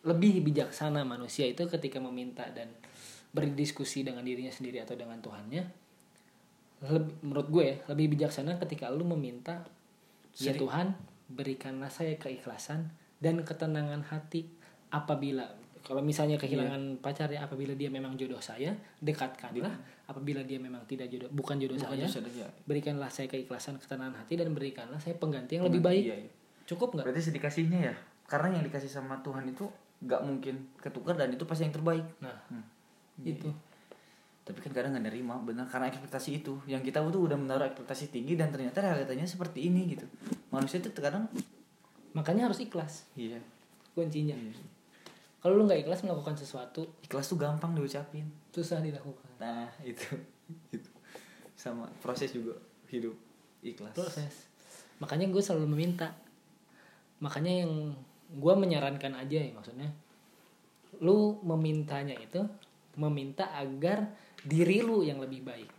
lebih 0.02 0.42
bijaksana 0.42 1.06
manusia 1.06 1.46
itu 1.46 1.64
ketika 1.70 2.02
meminta 2.02 2.48
dan 2.52 2.72
berdiskusi 3.32 4.04
dengan 4.04 4.26
dirinya 4.26 4.52
sendiri 4.52 4.82
atau 4.82 4.98
dengan 4.98 5.22
Tuhannya 5.22 5.64
lebih 6.82 7.14
menurut 7.22 7.48
gue 7.48 7.64
ya, 7.64 7.76
lebih 7.88 8.06
bijaksana 8.12 8.58
ketika 8.58 8.90
lu 8.90 9.06
meminta 9.06 9.62
ya. 10.36 10.54
Tuhan 10.54 10.98
berikanlah 11.28 11.88
saya 11.88 12.18
keikhlasan 12.18 12.90
dan 13.22 13.42
ketenangan 13.42 14.02
hati 14.04 14.50
apabila 14.90 15.46
kalau 15.82 15.98
misalnya 16.00 16.38
kehilangan 16.38 17.02
pacar 17.02 17.26
ya 17.28 17.42
apabila 17.42 17.74
dia 17.74 17.90
memang 17.90 18.14
jodoh 18.14 18.38
saya 18.38 18.70
dekatkanlah 19.02 19.74
apabila 20.06 20.42
dia 20.42 20.58
memang 20.58 20.86
tidak 20.86 21.10
jodoh 21.10 21.30
bukan 21.32 21.58
jodoh 21.58 21.74
Bukan 21.74 21.90
saya 21.90 22.06
dosa 22.06 22.20
aja. 22.20 22.46
berikanlah 22.66 23.10
saya 23.10 23.26
keikhlasan 23.26 23.78
ketenangan 23.78 24.14
hati 24.20 24.38
dan 24.38 24.54
berikanlah 24.54 24.98
saya 24.98 25.18
pengganti 25.18 25.58
yang 25.58 25.66
lebih 25.66 25.82
baik 25.82 26.04
Iya, 26.06 26.18
iya. 26.22 26.30
cukup 26.66 26.94
nggak 26.94 27.06
Berarti 27.10 27.24
sedikasihnya 27.24 27.80
ya. 27.82 27.96
Karena 28.26 28.56
yang 28.56 28.64
dikasih 28.64 28.88
sama 28.88 29.20
Tuhan 29.20 29.44
itu 29.46 29.66
nggak 30.02 30.22
mungkin 30.22 30.56
ketukar 30.78 31.18
dan 31.18 31.30
itu 31.30 31.44
pasti 31.46 31.66
yang 31.66 31.74
terbaik. 31.74 32.06
nah 32.20 32.38
Hmm. 32.48 32.64
itu 33.22 33.50
tapi 34.42 34.58
kan 34.58 34.74
kadang 34.74 34.98
nggak 34.98 35.06
nerima 35.06 35.38
benar 35.38 35.70
karena 35.70 35.88
ekspektasi 35.94 36.42
itu. 36.42 36.58
Yang 36.66 36.90
kita 36.90 37.06
tuh 37.06 37.22
udah 37.30 37.38
menaruh 37.38 37.70
ekspektasi 37.70 38.10
tinggi 38.10 38.34
dan 38.34 38.50
ternyata 38.50 38.82
realitanya 38.82 39.30
seperti 39.30 39.70
ini 39.70 39.94
gitu. 39.94 40.06
Manusia 40.50 40.82
itu 40.82 40.90
kadang 40.98 41.30
makanya 42.18 42.50
harus 42.50 42.58
ikhlas. 42.58 43.06
Iya. 43.14 43.38
Kuncinya. 43.94 44.34
Kalau 45.42 45.58
lu 45.58 45.70
nggak 45.70 45.86
ikhlas 45.86 46.02
melakukan 46.02 46.38
sesuatu 46.38 46.86
ikhlas 47.06 47.30
tuh 47.30 47.38
gampang 47.38 47.78
diucapin. 47.78 48.26
susah 48.52 48.82
dilakukan. 48.82 49.30
Nah 49.38 49.70
itu. 49.92 50.10
Itu. 50.74 50.90
Sama 51.54 51.86
proses 52.02 52.34
juga 52.34 52.58
hidup 52.90 53.14
ikhlas. 53.62 53.94
Proses. 53.94 54.50
Makanya 54.98 55.30
gue 55.30 55.42
selalu 55.42 55.70
meminta. 55.70 56.18
Makanya 57.22 57.62
yang 57.66 57.94
gue 58.34 58.54
menyarankan 58.58 59.14
aja 59.22 59.38
ya 59.38 59.54
maksudnya. 59.54 59.94
Lu 60.98 61.38
memintanya 61.46 62.18
itu 62.18 62.42
meminta 63.00 63.48
agar 63.56 64.12
diri 64.42 64.82
lu 64.82 65.06
yang 65.06 65.22
lebih 65.22 65.42
baik. 65.46 65.70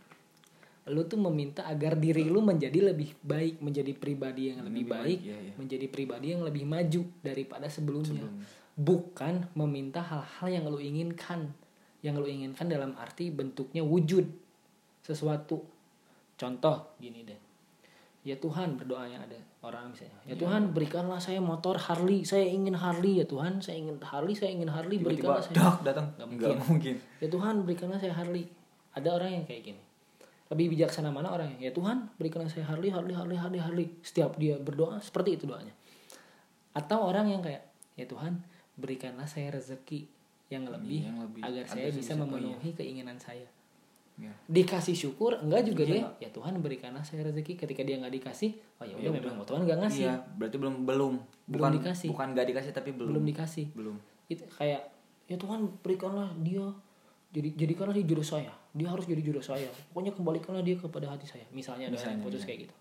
Lu 0.91 1.07
tuh 1.07 1.15
meminta 1.15 1.63
agar 1.63 1.95
diri 1.95 2.27
lu 2.27 2.43
menjadi 2.43 2.91
lebih 2.91 3.15
baik 3.23 3.63
menjadi 3.63 3.95
pribadi 3.95 4.51
yang 4.51 4.67
lebih, 4.67 4.83
Lebih 4.83 4.85
baik, 4.91 4.99
baik, 4.99 5.19
iya, 5.23 5.37
iya. 5.39 5.53
menjadi 5.55 5.85
pribadi 5.87 6.27
yang 6.35 6.43
lebih 6.43 6.63
maju 6.67 7.01
daripada 7.23 7.67
sebelumnya. 7.71 8.23
Sebelumnya. 8.27 8.61
bukan 8.73 9.35
meminta 9.53 10.01
hal-hal 10.01 10.47
yang 10.49 10.65
lu 10.67 10.81
inginkan. 10.81 11.55
Yang 12.03 12.15
lu 12.19 12.27
inginkan 12.27 12.67
dalam 12.67 12.97
arti 12.99 13.31
bentuknya 13.31 13.79
wujud 13.79 14.27
sesuatu. 15.05 15.63
Contoh 16.35 16.97
gini 16.99 17.23
deh. 17.23 17.39
Ya 18.23 18.39
Tuhan 18.39 18.79
berdoanya 18.79 19.23
ada 19.23 19.39
orang 19.63 19.91
misalnya. 19.91 20.15
Ya 20.23 20.35
Tuhan 20.35 20.71
berikanlah 20.71 21.19
saya 21.19 21.39
motor 21.43 21.75
Harley. 21.75 22.23
Saya 22.23 22.47
ingin 22.47 22.75
Harley 22.75 23.19
ya 23.19 23.25
Tuhan. 23.27 23.59
Saya 23.59 23.79
ingin 23.79 23.99
Harley 24.03 24.35
saya 24.35 24.51
ingin 24.51 24.71
Harley 24.71 24.99
tiba-tiba 24.99 25.37
berikanlah 25.37 25.43
saya 25.43 25.55
dak 25.55 25.77
datang. 25.83 26.07
Nggak 26.15 26.27
nggak 26.39 26.67
mungkin. 26.67 26.95
Ya 27.19 27.27
Tuhan 27.31 27.55
berikanlah 27.63 27.99
saya 27.99 28.15
Harley 28.15 28.47
ada 28.93 29.09
orang 29.13 29.41
yang 29.41 29.45
kayak 29.45 29.61
gini. 29.73 29.83
Lebih 30.53 30.77
bijaksana 30.77 31.09
mana 31.09 31.33
orang 31.33 31.57
yang 31.57 31.69
ya 31.69 31.71
Tuhan 31.73 32.13
berikanlah 32.21 32.49
saya 32.49 32.69
Harley 32.69 32.93
Harley 32.93 33.17
Harley 33.17 33.37
Harley 33.37 33.61
Harley. 33.61 33.87
Setiap 34.05 34.37
dia 34.37 34.57
berdoa 34.61 35.01
seperti 35.01 35.41
itu 35.41 35.49
doanya. 35.49 35.73
Atau 36.77 37.01
orang 37.01 37.29
yang 37.29 37.41
kayak 37.41 37.65
ya 37.97 38.05
Tuhan 38.05 38.41
berikanlah 38.77 39.25
saya 39.25 39.53
rezeki 39.53 40.09
yang 40.53 40.69
lebih, 40.69 41.09
yang 41.09 41.17
lebih. 41.25 41.41
agar 41.41 41.65
saya 41.65 41.89
bisa 41.89 42.13
memenuhi 42.13 42.73
keinginan 42.77 43.17
saya. 43.17 43.49
Ya. 44.13 44.29
dikasih 44.45 44.93
syukur? 44.93 45.41
Enggak 45.41 45.65
juga 45.65 45.89
Iya, 45.89 46.05
dia 46.21 46.29
ya 46.29 46.29
Tuhan 46.29 46.61
berikanlah 46.61 47.01
saya 47.01 47.25
rezeki. 47.33 47.57
Ketika 47.57 47.81
dia 47.81 47.97
nggak 47.97 48.13
dikasih 48.13 48.53
oh 48.77 48.85
ya 48.85 48.93
Ya 49.01 49.09
udah 49.09 49.25
memang 49.25 49.41
Tuhan 49.41 49.65
nggak 49.65 49.79
ngasih. 49.81 50.05
Iya, 50.05 50.15
berarti 50.37 50.57
belum 50.61 50.75
belum. 50.85 51.13
Belum 51.49 51.57
bukan 51.57 51.71
dikasih. 51.81 52.09
bukan 52.13 52.27
nggak 52.37 52.47
dikasih 52.53 52.71
tapi 52.77 52.89
belum. 52.93 53.09
Belum 53.09 53.25
dikasih. 53.25 53.65
Belum. 53.73 53.97
Itu 54.29 54.45
kayak 54.53 54.85
ya 55.25 55.35
Tuhan 55.41 55.65
berikanlah 55.81 56.29
dia 56.45 56.61
jadi 57.33 57.49
jadikanlah 57.57 57.91
dia 57.91 58.05
jodoh 58.05 58.23
saya 58.23 58.53
dia 58.71 58.87
harus 58.87 59.03
jadi 59.03 59.19
jodoh 59.19 59.41
saya 59.41 59.65
pokoknya 59.89 60.13
kembalikanlah 60.13 60.61
dia 60.61 60.77
kepada 60.77 61.09
hati 61.09 61.25
saya 61.25 61.43
misalnya 61.49 61.89
ada 61.89 61.97
yang 61.97 62.21
putus 62.21 62.45
iya. 62.45 62.47
kayak 62.47 62.59
gitu 62.69 62.75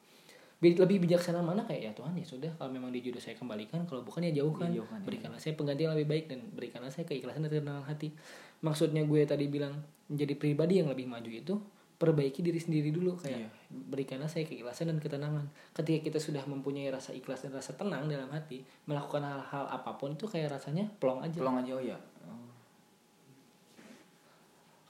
Bi- 0.63 0.79
lebih 0.79 1.03
bijaksana 1.03 1.43
mana 1.43 1.67
kayak 1.67 1.81
ya 1.83 1.91
Tuhan 1.91 2.15
ya 2.15 2.23
sudah 2.23 2.53
kalau 2.55 2.71
memang 2.71 2.95
dia 2.95 3.03
jodoh 3.03 3.19
saya 3.19 3.35
kembalikan 3.35 3.83
kalau 3.83 4.07
bukan 4.07 4.23
ya 4.23 4.31
jauhkan 4.31 4.71
Ya, 4.71 4.79
jauhkan, 4.79 5.03
iya. 5.03 5.07
berikanlah 5.09 5.41
saya 5.43 5.59
pengganti 5.59 5.83
yang 5.83 5.95
lebih 5.99 6.07
baik 6.07 6.25
dan 6.31 6.39
berikanlah 6.55 6.93
saya 6.93 7.03
keikhlasan 7.03 7.43
dan 7.43 7.51
ketenangan 7.51 7.83
hati 7.83 8.15
maksudnya 8.63 9.03
gue 9.03 9.21
tadi 9.27 9.51
bilang 9.51 9.75
menjadi 10.07 10.35
pribadi 10.39 10.79
yang 10.79 10.87
lebih 10.87 11.11
maju 11.11 11.27
itu 11.27 11.55
perbaiki 11.99 12.43
diri 12.43 12.59
sendiri 12.59 12.91
dulu 12.91 13.15
kayak 13.17 13.43
Iya. 13.43 13.51
berikanlah 13.71 14.27
saya 14.27 14.43
keikhlasan 14.43 14.91
dan 14.91 14.99
ketenangan 14.99 15.47
ketika 15.75 16.11
kita 16.11 16.19
sudah 16.19 16.43
mempunyai 16.47 16.91
rasa 16.91 17.11
ikhlas 17.11 17.43
dan 17.43 17.55
rasa 17.55 17.75
tenang 17.75 18.07
dalam 18.07 18.27
hati 18.31 18.63
melakukan 18.87 19.23
hal-hal 19.23 19.67
apa 19.67 19.99
pun 19.99 20.15
itu 20.15 20.27
kayak 20.27 20.51
rasanya 20.53 20.87
plong 20.99 21.23
aja 21.23 21.39
pulang 21.39 21.59
aja 21.59 21.73
oh 21.75 21.83
ya. 21.83 21.99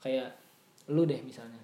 Kayak 0.03 0.27
lu 0.91 1.07
deh 1.07 1.23
misalnya. 1.23 1.63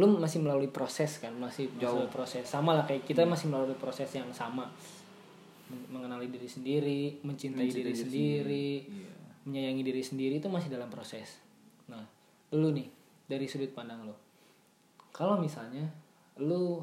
Lu 0.00 0.08
masih 0.16 0.40
melalui 0.40 0.72
proses 0.72 1.20
kan 1.20 1.36
masih 1.36 1.68
Jauh. 1.76 1.92
melalui 2.00 2.08
proses. 2.08 2.48
Sama 2.48 2.72
lah 2.72 2.88
kayak 2.88 3.04
kita 3.04 3.28
masih 3.28 3.52
melalui 3.52 3.76
proses 3.76 4.08
yang 4.16 4.32
sama. 4.32 4.64
Men- 5.68 5.88
mengenali 5.92 6.32
diri 6.32 6.48
sendiri 6.48 7.20
mencintai, 7.20 7.68
Mencintai 7.68 7.68
diri, 7.68 7.92
diri 7.92 8.00
sendiri 8.00 8.68
Iya. 8.88 9.12
menyayangi 9.44 9.82
diri 9.84 10.02
sendiri 10.02 10.34
itu 10.40 10.48
masih 10.48 10.72
dalam 10.72 10.88
proses. 10.88 11.36
Nah 11.92 12.00
lu 12.56 12.72
nih 12.72 12.88
dari 13.28 13.44
sudut 13.44 13.72
pandang 13.76 14.08
lu. 14.08 14.16
Kalau 15.12 15.36
misalnya 15.36 15.84
lu 16.40 16.80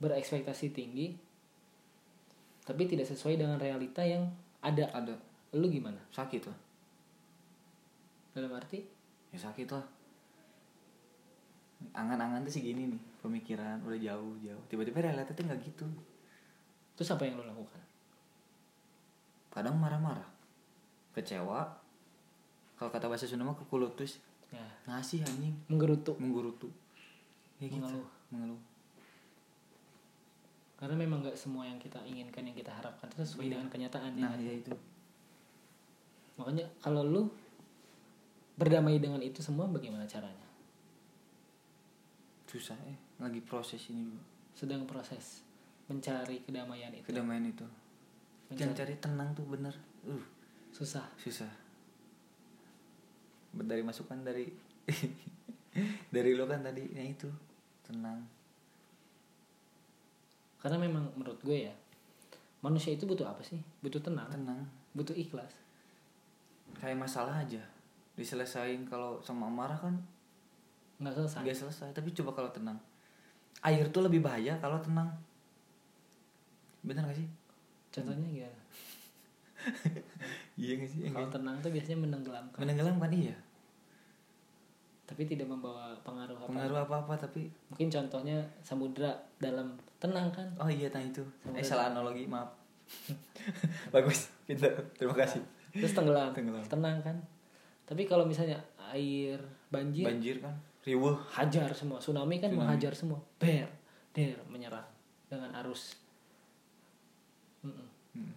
berekspektasi 0.00 0.72
tinggi 0.72 1.12
tapi 2.64 2.88
tidak 2.88 3.04
sesuai 3.04 3.36
dengan 3.36 3.60
realita 3.60 4.00
yang 4.00 4.24
ada 4.64 4.88
ada. 4.96 5.16
lu 5.50 5.66
gimana? 5.66 5.98
Sakit 6.14 6.46
lah 6.46 6.54
dalam 8.30 8.54
arti 8.54 8.78
ya 9.30 9.38
sakit 9.38 9.68
lah. 9.70 9.86
Angan-angan 11.96 12.44
tuh 12.44 12.52
segini 12.52 12.92
nih 12.92 13.00
pemikiran 13.24 13.80
udah 13.84 13.96
jauh 13.96 14.36
jauh 14.44 14.62
tiba-tiba 14.68 15.00
realita 15.00 15.32
tuh 15.32 15.44
nggak 15.46 15.60
gitu. 15.64 15.86
Terus 16.98 17.08
apa 17.14 17.24
yang 17.24 17.40
lu 17.40 17.44
lakukan? 17.48 17.80
Kadang 19.50 19.80
marah-marah 19.80 20.28
kecewa. 21.16 21.66
Kalau 22.76 22.90
kata 22.92 23.08
bahasa 23.08 23.28
Sunda 23.28 23.44
mah 23.44 23.56
kekulutus. 23.56 24.20
Ya. 24.50 24.64
Ngasih 24.88 25.22
anjing. 25.24 25.54
Menggerutu. 25.68 26.16
Menggurutu 26.20 26.68
ya 27.60 27.68
gitu. 27.68 27.76
Mengeluh. 27.84 28.08
mengeluh. 28.32 28.60
Karena 30.80 30.96
memang 30.96 31.20
nggak 31.20 31.36
semua 31.36 31.68
yang 31.68 31.76
kita 31.76 32.00
inginkan 32.08 32.40
yang 32.40 32.56
kita 32.56 32.72
harapkan 32.72 33.04
itu 33.12 33.20
sesuai 33.20 33.46
Iya. 33.46 33.52
dengan 33.60 33.68
kenyataan 33.68 34.12
ya 34.16 34.24
nah 34.24 34.32
ya 34.40 34.52
itu. 34.56 34.72
Makanya 36.40 36.64
kalau 36.80 37.04
lu 37.04 37.22
berdamai 38.60 39.00
dengan 39.00 39.24
itu 39.24 39.40
semua 39.40 39.64
bagaimana 39.64 40.04
caranya? 40.04 40.44
Susah 42.44 42.76
eh. 42.84 42.98
Lagi 43.16 43.40
proses 43.40 43.80
ini 43.88 44.12
sedang 44.52 44.84
proses 44.84 45.40
mencari 45.88 46.44
kedamaian 46.44 46.92
itu. 46.92 47.08
Kedamaian 47.08 47.48
itu. 47.48 47.64
Mencari. 48.52 48.76
Cari 48.76 48.94
tenang 49.00 49.32
tuh 49.32 49.48
bener. 49.48 49.72
Uh. 50.04 50.20
Susah. 50.76 51.08
Susah. 51.16 51.48
Dari 53.56 53.80
masukan 53.80 54.20
dari 54.20 54.44
dari 56.14 56.30
lo 56.36 56.44
kan 56.44 56.60
tadi 56.60 56.84
ya 56.92 57.00
itu. 57.00 57.32
Tenang. 57.88 58.28
Karena 60.60 60.76
memang 60.76 61.16
menurut 61.16 61.40
gue 61.40 61.64
ya 61.64 61.72
manusia 62.60 62.92
itu 62.92 63.08
butuh 63.08 63.24
apa 63.24 63.40
sih? 63.40 63.56
Butuh 63.80 64.04
tenang. 64.04 64.28
Tenang. 64.28 64.68
Butuh 64.92 65.16
ikhlas. 65.16 65.56
Kayak 66.76 67.08
masalah 67.08 67.40
aja 67.40 67.79
diselesain 68.20 68.84
kalau 68.84 69.16
sama 69.24 69.48
marah 69.48 69.80
kan 69.80 69.96
nggak 71.00 71.16
selesai. 71.16 71.40
nggak 71.40 71.56
selesai. 71.56 71.88
Tapi 71.96 72.12
coba 72.12 72.30
kalau 72.36 72.50
tenang. 72.52 72.76
Air 73.64 73.88
tuh 73.88 74.04
lebih 74.04 74.20
bahaya 74.20 74.52
kalau 74.60 74.76
tenang. 74.80 75.08
Bener 76.84 77.00
gak 77.04 77.16
sih? 77.16 77.28
Contohnya 77.92 78.28
gimana? 78.28 78.58
Iya 80.60 80.76
gak 80.76 80.88
sih? 80.92 81.00
Kalau 81.08 81.28
tenang 81.32 81.56
tuh 81.60 81.72
biasanya 81.72 82.04
menenggelamkan. 82.04 82.56
Menenggelamkan 82.60 83.12
iya. 83.12 83.36
Tapi 85.08 85.26
tidak 85.26 85.48
membawa 85.48 85.90
pengaruh 86.04 86.36
apa 86.38 86.46
pengaruh 86.48 86.78
apa 86.86 86.94
apa 87.02 87.14
tapi 87.18 87.50
mungkin 87.66 87.90
contohnya 87.90 88.38
samudra 88.62 89.10
dalam 89.40 89.72
tenang 90.00 90.28
kan? 90.32 90.46
Oh 90.60 90.68
iya 90.68 90.88
nah 90.92 91.00
itu. 91.02 91.24
Sama 91.44 91.56
eh 91.56 91.64
salah 91.64 91.92
analogi 91.92 92.24
maaf. 92.28 92.48
Bagus 93.94 94.32
pintar. 94.44 94.72
Terima 94.96 95.16
kasih. 95.16 95.42
Terus 95.70 95.92
tenggelam, 95.96 96.30
Tenggelam. 96.32 96.64
tenang 96.66 96.98
kan 97.00 97.16
tapi 97.90 98.06
kalau 98.06 98.22
misalnya 98.22 98.62
air 98.94 99.42
banjir 99.66 100.06
banjir 100.06 100.36
kan? 100.38 100.54
Riuh. 100.80 101.18
hajar 101.34 101.74
semua. 101.74 101.98
Tsunami 101.98 102.38
kan 102.38 102.48
Tsunami. 102.48 102.58
menghajar 102.62 102.92
semua. 102.94 103.18
Ber 103.36 103.66
der 104.10 104.38
menyerang 104.46 104.86
dengan 105.26 105.50
arus. 105.58 105.98
Mm-mm. 107.60 107.86
Hmm. 108.14 108.32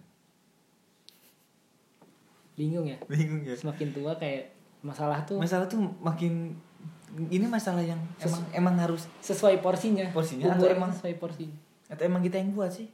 bingung 2.54 2.86
ya? 2.86 2.98
Bingung 3.06 3.42
ya. 3.42 3.54
Semakin 3.54 3.90
tua 3.90 4.14
kayak 4.14 4.54
masalah 4.84 5.22
tuh 5.24 5.40
masalah 5.40 5.64
tuh 5.66 5.80
makin 5.98 6.54
ini 7.30 7.46
masalah 7.46 7.80
yang 7.80 7.98
emang 8.20 8.42
emang 8.52 8.74
harus 8.76 9.06
sesuai 9.18 9.58
porsinya. 9.58 10.06
Porsinya 10.10 10.50
atau 10.52 10.66
emang- 10.66 10.92
sesuai 10.92 11.14
porsinya. 11.16 11.56
atau 11.88 12.02
emang 12.04 12.20
kita 12.20 12.36
yang 12.42 12.50
buat 12.52 12.70
sih 12.70 12.90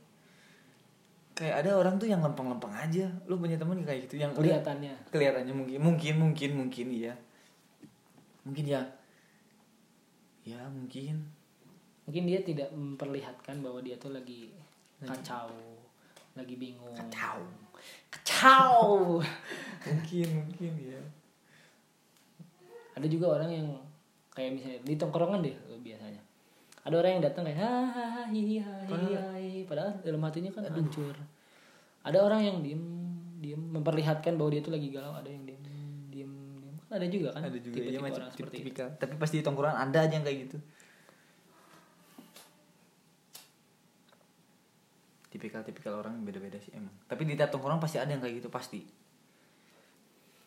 kayak 1.41 1.65
ada 1.65 1.73
orang 1.73 1.97
tuh 1.97 2.05
yang 2.05 2.21
lempeng-lempeng 2.21 2.69
aja. 2.69 3.09
Lu 3.25 3.41
punya 3.41 3.57
temen 3.57 3.81
kayak 3.81 4.05
gitu? 4.05 4.21
Yang 4.21 4.37
kelihatannya. 4.37 4.93
Kelihatannya 5.09 5.55
mungkin 5.57 5.79
mungkin 5.81 6.15
mungkin 6.21 6.51
mungkin 6.61 6.87
iya. 6.93 7.15
Mungkin 8.45 8.65
ya. 8.69 8.85
Ya 10.45 10.61
mungkin. 10.69 11.25
Mungkin 12.05 12.23
dia 12.29 12.45
tidak 12.45 12.69
memperlihatkan 12.77 13.65
bahwa 13.65 13.81
dia 13.81 13.97
tuh 13.97 14.13
lagi 14.13 14.53
kacau 15.01 15.49
lagi 16.37 16.61
bingung. 16.61 16.93
Kacau. 16.93 17.41
Kacau. 18.13 19.19
Mungkin 19.89 20.29
mungkin 20.45 20.73
ya. 20.77 21.01
Ada 22.93 23.09
juga 23.09 23.41
orang 23.41 23.49
yang 23.49 23.69
kayak 24.37 24.61
misalnya 24.61 24.81
di 24.85 24.95
tongkrongan 25.01 25.41
deh 25.41 25.57
eh, 25.57 25.81
biasanya 25.81 26.21
ada 26.81 26.95
orang 26.97 27.11
yang 27.21 27.25
datang 27.25 27.45
kayak 27.45 27.61
hahaha 27.61 28.23
hi 28.33 28.41
hi 28.57 29.57
Padahal- 29.69 30.01
dalam 30.01 30.21
hatinya 30.25 30.51
kan 30.51 30.65
hancur. 30.73 31.17
Ada 32.01 32.19
orang 32.25 32.41
yang 32.41 32.57
diem 32.65 32.85
diem 33.41 33.61
memperlihatkan 33.61 34.41
bahwa 34.41 34.51
dia 34.53 34.65
tuh 34.65 34.73
lagi 34.73 34.89
galau. 34.89 35.13
Ada 35.13 35.29
yang 35.29 35.45
diem 35.45 35.61
diem 35.61 35.93
diem. 36.09 36.33
Kan 36.89 36.97
ada 36.97 37.07
juga 37.07 37.29
kan? 37.37 37.45
Ada 37.45 37.59
juga 37.61 37.77
tipe-tipe 37.77 37.93
ya 37.93 38.01
macam 38.01 38.25
orang 38.25 38.33
seperti 38.33 38.57
itu. 38.57 38.61
tipikal 38.65 38.89
tapi 38.97 39.15
pasti 39.21 39.35
di 39.41 39.45
tongkrongan 39.45 39.77
ada 39.77 39.99
aja 40.09 40.15
yang 40.17 40.25
kayak 40.25 40.39
gitu. 40.49 40.59
Tipikal-tipikal 45.31 45.93
orang 46.01 46.25
beda-beda 46.25 46.59
sih 46.59 46.73
emang. 46.75 46.97
Tapi 47.07 47.23
di 47.29 47.37
tiap 47.37 47.53
tongkrongan 47.53 47.79
pasti 47.79 48.01
ada 48.01 48.09
yang 48.09 48.25
kayak 48.25 48.41
gitu 48.41 48.49
pasti. 48.49 48.81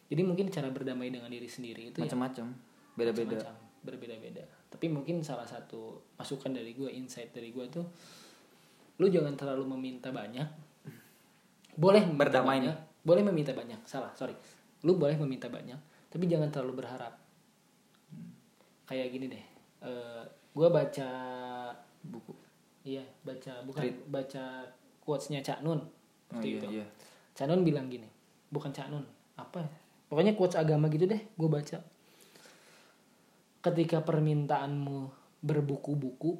Jadi 0.10 0.22
mungkin 0.26 0.50
cara 0.50 0.68
berdamai 0.74 1.14
dengan 1.14 1.30
diri 1.30 1.48
sendiri 1.48 1.94
itu 1.94 2.02
ya 2.02 2.10
macam-macam. 2.10 2.46
Beda-beda. 2.98 3.38
macam-macam, 3.38 3.56
berbeda-beda 3.86 4.44
tapi 4.74 4.90
mungkin 4.90 5.22
salah 5.22 5.46
satu 5.46 6.02
masukan 6.18 6.50
dari 6.50 6.74
gue 6.74 6.90
insight 6.90 7.30
dari 7.30 7.54
gue 7.54 7.62
tuh 7.70 7.86
lu 8.98 9.06
jangan 9.10 9.38
terlalu 9.38 9.78
meminta 9.78 10.10
banyak. 10.10 10.46
Boleh 11.78 12.06
Berdamai 12.10 12.62
banyak. 12.62 12.76
boleh 13.06 13.22
meminta 13.26 13.54
banyak. 13.54 13.78
Salah 13.86 14.10
sorry. 14.18 14.34
Lu 14.86 14.98
boleh 14.98 15.14
meminta 15.22 15.46
banyak 15.50 15.78
tapi 16.10 16.26
jangan 16.26 16.50
terlalu 16.50 16.82
berharap. 16.82 17.14
Kayak 18.90 19.08
gini 19.14 19.26
deh. 19.30 19.46
Eh 19.86 20.24
gue 20.54 20.68
baca 20.70 21.10
buku. 22.02 22.34
Iya 22.84 23.06
baca 23.24 23.64
bukan 23.64 23.82
Read. 23.86 23.98
baca 24.12 24.44
quotesnya 25.04 25.44
Cak 25.44 25.64
Nun 25.64 25.80
oh 26.32 26.42
iya 26.42 26.60
itu. 26.60 26.68
iya. 26.80 26.86
Cak 27.36 27.48
Nun 27.52 27.64
bilang 27.68 27.88
gini 27.92 28.08
bukan 28.52 28.72
Cak 28.72 28.88
Nun 28.92 29.04
apa 29.36 29.60
ya? 29.64 29.70
pokoknya 30.08 30.34
quotes 30.36 30.56
agama 30.60 30.88
gitu 30.88 31.08
deh 31.08 31.20
gue 31.20 31.50
baca 31.50 31.80
ketika 33.64 34.04
permintaanmu 34.04 35.10
berbuku-buku 35.40 36.36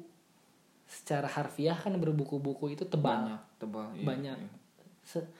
secara 0.84 1.26
harfiah 1.26 1.76
kan 1.76 1.96
berbuku-buku 1.96 2.76
itu 2.76 2.84
tebal. 2.84 3.24
Banyak 3.24 3.40
tebal 3.56 3.88
iya, 3.96 4.04
Banyak. 4.04 4.36
iya. 4.36 4.52
Se- 5.04 5.30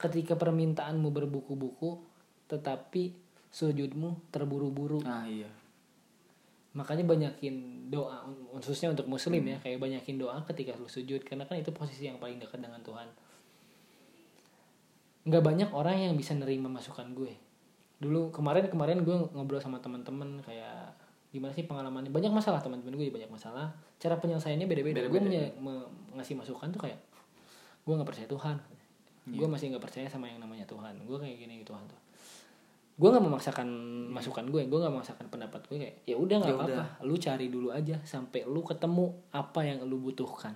ketika 0.00 0.34
permintaanmu 0.34 1.08
berbuku-buku 1.12 2.00
tetapi 2.48 3.12
sujudmu 3.52 4.32
terburu-buru. 4.32 5.04
Nah 5.04 5.28
iya. 5.28 5.48
Makanya 6.74 7.06
banyakin 7.06 7.86
doa 7.92 8.26
khususnya 8.58 8.90
untuk 8.90 9.06
muslim 9.06 9.44
ya 9.46 9.62
kayak 9.62 9.78
banyakin 9.78 10.18
doa 10.18 10.42
ketika 10.48 10.74
lu 10.74 10.90
sujud 10.90 11.22
karena 11.22 11.46
kan 11.46 11.60
itu 11.60 11.70
posisi 11.70 12.10
yang 12.10 12.18
paling 12.18 12.42
dekat 12.42 12.58
dengan 12.58 12.82
Tuhan. 12.82 13.06
Nggak 15.28 15.44
banyak 15.44 15.70
orang 15.70 16.10
yang 16.10 16.14
bisa 16.18 16.34
nerima 16.34 16.66
masukan 16.66 17.14
gue. 17.14 17.32
Dulu 18.02 18.34
kemarin 18.34 18.66
kemarin 18.66 19.06
gue 19.06 19.16
ngobrol 19.32 19.62
sama 19.62 19.78
teman-teman 19.78 20.42
kayak 20.42 21.03
gimana 21.34 21.50
sih 21.50 21.66
pengalamannya? 21.66 22.14
Banyak 22.14 22.30
masalah 22.30 22.62
teman-teman 22.62 22.94
gue 22.94 23.10
banyak 23.10 23.26
masalah. 23.26 23.74
Cara 23.98 24.14
penyelesaiannya 24.14 24.70
beda-beda. 24.70 25.02
Gue 25.04 25.18
menye- 25.18 25.50
me- 25.58 25.90
ngasih 26.14 26.38
masukan 26.38 26.70
tuh 26.70 26.86
kayak 26.86 26.98
gue 27.82 27.92
nggak 27.92 28.06
percaya 28.06 28.28
Tuhan. 28.30 28.56
Iya. 29.24 29.40
gue 29.40 29.48
masih 29.48 29.72
nggak 29.72 29.80
percaya 29.80 30.04
sama 30.06 30.28
yang 30.28 30.38
namanya 30.38 30.62
Tuhan. 30.64 30.94
Gue 31.02 31.16
kayak 31.16 31.34
gini 31.34 31.64
Tuhan 31.64 31.82
tuh. 31.88 31.96
Gue 32.94 33.08
nggak 33.10 33.24
memaksakan 33.24 33.66
masukan 34.12 34.46
gue 34.46 34.62
gue 34.62 34.78
nggak 34.78 34.94
memaksakan 34.94 35.26
pendapat 35.26 35.64
gue 35.66 35.78
kayak 35.80 35.94
ya 36.04 36.14
udah 36.14 36.36
nggak 36.38 36.52
Ya 36.52 36.58
apa-apa. 36.60 36.84
Lu 37.02 37.16
cari 37.16 37.46
dulu 37.48 37.72
aja 37.72 37.96
sampai 38.04 38.44
lu 38.44 38.60
ketemu 38.60 39.10
apa 39.32 39.60
yang 39.64 39.82
lu 39.82 39.98
butuhkan. 39.98 40.54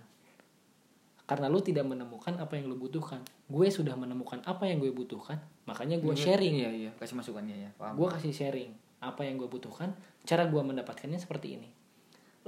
Karena 1.25 1.45
lu 1.45 1.61
tidak 1.61 1.85
menemukan 1.85 2.37
apa 2.37 2.57
yang 2.57 2.69
lu 2.69 2.77
butuhkan. 2.77 3.21
Gue 3.45 3.69
sudah 3.69 3.93
menemukan 3.93 4.41
apa 4.45 4.65
yang 4.65 4.79
gue 4.79 4.89
butuhkan 4.91 5.37
makanya 5.65 5.97
gue 5.99 6.13
sharing. 6.15 6.55
Iya 6.55 6.71
iya, 6.71 6.91
kasih 6.97 7.13
masukannya 7.15 7.57
ya, 7.59 7.71
gue 7.93 8.09
kasih 8.11 8.33
sharing 8.33 8.73
apa 8.99 9.23
yang 9.23 9.39
gue 9.39 9.47
butuhkan 9.47 9.95
cara 10.27 10.47
gue 10.47 10.63
mendapatkannya 10.63 11.19
seperti 11.21 11.61
ini 11.61 11.69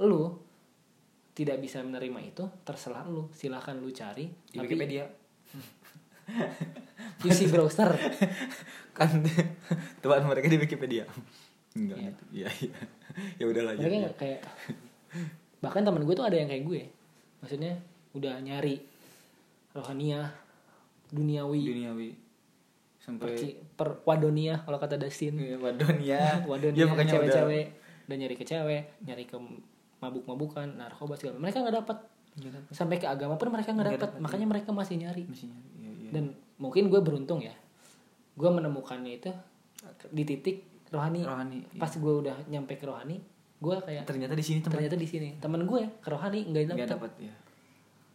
lu 0.03 0.35
tidak 1.31 1.63
bisa 1.63 1.79
menerima 1.79 2.19
itu 2.27 2.43
terserah 2.67 3.07
lu 3.07 3.31
silahkan 3.31 3.77
lu 3.79 3.89
cari 3.95 4.27
di 4.51 4.59
tapi 4.59 4.67
Wikipedia 4.67 5.05
isi 7.29 7.47
browser 7.47 7.95
kan 8.97 9.23
tempat 10.01 10.21
mereka 10.27 10.47
di 10.51 10.57
Wikipedia. 10.59 11.05
Enggak 11.73 11.97
gitu. 12.11 12.23
Iya 12.35 12.49
iya. 12.61 12.79
Ya 13.39 13.45
udah 13.47 13.61
lah 13.63 13.73
mereka 13.75 13.97
ya. 13.97 14.11
kayak 14.15 14.41
bahkan 15.61 15.83
teman 15.83 16.03
gue 16.03 16.15
tuh 16.15 16.25
ada 16.25 16.37
yang 16.37 16.49
kayak 16.49 16.65
gue 16.65 16.81
maksudnya 17.43 17.77
udah 18.17 18.39
nyari 18.41 18.81
rohania 19.75 20.31
duniawi 21.11 21.61
Duniawi 21.61 22.09
sampai 23.01 23.33
perci- 23.33 23.57
per 23.73 24.05
wadonia 24.05 24.61
kalau 24.61 24.77
kata 24.77 25.01
Dustin. 25.01 25.33
Iya, 25.33 25.57
Wadonia. 25.57 26.21
wadonia 26.51 26.85
udah 26.85 27.05
cewek-cewek 27.05 27.65
udah 28.05 28.17
nyari 28.17 28.35
ke 28.37 28.45
cewek 28.45 28.83
nyari 29.07 29.23
ke 29.25 29.37
mabuk-mabukan 30.01 30.67
narkoba 30.77 31.17
segala. 31.17 31.41
Mereka 31.41 31.65
nggak 31.65 31.77
dapat 31.81 31.97
sampai 32.71 32.95
ke 33.01 33.07
agama 33.09 33.35
pun 33.35 33.51
mereka 33.51 33.75
nggak 33.75 33.97
dapat 33.97 34.11
makanya 34.21 34.47
mereka 34.47 34.69
masih 34.71 35.01
nyari. 35.01 35.25
Mestinya, 35.25 35.57
iya, 35.81 35.91
iya. 35.97 36.09
dan 36.13 36.23
mungkin 36.61 36.93
gue 36.93 37.01
beruntung 37.01 37.41
ya. 37.41 37.53
Gue 38.37 38.49
menemukannya 38.53 39.17
itu 39.17 39.31
di 40.13 40.23
titik 40.23 40.61
rohani. 40.93 41.25
Rohani. 41.25 41.59
iya. 41.73 41.79
pas 41.81 41.89
gue 41.89 42.13
udah 42.13 42.37
nyampe 42.47 42.77
ke 42.77 42.85
rohani 42.85 43.17
gue 43.61 43.77
kayak 43.77 44.09
ternyata 44.09 44.33
di 44.33 44.41
sini 44.41 44.59
ternyata 44.61 44.97
di 44.97 45.07
sini. 45.09 45.29
Teman 45.41 45.65
gue 45.65 46.01
ke 46.01 46.09
rohani 46.09 46.49
nggak 46.49 46.97
dapat 46.97 47.11
ya. 47.17 47.33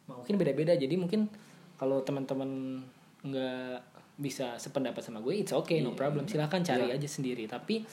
mungkin 0.07 0.39
beda-beda. 0.39 0.79
Jadi 0.79 0.95
mungkin 0.95 1.27
kalau 1.75 2.03
teman-teman 2.03 2.83
nggak 3.27 3.96
bisa 4.17 4.57
sependapat 4.57 5.05
sama 5.05 5.21
gue 5.21 5.37
it's 5.37 5.53
okay 5.53 5.81
no 5.81 5.93
Iya, 5.93 5.99
problem 6.01 6.25
iya. 6.25 6.31
silahkan 6.33 6.61
cari 6.61 6.89
Iya. 6.89 6.97
aja 6.97 7.09
sendiri 7.09 7.45
tapi 7.45 7.85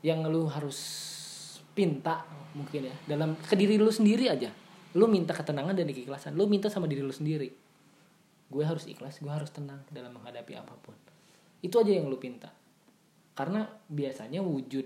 yang 0.00 0.22
lu 0.28 0.44
harus 0.46 0.78
pinta 1.72 2.22
mungkin 2.52 2.86
ya 2.86 2.96
dalam 3.08 3.32
ke 3.34 3.56
diri 3.56 3.80
lu 3.80 3.88
sendiri 3.88 4.28
aja 4.28 4.52
lu 4.92 5.08
minta 5.08 5.32
ketenangan 5.32 5.72
dan 5.72 5.88
keikhlasan 5.88 6.36
lu 6.36 6.44
minta 6.46 6.68
sama 6.68 6.84
diri 6.84 7.00
lu 7.00 7.12
sendiri 7.12 7.48
gue 8.48 8.64
harus 8.64 8.84
ikhlas 8.88 9.20
gue 9.20 9.28
harus 9.32 9.48
tenang 9.48 9.80
dalam 9.88 10.12
menghadapi 10.12 10.52
apa 10.56 10.72
pun 10.80 10.96
itu 11.60 11.74
aja 11.74 11.92
yang 11.96 12.08
lu 12.08 12.16
pinta 12.16 12.52
karena 13.32 13.64
biasanya 13.88 14.42
wujud 14.42 14.84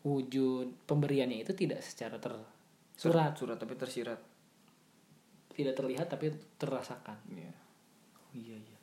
wujud 0.00 0.66
pemberiannya 0.88 1.44
itu 1.44 1.52
tidak 1.52 1.84
secara 1.84 2.16
tersurat 2.16 3.36
Surat 3.36 3.56
tapi 3.56 3.76
tersirat. 3.76 4.20
tidak 5.52 5.76
terlihat 5.76 6.08
tapi 6.08 6.32
terasakan 6.56 7.16
Iya. 7.28 7.52
Oh, 8.16 8.32
iya 8.32 8.56
iya. 8.56 8.78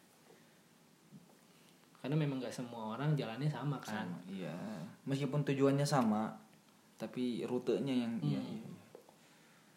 Karena 2.08 2.24
memang 2.24 2.40
nggak 2.40 2.56
semua 2.56 2.96
orang 2.96 3.20
jalannya 3.20 3.52
sama 3.52 3.76
kan 3.84 4.08
Sama. 4.08 4.32
Iya. 4.32 4.56
Meskipun 5.04 5.44
tujuannya 5.44 5.84
sama, 5.84 6.32
tapi 6.96 7.44
rutenya 7.44 7.92
yang 7.92 8.16
iya 8.24 8.40
Hmm. 8.40 8.48
iya. 8.48 8.64
iya. 8.64 8.72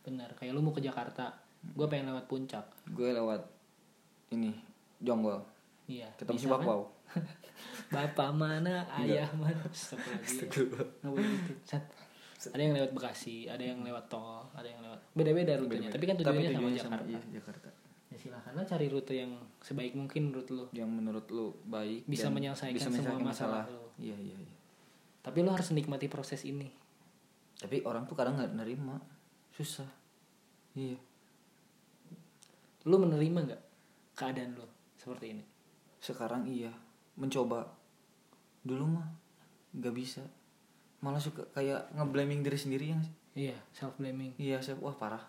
benar 0.06 0.30
kayak 0.38 0.54
lu 0.54 0.62
mau 0.62 0.70
ke 0.70 0.78
Jakarta 0.78 1.26
gue 1.74 1.86
pengen 1.90 2.14
lewat 2.14 2.30
puncak 2.30 2.62
Gue 2.94 3.10
lewat 3.10 3.42
ini 4.30 4.54
Jonggol. 5.02 5.42
iya 5.90 6.06
Ketemu 6.14 6.38
si 6.38 6.46
bisa 6.46 6.54
kan? 6.54 6.86
Bapak 7.98 8.30
mana 8.30 8.86
ayah 9.02 9.26
mana 9.34 9.66
boleh 11.02 11.34
gitu. 11.34 11.58
Ada 12.54 12.62
yang 12.62 12.74
lewat 12.78 12.90
Bekasi 12.94 13.50
ada 13.50 13.58
yang 13.58 13.82
lewat 13.82 14.06
tol 14.06 14.46
ada 14.54 14.70
yang 14.70 14.78
lewat 14.86 15.02
beda-beda 15.18 15.58
rutenya 15.58 15.90
tapi 15.90 16.06
kan 16.06 16.14
tujuannya, 16.14 16.54
sama 16.54 16.70
Jakarta 16.78 17.10
iya, 17.10 17.20
Jakarta. 17.42 17.68
Ya 18.20 18.28
silahkan 18.28 18.52
lah 18.52 18.68
cari 18.68 18.86
rute 18.92 19.16
yang 19.16 19.32
sebaik 19.64 19.96
mungkin 19.96 20.28
menurut 20.28 20.48
lu 20.52 20.64
Yang 20.76 20.90
menurut 20.92 21.26
lu 21.32 21.56
baik 21.64 22.04
Bisa 22.04 22.28
dan 22.28 22.36
menyelesaikan 22.36 22.76
bisa 22.76 22.92
semua 22.92 23.16
masalah 23.16 23.24
masalah. 23.24 23.64
lu. 23.72 23.84
Iya 23.96 24.16
iya 24.20 24.36
iya. 24.36 24.54
tapi 25.24 25.40
lu 25.40 25.48
harus 25.48 25.72
nikmati 25.72 26.12
proses 26.12 26.44
ini 26.44 26.68
Tapi 27.56 27.80
orang 27.88 28.04
tuh 28.04 28.12
kadang 28.16 28.36
nggak 28.36 28.52
nerima. 28.52 29.00
Susah. 29.56 29.88
Iya. 30.76 31.00
lu 32.84 32.96
menerima 33.00 33.38
nggak 33.48 33.62
keadaan 34.16 34.52
lu 34.56 34.68
seperti 35.00 35.36
ini 35.36 35.44
Sekarang 36.00 36.44
iya, 36.44 36.72
mencoba. 37.16 37.68
Dulu 38.64 38.84
mah 38.88 39.08
nggak 39.76 39.92
bisa. 39.96 40.24
Malah 41.00 41.20
suka 41.20 41.44
kayak 41.56 41.92
ngeblaming 41.96 42.44
diri 42.44 42.56
sendiri 42.56 42.92
yang 42.92 43.00
iya 43.34 43.54
self 43.70 43.94
blaming 43.96 44.34
iya 44.42 44.58
saya 44.58 44.74
wah 44.82 44.94
parah. 44.94 45.22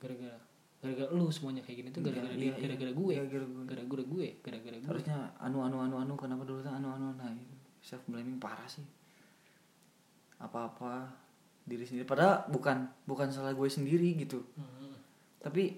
gara-gara 0.00 0.36
gara-gara 0.80 1.12
lu 1.12 1.28
semuanya 1.28 1.60
kayak 1.60 1.76
gini 1.84 1.88
tuh 1.92 2.00
gara-gara 2.00 2.32
Iya, 2.32 2.40
dia 2.40 2.48
iya, 2.48 2.54
gara-gara 2.56 2.92
gue 2.92 3.12
gara-gara 3.12 3.44
gue. 3.44 3.64
gara-gara 3.68 4.04
gue 4.04 4.26
gara-gara 4.40 4.76
gue 4.80 4.88
Harusnya 4.88 5.18
anu 5.36 5.60
anu 5.60 5.76
anu 5.84 5.96
anu 6.00 6.12
kenapa 6.16 6.48
dulu 6.48 6.64
tuh 6.64 6.72
anu 6.72 6.88
anu 6.88 7.12
nah 7.14 7.28
self 7.80 8.00
blaming 8.08 8.40
parah 8.40 8.64
sih. 8.64 8.84
Apa-apa 10.40 11.04
diri 11.68 11.84
sendiri 11.84 12.08
padahal 12.08 12.48
bukan 12.48 12.88
bukan 13.04 13.28
salah 13.28 13.52
gue 13.52 13.68
sendiri 13.68 14.16
gitu. 14.16 14.40
Hmm. 14.56 14.96
Tapi 15.40 15.76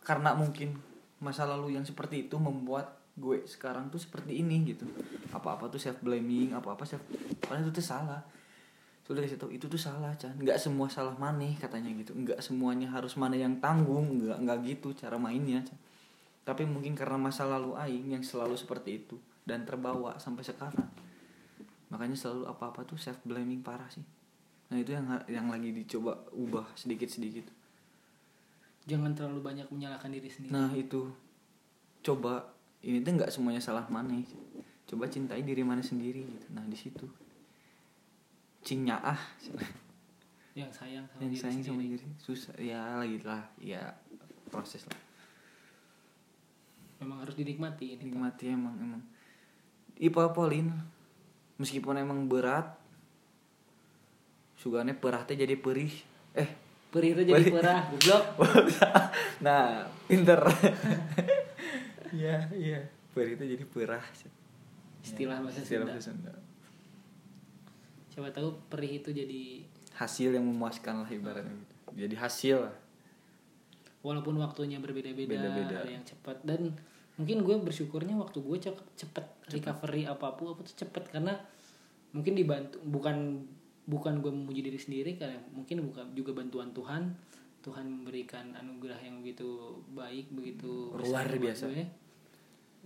karena 0.00 0.36
mungkin 0.36 0.76
masa 1.20 1.48
lalu 1.48 1.76
yang 1.76 1.84
seperti 1.84 2.28
itu 2.28 2.36
membuat 2.36 3.00
gue 3.16 3.44
sekarang 3.44 3.88
tuh 3.88 4.00
seperti 4.00 4.36
ini 4.36 4.68
gitu. 4.68 4.84
Apa-apa 5.32 5.72
tuh 5.72 5.80
self 5.80 6.00
blaming, 6.04 6.52
apa-apa 6.52 6.84
self 6.84 7.00
padahal 7.40 7.64
itu 7.64 7.80
tuh 7.80 7.84
salah. 7.84 8.20
Sudah 9.06 9.24
dikasih 9.24 9.40
tahu 9.42 9.50
itu 9.50 9.66
tuh 9.66 9.80
salah, 9.80 10.14
Chan. 10.14 10.36
Nggak 10.38 10.58
semua 10.60 10.86
salah 10.86 11.16
maneh 11.18 11.58
katanya 11.58 11.90
gitu. 11.98 12.14
Nggak 12.14 12.38
semuanya 12.44 12.90
harus 12.94 13.18
mana 13.18 13.34
yang 13.34 13.58
tanggung, 13.58 14.22
nggak 14.22 14.38
nggak 14.46 14.58
gitu 14.66 14.94
cara 14.94 15.18
mainnya, 15.18 15.62
Chan. 15.66 15.78
Tapi 16.46 16.66
mungkin 16.66 16.94
karena 16.94 17.18
masa 17.18 17.46
lalu 17.46 17.74
aing 17.74 18.16
yang 18.16 18.24
selalu 18.24 18.54
seperti 18.54 19.04
itu 19.04 19.16
dan 19.44 19.66
terbawa 19.66 20.16
sampai 20.22 20.46
sekarang. 20.46 20.88
Makanya 21.90 22.14
selalu 22.14 22.46
apa-apa 22.46 22.86
tuh 22.86 22.96
self 22.96 23.18
blaming 23.26 23.66
parah 23.66 23.90
sih. 23.90 24.06
Nah, 24.70 24.78
itu 24.78 24.94
yang 24.94 25.10
yang 25.26 25.46
lagi 25.50 25.74
dicoba 25.74 26.14
ubah 26.30 26.70
sedikit-sedikit. 26.78 27.58
jangan 28.80 29.12
terlalu 29.12 29.44
banyak 29.44 29.68
menyalahkan 29.70 30.08
diri 30.08 30.32
sendiri 30.32 30.50
Nah 30.56 30.72
itu 30.72 31.12
coba 32.00 32.48
ini 32.80 33.04
tuh 33.04 33.12
nggak 33.12 33.30
semuanya 33.30 33.60
salah 33.60 33.84
mana. 33.92 34.18
Coba 34.88 35.06
cintai 35.06 35.44
diri 35.44 35.60
mana 35.62 35.84
sendiri 35.84 36.24
gitu. 36.24 36.48
Nah 36.50 36.64
di 36.64 36.74
situ 36.74 37.06
cingnya 38.60 38.96
ah. 39.00 39.20
Yang 40.52 40.70
sayang 40.82 41.04
sama 41.08 41.20
yang 41.22 41.30
diri 41.32 41.40
sayang 41.40 41.62
sama 41.64 41.80
diri. 41.82 42.06
Susah 42.20 42.54
ya 42.58 43.00
lagi 43.00 43.18
lah 43.24 43.44
ya 43.60 43.82
proses 44.50 44.84
lah. 44.88 45.00
Memang 47.00 47.24
harus 47.24 47.34
dinikmati 47.38 47.96
ini 47.96 48.12
nikmati 48.12 48.52
emang 48.52 48.76
emang. 48.76 49.02
Ipa 50.00 50.32
Polin 50.32 50.72
meskipun 51.60 52.00
emang 52.00 52.28
berat 52.28 52.76
sugane 54.60 54.92
perah 54.92 55.24
teh 55.24 55.36
jadi 55.36 55.56
perih. 55.56 55.92
Eh 56.36 56.50
perih 56.92 57.16
itu 57.16 57.22
jadi 57.32 57.44
perah 57.48 57.88
goblok. 57.88 58.24
Nah 59.44 59.88
pinter. 60.04 60.40
Iya 62.10 62.42
iya. 62.58 62.82
Perih 63.14 63.38
itu 63.38 63.44
jadi 63.54 63.64
perah. 63.70 64.02
Istilah 64.98 65.38
bahasa 65.38 65.62
Istilah 65.62 65.86
bahasa 65.86 66.10
Sunda. 66.10 66.34
Siapa 68.20 68.36
tahu 68.36 68.52
perih 68.68 69.00
itu 69.00 69.10
jadi 69.10 69.64
hasil 69.96 70.36
yang 70.36 70.44
memuaskan 70.44 71.04
lah 71.04 71.10
ibaratnya. 71.10 71.56
Gitu. 71.56 71.74
jadi 72.06 72.14
hasil 72.20 72.56
lah. 72.68 72.74
Walaupun 74.00 74.40
waktunya 74.40 74.80
berbeda-beda 74.80 75.28
Beda-beda. 75.28 75.84
ada 75.84 75.90
yang 75.92 76.04
cepat. 76.04 76.40
Dan 76.40 76.72
mungkin 77.20 77.44
gue 77.44 77.56
bersyukurnya 77.60 78.16
waktu 78.16 78.40
gue 78.40 78.58
cepet, 78.60 78.86
cepet. 78.96 79.24
recovery 79.52 80.08
apa 80.08 80.32
pun 80.36 80.56
apa 80.56 80.64
tuh 80.64 80.76
cepet. 80.86 81.04
Karena 81.12 81.36
mungkin 82.16 82.32
dibantu 82.32 82.80
bukan 82.80 83.44
bukan 83.84 84.22
gue 84.24 84.32
memuji 84.32 84.64
diri 84.64 84.78
sendiri 84.80 85.20
karena 85.20 85.36
mungkin 85.52 85.84
bukan 85.84 86.16
juga 86.16 86.32
bantuan 86.32 86.72
Tuhan. 86.72 87.12
Tuhan 87.60 87.84
memberikan 87.84 88.56
anugerah 88.56 89.04
yang 89.04 89.20
begitu 89.20 89.76
baik 89.92 90.32
begitu 90.32 90.96
Luar 90.96 91.28
biasa. 91.28 91.68
gue. 91.68 91.84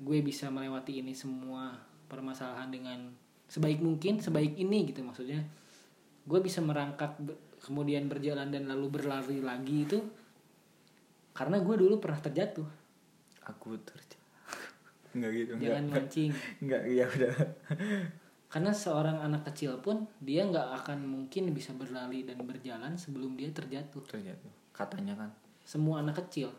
Gue 0.03 0.19
bisa 0.27 0.51
melewati 0.51 0.99
ini 0.99 1.15
semua 1.15 1.79
permasalahan 2.11 2.75
dengan 2.75 3.15
sebaik 3.49 3.81
mungkin 3.81 4.19
sebaik 4.21 4.57
ini 4.57 4.91
gitu 4.91 5.05
maksudnya. 5.05 5.45
Gue 6.25 6.41
bisa 6.41 6.65
merangkak 6.65 7.21
kemudian 7.61 8.09
berjalan 8.09 8.53
dan 8.53 8.69
lalu 8.69 9.01
berlari 9.01 9.41
lagi 9.41 9.85
itu 9.89 9.99
karena 11.35 11.61
gue 11.61 11.75
dulu 11.77 12.01
pernah 12.01 12.21
terjatuh. 12.21 12.67
Aku 13.45 13.77
terjatuh. 13.81 14.23
Enggak 15.15 15.31
gitu 15.37 15.53
jangan 15.61 15.85
enggak 15.89 16.05
mancing. 16.09 16.31
Enggak 16.63 16.83
ya 16.89 17.05
udah. 17.09 17.35
Karena 18.55 18.71
seorang 18.71 19.19
anak 19.19 19.51
kecil 19.51 19.83
pun 19.83 20.07
dia 20.23 20.47
nggak 20.47 20.79
akan 20.79 21.03
mungkin 21.03 21.51
bisa 21.51 21.75
berlari 21.75 22.23
dan 22.23 22.39
berjalan 22.47 22.95
sebelum 22.95 23.35
dia 23.35 23.51
terjatuh. 23.51 24.07
Terjatuh. 24.07 24.53
Katanya 24.71 25.19
kan. 25.19 25.35
Semua 25.67 26.07
anak 26.07 26.23
kecil. 26.23 26.55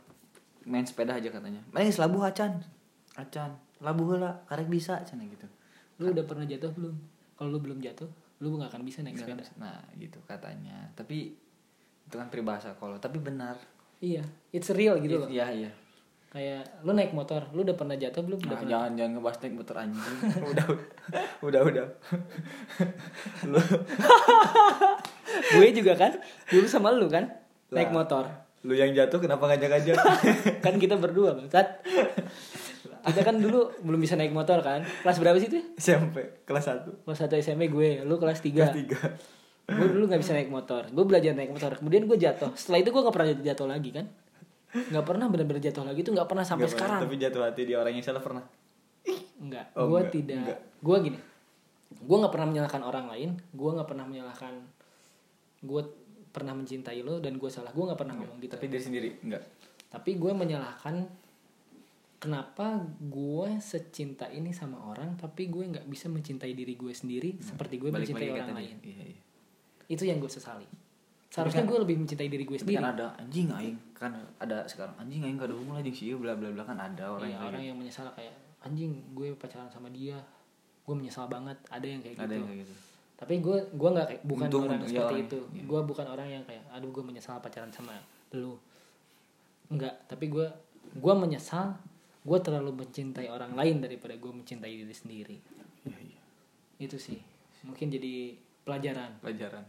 Main 0.67 0.83
sepeda 0.83 1.15
aja 1.15 1.31
katanya. 1.31 1.63
Main 1.71 1.87
labuh 1.95 2.27
acan 2.27 2.59
acan 3.15 3.55
labuh 3.79 4.19
lah 4.19 4.43
karek 4.47 4.67
bisa 4.67 4.99
cina 5.07 5.23
gitu 5.27 5.47
lu 5.97 6.11
udah 6.11 6.23
pernah 6.23 6.43
jatuh 6.43 6.71
belum? 6.71 6.95
Kalau 7.33 7.49
lu 7.49 7.59
belum 7.59 7.79
jatuh 7.79 8.07
lu 8.37 8.51
nggak 8.53 8.67
akan 8.67 8.83
bisa 8.83 8.99
naik 8.99 9.15
sepeda. 9.15 9.39
bisa. 9.39 9.55
nah 9.55 9.79
gitu 9.95 10.19
katanya. 10.23 10.91
Tapi 10.91 11.31
itu 12.01 12.15
kan 12.15 12.27
peribahasa 12.27 12.75
kalau 12.75 12.95
tapi 12.95 13.17
benar. 13.17 13.55
Iya 13.97 14.21
it's 14.51 14.67
real 14.69 14.99
gitu 14.99 15.17
loh. 15.17 15.29
iya 15.29 15.47
iya. 15.49 15.71
Kayak 16.27 16.83
lu 16.83 16.91
naik 16.91 17.15
motor 17.15 17.47
lu 17.51 17.63
udah 17.63 17.73
pernah 17.73 17.95
jatuh 17.95 18.19
belum? 18.21 18.35
Udah 18.37 18.49
Nah, 18.49 18.57
pernah 18.57 18.71
jangan 18.75 18.91
jangan 18.93 19.11
ngebahas 19.13 19.37
naik 19.39 19.55
motor 19.55 19.75
anjing. 19.77 20.17
Udah 20.51 20.65
udah 21.41 21.61
udah. 21.63 21.85
Lu. 23.51 23.59
Gue 25.55 25.67
juga 25.71 25.93
kan 25.95 26.11
dulu 26.47 26.65
sama 26.65 26.91
lu 26.91 27.07
kan 27.07 27.23
naik 27.69 27.87
Lah. 27.87 27.95
motor. 27.95 28.25
lu 28.61 28.73
yang 28.73 28.89
jatuh 28.91 29.21
kenapa 29.21 29.45
ngajak-ngajak? 29.45 29.93
Kan 30.59 30.75
kita 30.75 30.97
berdua 30.97 31.37
bangsat 31.37 31.85
kita 32.87 33.21
kan 33.25 33.35
dulu 33.37 33.71
belum 33.81 33.99
bisa 33.99 34.15
naik 34.15 34.31
motor 34.31 34.61
kan. 34.61 34.81
Kelas 35.03 35.17
berapa 35.17 35.37
sih 35.37 35.49
itu? 35.49 35.59
SMP 35.77 36.45
kelas 36.45 36.65
1 36.85 37.05
kelas 37.05 37.19
1 37.27 37.41
SMP 37.41 37.67
gue 37.69 38.05
lu 38.05 38.15
kelas 38.17 38.39
3 38.39 38.53
kelas 38.53 38.73
3 38.73 39.35
gue 39.65 39.87
dulu 39.97 40.05
nggak 40.05 40.21
bisa 40.21 40.37
naik 40.37 40.53
motor. 40.53 40.85
Gue 40.93 41.05
belajar 41.09 41.33
naik 41.33 41.49
motor. 41.49 41.73
Kemudian 41.81 42.05
gue 42.05 42.17
jatuh. 42.21 42.53
Setelah 42.53 42.85
itu 42.85 42.89
gue 42.93 43.01
nggak 43.01 43.15
pernah 43.17 43.29
jatuh 43.33 43.67
lagi 43.67 43.89
kan. 43.89 44.05
Nggak 44.93 45.05
pernah 45.09 45.25
benar-benar 45.25 45.61
jatuh 45.65 45.81
lagi. 45.81 46.05
Tuh 46.05 46.13
nggak 46.13 46.29
pernah 46.29 46.45
sampai 46.45 46.69
sekarang. 46.69 47.01
Tapi 47.01 47.17
jatuh 47.17 47.41
hati 47.41 47.61
di 47.65 47.73
orang 47.73 47.97
yang 47.97 48.05
salah 48.05 48.21
pernah. 48.21 48.45
Enggak, 49.35 49.73
Oh, 49.73 49.89
gue 49.89 50.01
tidak. 50.13 50.57
Gue 50.81 50.97
gini, 51.01 51.19
gue 51.91 52.17
nggak 52.17 52.33
pernah 52.33 52.47
menyalahkan 52.49 52.81
orang 52.85 53.05
lain. 53.09 53.29
Gue 53.53 53.69
nggak 53.73 53.89
pernah 53.89 54.05
menyalahkan. 54.05 54.53
Gue 55.65 55.81
pernah 56.29 56.53
mencintai 56.53 57.01
lo 57.01 57.17
dan 57.17 57.41
gue 57.41 57.49
salah. 57.49 57.73
Gue 57.73 57.89
nggak 57.89 57.99
pernah 57.99 58.15
ngomong 58.21 58.37
gitu. 58.41 58.53
tapi 58.53 58.69
diri 58.69 58.83
sendiri 58.83 59.09
enggak 59.25 59.43
Tapi 59.89 60.11
gue 60.19 60.31
menyalahkan 60.33 60.95
kenapa 62.25 62.65
gue 62.97 63.49
secinta 63.59 64.25
ini 64.27 64.49
sama 64.49 64.81
orang, 64.83 65.13
tapi 65.13 65.45
gue 65.45 65.61
nggak 65.63 65.85
bisa 65.85 66.07
mencintai 66.07 66.51
diri 66.51 66.73
gue 66.73 66.89
sendiri 66.89 67.37
seperti 67.39 67.77
gue 67.77 67.89
balik 67.89 68.09
mencintai 68.09 68.29
orang 68.31 68.57
lain. 68.57 68.77
iya 68.81 69.03
iya 69.07 69.21
Itu 69.85 70.03
yang 70.03 70.17
gue 70.17 70.27
sesali. 70.27 70.65
Seharusnya 71.29 71.61
gue 71.63 71.77
lebih 71.77 71.95
mencintai 71.99 72.25
diri 72.25 72.41
gue 72.43 72.57
sendiri. 72.57 72.79
kan 72.79 72.91
ada 72.91 73.13
anjing 73.15 73.51
aing 73.51 73.77
kan 73.91 74.11
ada 74.37 74.65
sekarang 74.65 74.95
anjing 74.97 75.21
aing 75.21 75.35
kada 75.35 75.51
hubungan 75.51 75.79
anjing 75.79 75.93
sih 75.93 76.15
bla 76.15 76.33
bla 76.33 76.49
bla 76.49 76.63
kan 76.63 76.75
ada 76.75 77.11
orang 77.11 77.27
Iya, 77.27 77.31
yang 77.31 77.43
orang 77.43 77.53
kayak 77.53 77.69
yang 77.69 77.77
menyesal 77.77 78.07
kayak 78.11 78.35
anjing 78.59 78.91
gue 79.13 79.27
pacaran 79.35 79.69
sama 79.69 79.87
dia, 79.89 80.17
gue 80.81 80.95
menyesal 80.95 81.29
banget. 81.29 81.57
Ada 81.69 81.85
yang 81.85 82.01
kayak 82.01 82.15
gitu. 82.15 82.23
ada 82.23 82.33
gitu. 82.33 82.39
yang 82.39 82.49
kayak 82.49 82.61
gitu 82.65 82.75
tapi 83.15 83.39
gue 83.39 83.57
gua 83.71 83.95
nggak 83.95 84.07
kayak 84.11 84.21
bukan 84.27 84.43
Untung- 84.45 84.67
orang 84.67 84.75
untung, 84.75 84.91
seperti 84.91 84.99
iya, 84.99 85.07
orang- 85.07 85.23
itu 85.23 85.39
iya. 85.55 85.63
gue 85.63 85.79
bukan 85.87 86.05
orang 86.11 86.27
yang 86.27 86.43
kayak 86.43 86.63
aduh 86.67 86.91
gue 86.91 86.99
menyesal 86.99 87.39
pacaran 87.39 87.71
sama 87.71 87.95
lu 88.35 88.59
enggak 89.71 89.95
tapi 90.05 90.27
gue 90.27 90.43
gue 90.93 91.13
menyesal 91.15 91.79
gue 92.25 92.39
terlalu 92.41 92.81
mencintai 92.81 93.29
orang 93.29 93.53
lain 93.53 93.85
daripada 93.85 94.17
gue 94.17 94.31
mencintai 94.33 94.73
diri 94.73 94.95
sendiri. 94.97 95.37
Iya 95.85 95.99
iya. 96.01 96.21
Itu 96.81 96.97
sih. 96.97 97.21
Mungkin 97.61 97.93
jadi 97.93 98.33
pelajaran. 98.65 99.21
Pelajaran. 99.21 99.61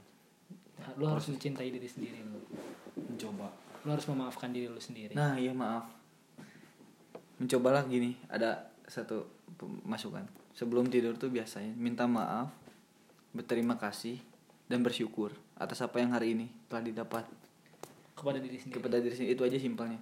Lu 0.96 1.04
harus 1.04 1.28
mencintai 1.28 1.68
diri 1.68 1.84
sendiri 1.84 2.24
lu. 2.24 2.40
Mencoba. 2.96 3.52
Lu 3.84 3.92
harus 3.92 4.08
memaafkan 4.08 4.56
diri 4.56 4.72
lu 4.72 4.80
sendiri. 4.80 5.12
Nah 5.12 5.36
iya 5.36 5.52
maaf. 5.52 5.92
Mencobalah 7.36 7.84
gini 7.84 8.16
Ada 8.32 8.72
satu 8.88 9.28
masukan. 9.84 10.24
Sebelum 10.56 10.88
tidur 10.88 11.20
tuh 11.20 11.28
biasanya 11.28 11.76
Minta 11.76 12.08
maaf 12.08 12.48
Berterima 13.36 13.76
kasih 13.76 14.16
Dan 14.64 14.80
bersyukur 14.80 15.36
Atas 15.52 15.84
apa 15.84 16.00
yang 16.00 16.16
hari 16.16 16.32
ini 16.32 16.48
telah 16.64 16.80
didapat. 16.80 17.28
Kepada 18.16 18.40
diri 18.40 18.56
sendiri. 18.56 18.80
Kepada 18.80 18.96
diri 19.04 19.12
sendiri 19.12 19.36
Itu 19.36 19.44
aja 19.44 19.60
simpelnya 19.60 20.00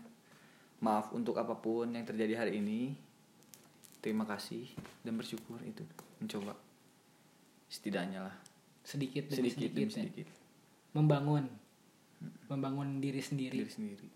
Maaf 0.85 1.17
untuk 1.17 1.41
apa 1.41 1.57
pun 1.57 1.89
yang 1.89 2.05
terjadi 2.05 2.45
hari 2.45 2.61
ini. 2.61 2.93
Terima 4.05 4.29
kasih 4.29 4.69
Dan 5.01 5.17
bersyukur 5.17 5.57
itu 5.65 5.81
Mencoba. 6.21 6.53
Setidaknya 7.73 8.29
lah. 8.29 8.37
Sedikit 8.85 9.33
demi 9.33 9.49
Sedikit 9.49 9.73
sedikit, 9.73 9.73
demi 9.73 9.89
ya. 9.89 9.97
sedikit. 9.97 10.29
Membangun. 10.93 11.49
Membangun 12.53 13.01
diri 13.01 13.25
sendiri. 13.25 13.65
Diri 13.65 13.73
sendiri. 13.73 14.09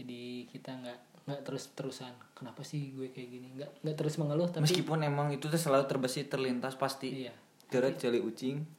Jadi 0.00 0.48
kita 0.48 0.72
nggak 0.72 0.98
nggak 1.24 1.40
terus 1.40 1.72
terusan 1.72 2.12
kenapa 2.36 2.60
sih 2.64 2.96
gue 2.96 3.12
kayak 3.12 3.28
gini? 3.28 3.48
Nggak 3.60 3.84
nggak 3.84 3.96
terus 4.00 4.16
mengeluh 4.16 4.48
tapi 4.48 4.64
Meskipun 4.64 5.04
emang 5.04 5.36
itu 5.36 5.52
tuh 5.52 5.60
selalu 5.60 5.84
terbesit 5.84 6.32
terlintas 6.32 6.80
pasti. 6.80 7.28
Iya. 7.28 7.36
Deret 7.68 8.00
celi 8.00 8.24
ucing. 8.24 8.64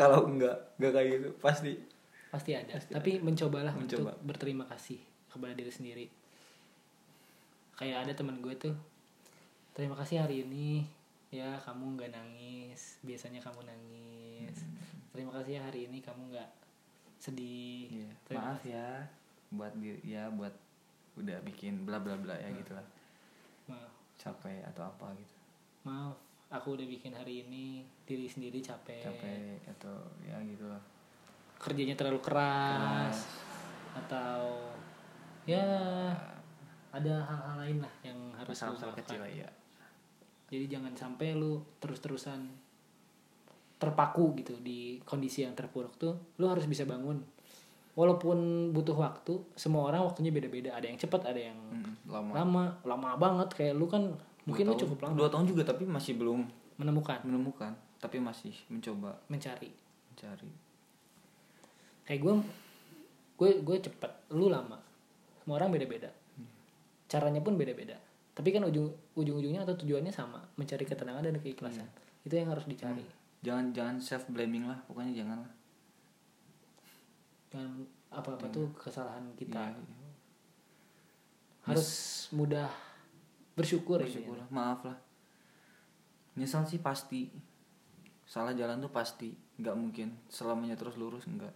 Kalau 0.00 0.24
enggak 0.24 0.56
Enggak 0.78 0.92
kayak 0.94 1.08
gitu 1.20 1.28
Pasti 1.42 1.74
pasti 2.32 2.56
ada. 2.56 2.80
Tapi 2.80 3.20
mencobalah 3.20 3.76
Mencoba. 3.76 4.16
untuk 4.16 4.24
berterima 4.24 4.64
kasih 4.64 4.96
kepada 5.28 5.52
diri 5.52 5.68
sendiri. 5.68 6.06
Kayak 7.76 8.08
ada 8.08 8.12
teman 8.16 8.40
gue 8.40 8.56
tuh 8.56 8.72
terima 9.76 9.92
kasih 10.00 10.24
hari 10.24 10.48
ini 10.48 10.88
ya 11.28 11.60
kamu 11.60 12.00
nggak 12.00 12.16
nangis. 12.16 12.96
Biasanya 13.04 13.44
kamu 13.44 13.68
nangis. 13.68 14.64
Terima 15.12 15.28
kasih 15.36 15.60
ya 15.60 15.62
hari 15.68 15.92
ini 15.92 16.00
kamu 16.00 16.32
nggak 16.32 16.50
sedih. 17.20 17.92
Iya. 17.92 18.10
Terima 18.24 18.56
Maaf 18.56 18.62
ya 18.64 18.88
Buat 19.52 19.76
diri 19.76 20.00
Ya 20.08 20.32
buat 20.32 20.56
Udah 21.12 21.36
bikin 21.44 21.84
bla 21.84 22.00
bla 22.00 22.16
bla 22.16 22.32
ya 22.40 22.48
gitu 22.56 22.72
lah 22.72 22.86
maaf. 23.68 23.92
Capek 24.16 24.64
atau 24.64 24.88
apa 24.88 25.12
gitu. 25.20 25.36
Maaf 25.84 26.16
aku 26.52 26.76
udah 26.76 26.84
bikin 26.84 27.16
hari 27.16 27.48
ini 27.48 27.80
diri 28.04 28.28
sendiri 28.28 28.60
capek, 28.60 29.00
Capek 29.00 29.56
atau 29.72 29.96
ya 30.20 30.36
gitu 30.44 30.68
lah 30.68 30.80
kerjanya 31.62 31.94
terlalu 31.94 32.18
keras, 32.18 33.16
atau 33.94 34.66
ya 35.46 35.62
ada 36.90 37.14
hal-hal 37.22 37.56
lain 37.62 37.78
lah 37.80 37.94
yang 38.02 38.18
harus 38.34 38.52
Masalah-masalah 38.52 38.94
kecil 38.98 39.18
lah 39.22 39.30
ya 39.30 39.48
jadi 40.52 40.68
jangan 40.68 40.92
sampai 40.92 41.32
lu 41.32 41.64
terus-terusan 41.80 42.44
terpaku 43.80 44.36
gitu 44.38 44.54
di 44.60 45.00
kondisi 45.02 45.42
yang 45.42 45.56
terpuruk 45.56 45.96
tuh 45.96 46.14
lu 46.38 46.46
harus 46.46 46.68
bisa 46.68 46.84
bangun. 46.84 47.18
Walaupun 47.92 48.70
butuh 48.72 48.96
waktu 48.96 49.36
semua 49.52 49.88
orang 49.88 50.04
waktunya 50.04 50.28
beda-beda. 50.28 50.72
Ada 50.76 50.92
yang 50.92 50.96
cepat 50.96 51.28
ada 51.28 51.40
yang 51.40 51.56
Mm, 51.72 52.08
Lama. 52.08 52.30
lama 52.36 52.62
lama 52.84 53.08
banget. 53.16 53.48
Kayak 53.52 53.74
lu 53.80 53.88
kan 53.88 54.12
mungkin 54.44 54.64
Dua 54.64 54.72
lu 54.72 54.76
tahun- 54.76 54.82
cukup 54.86 54.98
lama. 55.02 55.14
Dua 55.16 55.28
tahun 55.28 55.46
juga 55.48 55.62
tapi 55.64 55.84
masih 55.88 56.14
belum 56.16 56.40
menemukan. 56.76 57.18
menemukan 57.24 57.72
Tapi 57.96 58.16
masih 58.20 58.52
mencoba. 58.68 59.16
Mencari. 59.32 59.72
Mencari 60.12 60.52
kayak 62.06 62.20
gue 62.22 62.32
gue 63.38 63.50
gue 63.62 63.76
cepet. 63.90 64.12
Lu 64.34 64.46
lama. 64.46 64.78
Semua 65.42 65.58
orang 65.58 65.74
beda-beda. 65.74 66.10
Caranya 67.10 67.42
pun 67.42 67.58
beda-beda. 67.58 67.98
Tapi 68.32 68.48
kan 68.54 68.64
ujung 68.64 68.88
ujung 69.18 69.36
ujungnya 69.42 69.66
atau 69.66 69.74
tujuannya 69.74 70.14
sama. 70.14 70.40
Mencari 70.54 70.86
ketenangan 70.86 71.26
dan 71.26 71.36
keikhlasan. 71.42 71.88
Itu 72.22 72.38
yang 72.38 72.54
harus 72.54 72.64
dicari. 72.70 73.04
Jangan 73.42 73.74
jangan 73.74 73.96
self 73.98 74.30
blaming 74.30 74.70
lah. 74.70 74.78
Pokoknya 74.86 75.12
jangan 75.24 75.42
lah. 75.42 75.52
Dan 77.52 77.68
apa 78.12 78.38
apa 78.38 78.46
tuh 78.48 78.70
kesalahan 78.78 79.34
kita. 79.36 79.58
Iya, 79.58 79.76
iya. 79.76 80.10
harus 81.62 81.90
mudah 82.34 82.66
bersyukur, 83.54 84.02
Bersyukur 84.02 84.34
lah. 84.34 84.48
Maaf 84.50 84.86
lah. 84.86 84.98
Nyesal 86.38 86.64
sih 86.64 86.80
pasti. 86.80 87.28
Salah 88.24 88.56
jalan 88.56 88.80
tuh 88.80 88.90
pasti. 88.94 89.34
Nggak 89.60 89.76
mungkin. 89.76 90.08
Selamanya 90.32 90.78
terus 90.78 90.96
lurus 90.96 91.28
enggak 91.28 91.52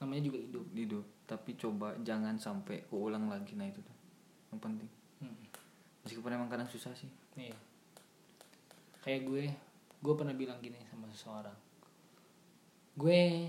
namanya 0.00 0.32
juga 0.32 0.38
hidup 0.40 0.66
hidup 0.72 1.04
tapi 1.28 1.54
coba 1.60 1.94
jangan 2.00 2.34
sampai 2.40 2.88
keulang 2.88 3.28
lagi 3.28 3.54
nah 3.54 3.68
itu 3.68 3.80
tuh 3.84 3.96
yang 4.50 4.60
penting 4.60 4.90
Hmm. 5.20 5.36
meskipun 6.08 6.32
emang 6.32 6.48
kadang 6.48 6.64
susah 6.64 6.96
sih 6.96 7.12
Iya. 7.38 7.56
Kayak 9.00 9.20
gue, 9.28 9.44
gue 10.02 10.14
pernah 10.16 10.34
bilang 10.34 10.58
gini 10.58 10.76
sama 10.90 11.06
seseorang. 11.08 11.56
Gue 12.98 13.48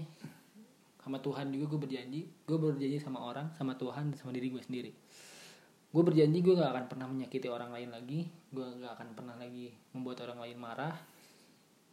sama 1.02 1.18
Tuhan 1.18 1.50
juga 1.50 1.76
gue 1.76 1.80
berjanji, 1.90 2.22
gue 2.46 2.58
berjanji 2.58 3.02
sama 3.02 3.20
orang, 3.26 3.50
sama 3.58 3.74
Tuhan, 3.74 4.14
dan 4.14 4.18
sama 4.18 4.32
diri 4.32 4.54
gue 4.54 4.62
sendiri. 4.62 4.92
Gue 5.92 6.04
berjanji 6.08 6.40
gue 6.40 6.56
gak 6.56 6.72
akan 6.72 6.86
pernah 6.88 7.08
menyakiti 7.10 7.52
orang 7.52 7.74
lain 7.74 7.90
lagi, 7.92 8.30
gue 8.54 8.64
gak 8.80 8.96
akan 8.96 9.08
pernah 9.12 9.36
lagi 9.36 9.76
membuat 9.92 10.24
orang 10.30 10.40
lain 10.48 10.58
marah. 10.62 10.96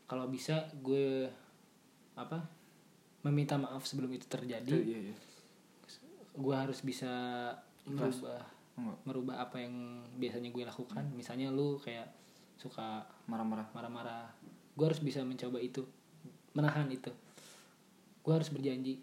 Kalau 0.06 0.30
bisa 0.30 0.70
gue 0.78 1.26
apa? 2.14 2.38
Meminta 3.26 3.58
maaf 3.58 3.82
sebelum 3.82 4.10
itu 4.14 4.26
terjadi. 4.30 4.70
iya 4.70 5.10
iya 5.10 5.16
Gue 6.38 6.54
harus 6.54 6.82
bisa 6.86 7.10
Ikhlas. 7.82 8.22
merubah 8.22 8.40
Enggak. 8.78 8.98
merubah 9.10 9.36
apa 9.42 9.56
yang 9.58 10.06
biasanya 10.20 10.54
gue 10.54 10.62
lakukan. 10.62 11.02
Misalnya 11.14 11.50
lu 11.50 11.82
kayak 11.82 12.06
suka 12.58 13.06
marah-marah 13.30 13.70
marah-marah 13.70 14.26
gue 14.74 14.82
harus 14.86 14.98
bisa 14.98 15.22
mencoba 15.22 15.62
itu 15.62 15.86
menahan 16.58 16.90
itu 16.90 17.10
gue 18.26 18.32
harus 18.34 18.50
berjanji 18.50 18.98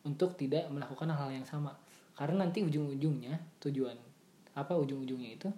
untuk 0.00 0.32
tidak 0.40 0.64
melakukan 0.72 1.12
hal 1.12 1.28
yang 1.28 1.44
sama 1.44 1.76
karena 2.16 2.48
nanti 2.48 2.64
ujung-ujungnya 2.64 3.36
tujuan 3.60 3.96
apa 4.56 4.72
ujung-ujungnya 4.80 5.30
itu 5.36 5.48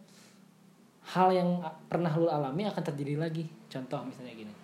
hal 1.14 1.30
yang 1.30 1.62
pernah 1.86 2.10
lu 2.18 2.26
alami 2.26 2.66
akan 2.66 2.82
terjadi 2.82 3.14
lagi 3.22 3.46
contoh 3.70 4.02
misalnya 4.02 4.34
gini 4.34 4.54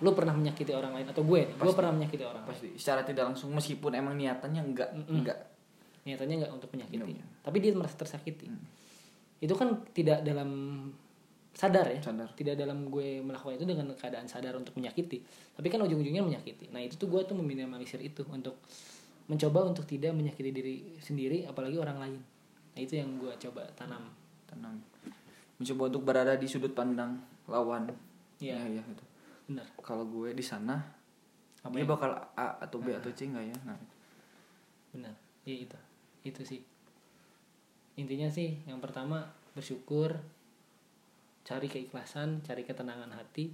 lu 0.00 0.10
pernah 0.16 0.32
menyakiti 0.32 0.72
orang 0.72 0.96
lain 0.96 1.06
atau 1.12 1.22
gue 1.24 1.42
gue 1.52 1.72
pernah 1.76 1.92
menyakiti 1.92 2.24
orang 2.24 2.44
lain. 2.44 2.52
Pasti 2.56 2.68
secara 2.80 3.04
tidak 3.04 3.32
langsung 3.32 3.52
meskipun 3.52 3.92
emang 3.96 4.16
niatannya 4.16 4.62
enggak 4.64 4.90
Mm-mm. 4.96 5.16
enggak 5.20 5.38
niatannya 6.08 6.34
nggak 6.44 6.52
untuk 6.56 6.68
menyakiti. 6.72 7.12
Iya. 7.12 7.24
tapi 7.44 7.56
dia 7.60 7.70
merasa 7.76 7.96
tersakiti. 8.00 8.48
Hmm. 8.48 8.64
itu 9.40 9.56
kan 9.56 9.72
tidak 9.96 10.20
dalam 10.20 10.50
sadar 11.56 11.88
ya. 11.92 12.00
Sadar. 12.00 12.28
tidak 12.36 12.60
dalam 12.60 12.92
gue 12.92 13.24
melakukan 13.24 13.56
itu 13.56 13.64
dengan 13.64 13.88
keadaan 13.96 14.28
sadar 14.28 14.52
untuk 14.56 14.76
menyakiti. 14.76 15.24
Tapi 15.56 15.66
kan 15.72 15.80
ujung-ujungnya 15.80 16.20
menyakiti. 16.20 16.68
Nah 16.72 16.80
itu 16.84 17.00
tuh 17.00 17.08
gue 17.08 17.24
tuh 17.24 17.36
meminimalisir 17.36 18.04
itu 18.04 18.20
untuk 18.28 18.60
mencoba 19.32 19.72
untuk 19.72 19.88
tidak 19.88 20.12
menyakiti 20.12 20.50
diri 20.52 20.76
sendiri 21.00 21.48
apalagi 21.48 21.76
orang 21.80 21.98
lain. 22.00 22.20
Nah 22.76 22.80
itu 22.80 23.00
yang 23.00 23.16
gue 23.16 23.32
coba 23.48 23.64
tanam. 23.76 24.12
Tenang 24.44 24.76
mencoba 25.60 25.92
untuk 25.92 26.02
berada 26.08 26.32
di 26.40 26.48
sudut 26.48 26.72
pandang 26.72 27.20
lawan. 27.44 27.92
Iya. 28.40 28.56
ya, 28.56 28.80
ya 28.80 28.82
gitu 28.88 29.04
benar 29.50 29.66
kalau 29.82 30.06
gue 30.06 30.30
di 30.30 30.40
sana 30.40 30.78
Apa 31.60 31.74
dia 31.74 31.82
yang- 31.82 31.90
bakal 31.90 32.10
A 32.38 32.56
atau 32.62 32.78
B 32.78 32.94
atau 32.94 33.10
C 33.10 33.26
enggak 33.26 33.50
ya? 33.50 33.56
Nah. 33.66 33.76
Benar 34.90 35.12
iya 35.44 35.66
itu. 35.66 35.78
Itu 36.22 36.40
sih. 36.40 36.62
Intinya 37.98 38.30
sih 38.30 38.56
yang 38.64 38.80
pertama 38.80 39.28
bersyukur 39.52 40.16
cari 41.42 41.66
keikhlasan 41.66 42.40
cari 42.40 42.64
ketenangan 42.64 43.12
hati. 43.12 43.52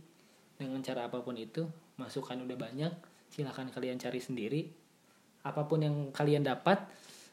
Dengan 0.54 0.80
cara 0.80 1.08
apa 1.08 1.18
pun 1.20 1.34
itu 1.34 1.66
masukan 1.98 2.40
udah 2.40 2.54
banyak 2.54 2.92
silahkan 3.28 3.66
kalian 3.68 3.98
cari 3.98 4.20
sendiri. 4.22 4.62
Apa 5.42 5.66
pun 5.66 5.82
yang 5.82 5.96
kalian 6.14 6.46
dapat 6.46 6.78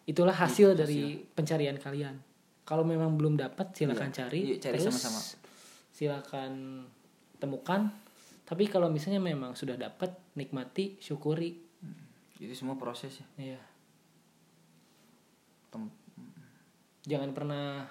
itulah 0.04 0.34
hasil 0.34 0.74
dari 0.74 1.22
pencarian 1.32 1.78
kalian. 1.78 2.18
Kalau 2.64 2.82
memang 2.82 3.14
belum 3.16 3.38
dapat 3.38 3.76
silahkan 3.76 4.10
Iya. 4.10 4.18
cari. 4.26 4.40
Iya, 4.42 4.58
cari 4.58 4.78
terus 4.80 4.90
sama-sama. 4.90 5.22
silahkan 5.94 6.50
temukan 7.38 7.94
tapi 8.44 8.68
kalau 8.68 8.92
misalnya 8.92 9.24
memang 9.24 9.56
sudah 9.56 9.80
dapat 9.80 10.12
nikmati 10.36 11.00
syukuri. 11.00 11.64
Itu 12.38 12.52
semua 12.52 12.76
proses 12.76 13.24
ya. 13.24 13.28
Iya. 13.56 13.62
Tem- 15.72 15.96
jangan 17.08 17.32
pernah 17.32 17.88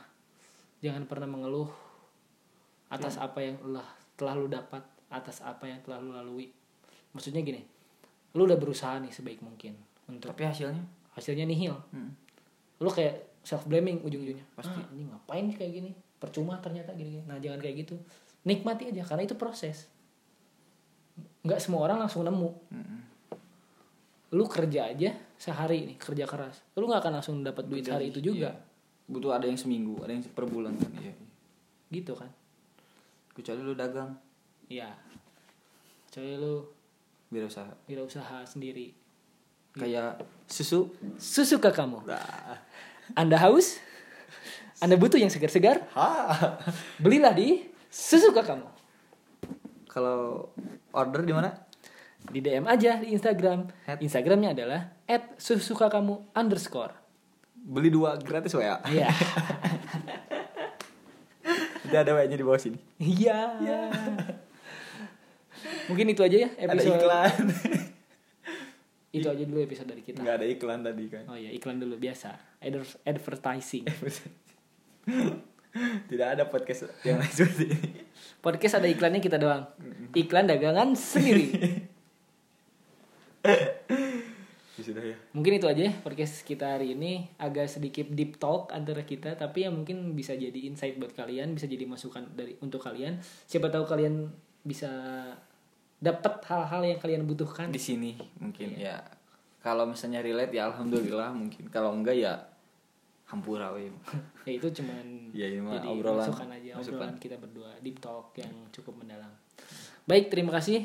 jangan 0.84 1.04
pernah 1.08 1.28
mengeluh 1.28 1.70
atas 2.92 3.16
Iya. 3.16 3.24
apa 3.28 3.38
yang 3.40 3.56
telah 3.60 3.86
telah 4.16 4.34
lu 4.36 4.46
dapat 4.48 4.82
atas 5.08 5.40
apa 5.40 5.64
yang 5.68 5.80
telah 5.84 5.98
lu 6.04 6.12
lalui. 6.12 6.52
Maksudnya 7.16 7.40
gini 7.40 7.64
lu 8.32 8.48
udah 8.48 8.56
berusaha 8.56 8.96
nih 8.96 9.12
sebaik 9.12 9.44
mungkin 9.44 9.76
untuk 10.08 10.32
tapi 10.32 10.48
hasilnya? 10.48 10.80
hasilnya 11.12 11.44
nihil. 11.44 11.76
Hmm, 11.92 12.16
lu 12.80 12.88
kayak 12.88 13.44
self 13.44 13.68
blaming 13.68 14.00
ujung-ujungnya. 14.00 14.44
Pasti. 14.56 14.72
ah, 14.72 14.88
ini 14.96 15.04
ngapain 15.04 15.44
kayak 15.52 15.72
gini? 15.76 15.90
Percuma 16.16 16.56
ternyata 16.64 16.96
gini, 16.96 17.20
gini 17.20 17.24
nah 17.28 17.36
jangan 17.36 17.60
kayak 17.60 17.84
gitu. 17.84 18.00
Nikmati 18.48 18.88
aja 18.88 19.04
karena 19.04 19.28
itu 19.28 19.36
proses 19.36 19.91
nggak 21.42 21.58
semua 21.58 21.86
orang 21.90 21.98
langsung 22.02 22.22
nemu 22.22 22.50
hmm. 22.70 22.98
lu 24.34 24.44
kerja 24.46 24.90
aja 24.94 25.10
sehari 25.36 25.86
nih 25.92 25.96
kerja 25.98 26.24
keras 26.26 26.62
lu 26.78 26.86
nggak 26.86 27.02
akan 27.02 27.12
langsung 27.18 27.36
dapat 27.42 27.66
duit 27.66 27.86
hari 27.90 28.14
itu 28.14 28.22
juga 28.22 28.54
iya. 28.54 29.10
butuh 29.10 29.34
ada 29.34 29.50
yang 29.50 29.58
seminggu 29.58 29.98
ada 30.02 30.14
yang 30.14 30.22
per 30.30 30.46
bulan 30.46 30.78
kan 30.78 30.90
iya 31.02 31.12
iya. 31.12 31.14
gitu 31.90 32.14
kan 32.14 32.30
kecuali 33.34 33.60
lu 33.60 33.74
dagang 33.74 34.12
Iya. 34.72 34.88
Kecuali 36.08 36.32
lu 36.40 36.64
wirausaha 37.28 37.88
wirausaha 37.88 38.44
sendiri. 38.48 38.96
kayak 39.72 40.20
susu 40.48 40.88
Susu 41.16 41.56
ke 41.56 41.72
kamu. 41.72 42.04
Nah. 42.08 42.56
Anda 43.16 43.40
haus? 43.40 43.80
Anda 44.84 44.96
butuh 45.00 45.16
yang 45.16 45.32
segar-segar? 45.32 45.84
ha 45.96 46.60
Belilah 47.04 47.32
di 47.36 47.68
Susu 47.92 48.32
ke 48.32 48.40
kamu. 48.44 48.64
Kalau 49.92 50.48
order 50.90 51.20
di 51.20 51.30
mana 51.30 51.52
Di 52.22 52.38
DM 52.38 52.64
aja 52.64 52.96
di 52.96 53.10
Instagram. 53.10 53.66
At- 53.84 53.98
Instagramnya 53.98 54.54
adalah 54.54 54.80
@susukakamu 55.36 56.32
underscore. 56.32 56.96
beli 57.54 57.90
dua 57.90 58.16
gratis 58.16 58.54
wa 58.54 58.78
Iya. 58.82 59.06
Nanti 61.82 61.96
ada 61.98 62.10
wa 62.10 62.22
nya 62.22 62.34
di 62.34 62.42
bawah 62.42 62.58
sini 62.58 62.78
Iya. 62.96 63.38
Mungkin 65.86 66.06
itu 66.08 66.22
aja 66.22 66.36
ya 66.38 66.50
ada 66.56 66.72
episode. 66.72 66.96
iklan 66.96 67.34
Itu 69.18 69.28
aja 69.28 69.44
dulu 69.44 69.60
episode 69.60 69.86
dari 69.86 70.00
kita. 70.00 70.24
nggak 70.24 70.36
ada 70.38 70.46
iklan 70.48 70.80
tadi 70.80 71.04
kan 71.06 71.24
Oh 71.26 71.36
iya, 71.36 71.52
iklan 71.52 71.76
dulu 71.76 71.98
biasa. 71.98 72.32
Adver- 72.58 73.02
Advertising. 73.04 73.84
tidak 76.10 76.28
ada 76.36 76.44
podcast 76.48 76.92
yang 77.02 77.16
lain 77.16 77.32
seperti 77.32 77.64
ini 77.72 77.90
Podcast 78.42 78.82
ada 78.82 78.90
iklannya 78.90 79.22
kita 79.22 79.38
doang. 79.38 79.70
Iklan 80.12 80.50
dagangan 80.50 80.98
sendiri. 80.98 81.46
Ya 84.72 84.88
sudah 84.88 85.04
ya 85.04 85.16
Mungkin 85.36 85.60
itu 85.60 85.68
aja 85.68 85.82
ya 85.84 85.92
podcast 86.00 86.48
kita 86.48 86.80
hari 86.80 86.96
ini 86.96 87.28
agak 87.36 87.68
sedikit 87.68 88.08
deep 88.08 88.40
talk 88.40 88.72
antara 88.72 89.04
kita 89.04 89.36
tapi 89.36 89.68
yang 89.68 89.76
mungkin 89.76 90.16
bisa 90.16 90.32
jadi 90.32 90.56
insight 90.64 90.96
buat 90.96 91.12
kalian, 91.12 91.52
bisa 91.52 91.68
jadi 91.68 91.84
masukan 91.84 92.32
dari 92.32 92.56
untuk 92.64 92.80
kalian. 92.80 93.20
Siapa 93.20 93.68
tahu 93.68 93.84
kalian 93.84 94.32
bisa 94.64 94.88
dapat 96.02 96.42
hal-hal 96.50 96.82
yang 96.82 96.98
kalian 96.98 97.22
butuhkan. 97.28 97.70
di 97.70 97.78
sini 97.78 98.18
mungkin 98.42 98.74
ya 98.74 98.98
kalau 99.62 99.86
misalnya 99.86 100.18
relate 100.18 100.50
ya 100.50 100.66
alhamdulillah 100.72 101.30
mungkin 101.30 101.70
kalau 101.70 101.94
enggak 101.94 102.18
ya 102.18 102.42
hampura 103.32 103.72
we 103.72 103.88
Ya 104.46 104.52
itu 104.52 104.68
cuman 104.70 105.32
Ya, 105.32 105.48
ini 105.48 105.58
mah 105.58 105.74
jadi 105.74 105.88
obrolan. 105.88 106.20
masukan 106.22 106.48
aja, 106.50 106.70
Masukan. 106.76 107.00
obrolan 107.00 107.16
kita 107.16 107.36
berdua, 107.36 107.70
deep 107.80 107.96
talk 107.98 108.36
yang 108.36 108.52
cukup 108.68 109.00
mendalam. 109.00 109.32
Baik, 110.04 110.28
terima 110.28 110.52
kasih 110.52 110.84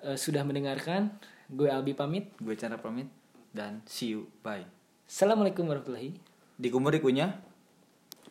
eh, 0.00 0.16
sudah 0.16 0.42
mendengarkan. 0.42 1.14
Gue 1.46 1.66
Albi 1.66 1.92
pamit. 1.92 2.30
gue 2.36 2.54
cara 2.54 2.74
pamit 2.76 3.06
dan 3.50 3.82
see 3.84 4.14
you 4.14 4.26
bye 4.40 4.62
Assalamualaikum 5.04 5.62
warahmatullahi. 5.64 6.14
dikumur 6.54 6.90
dikunyah 6.90 7.34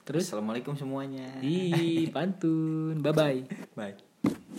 Terus 0.02 0.26
assalamualaikum 0.26 0.74
semuanya 0.74 1.28
di 1.38 2.08
pantun. 2.10 2.98
Bye 3.06 3.14
bye. 3.14 3.40
bye 3.76 4.09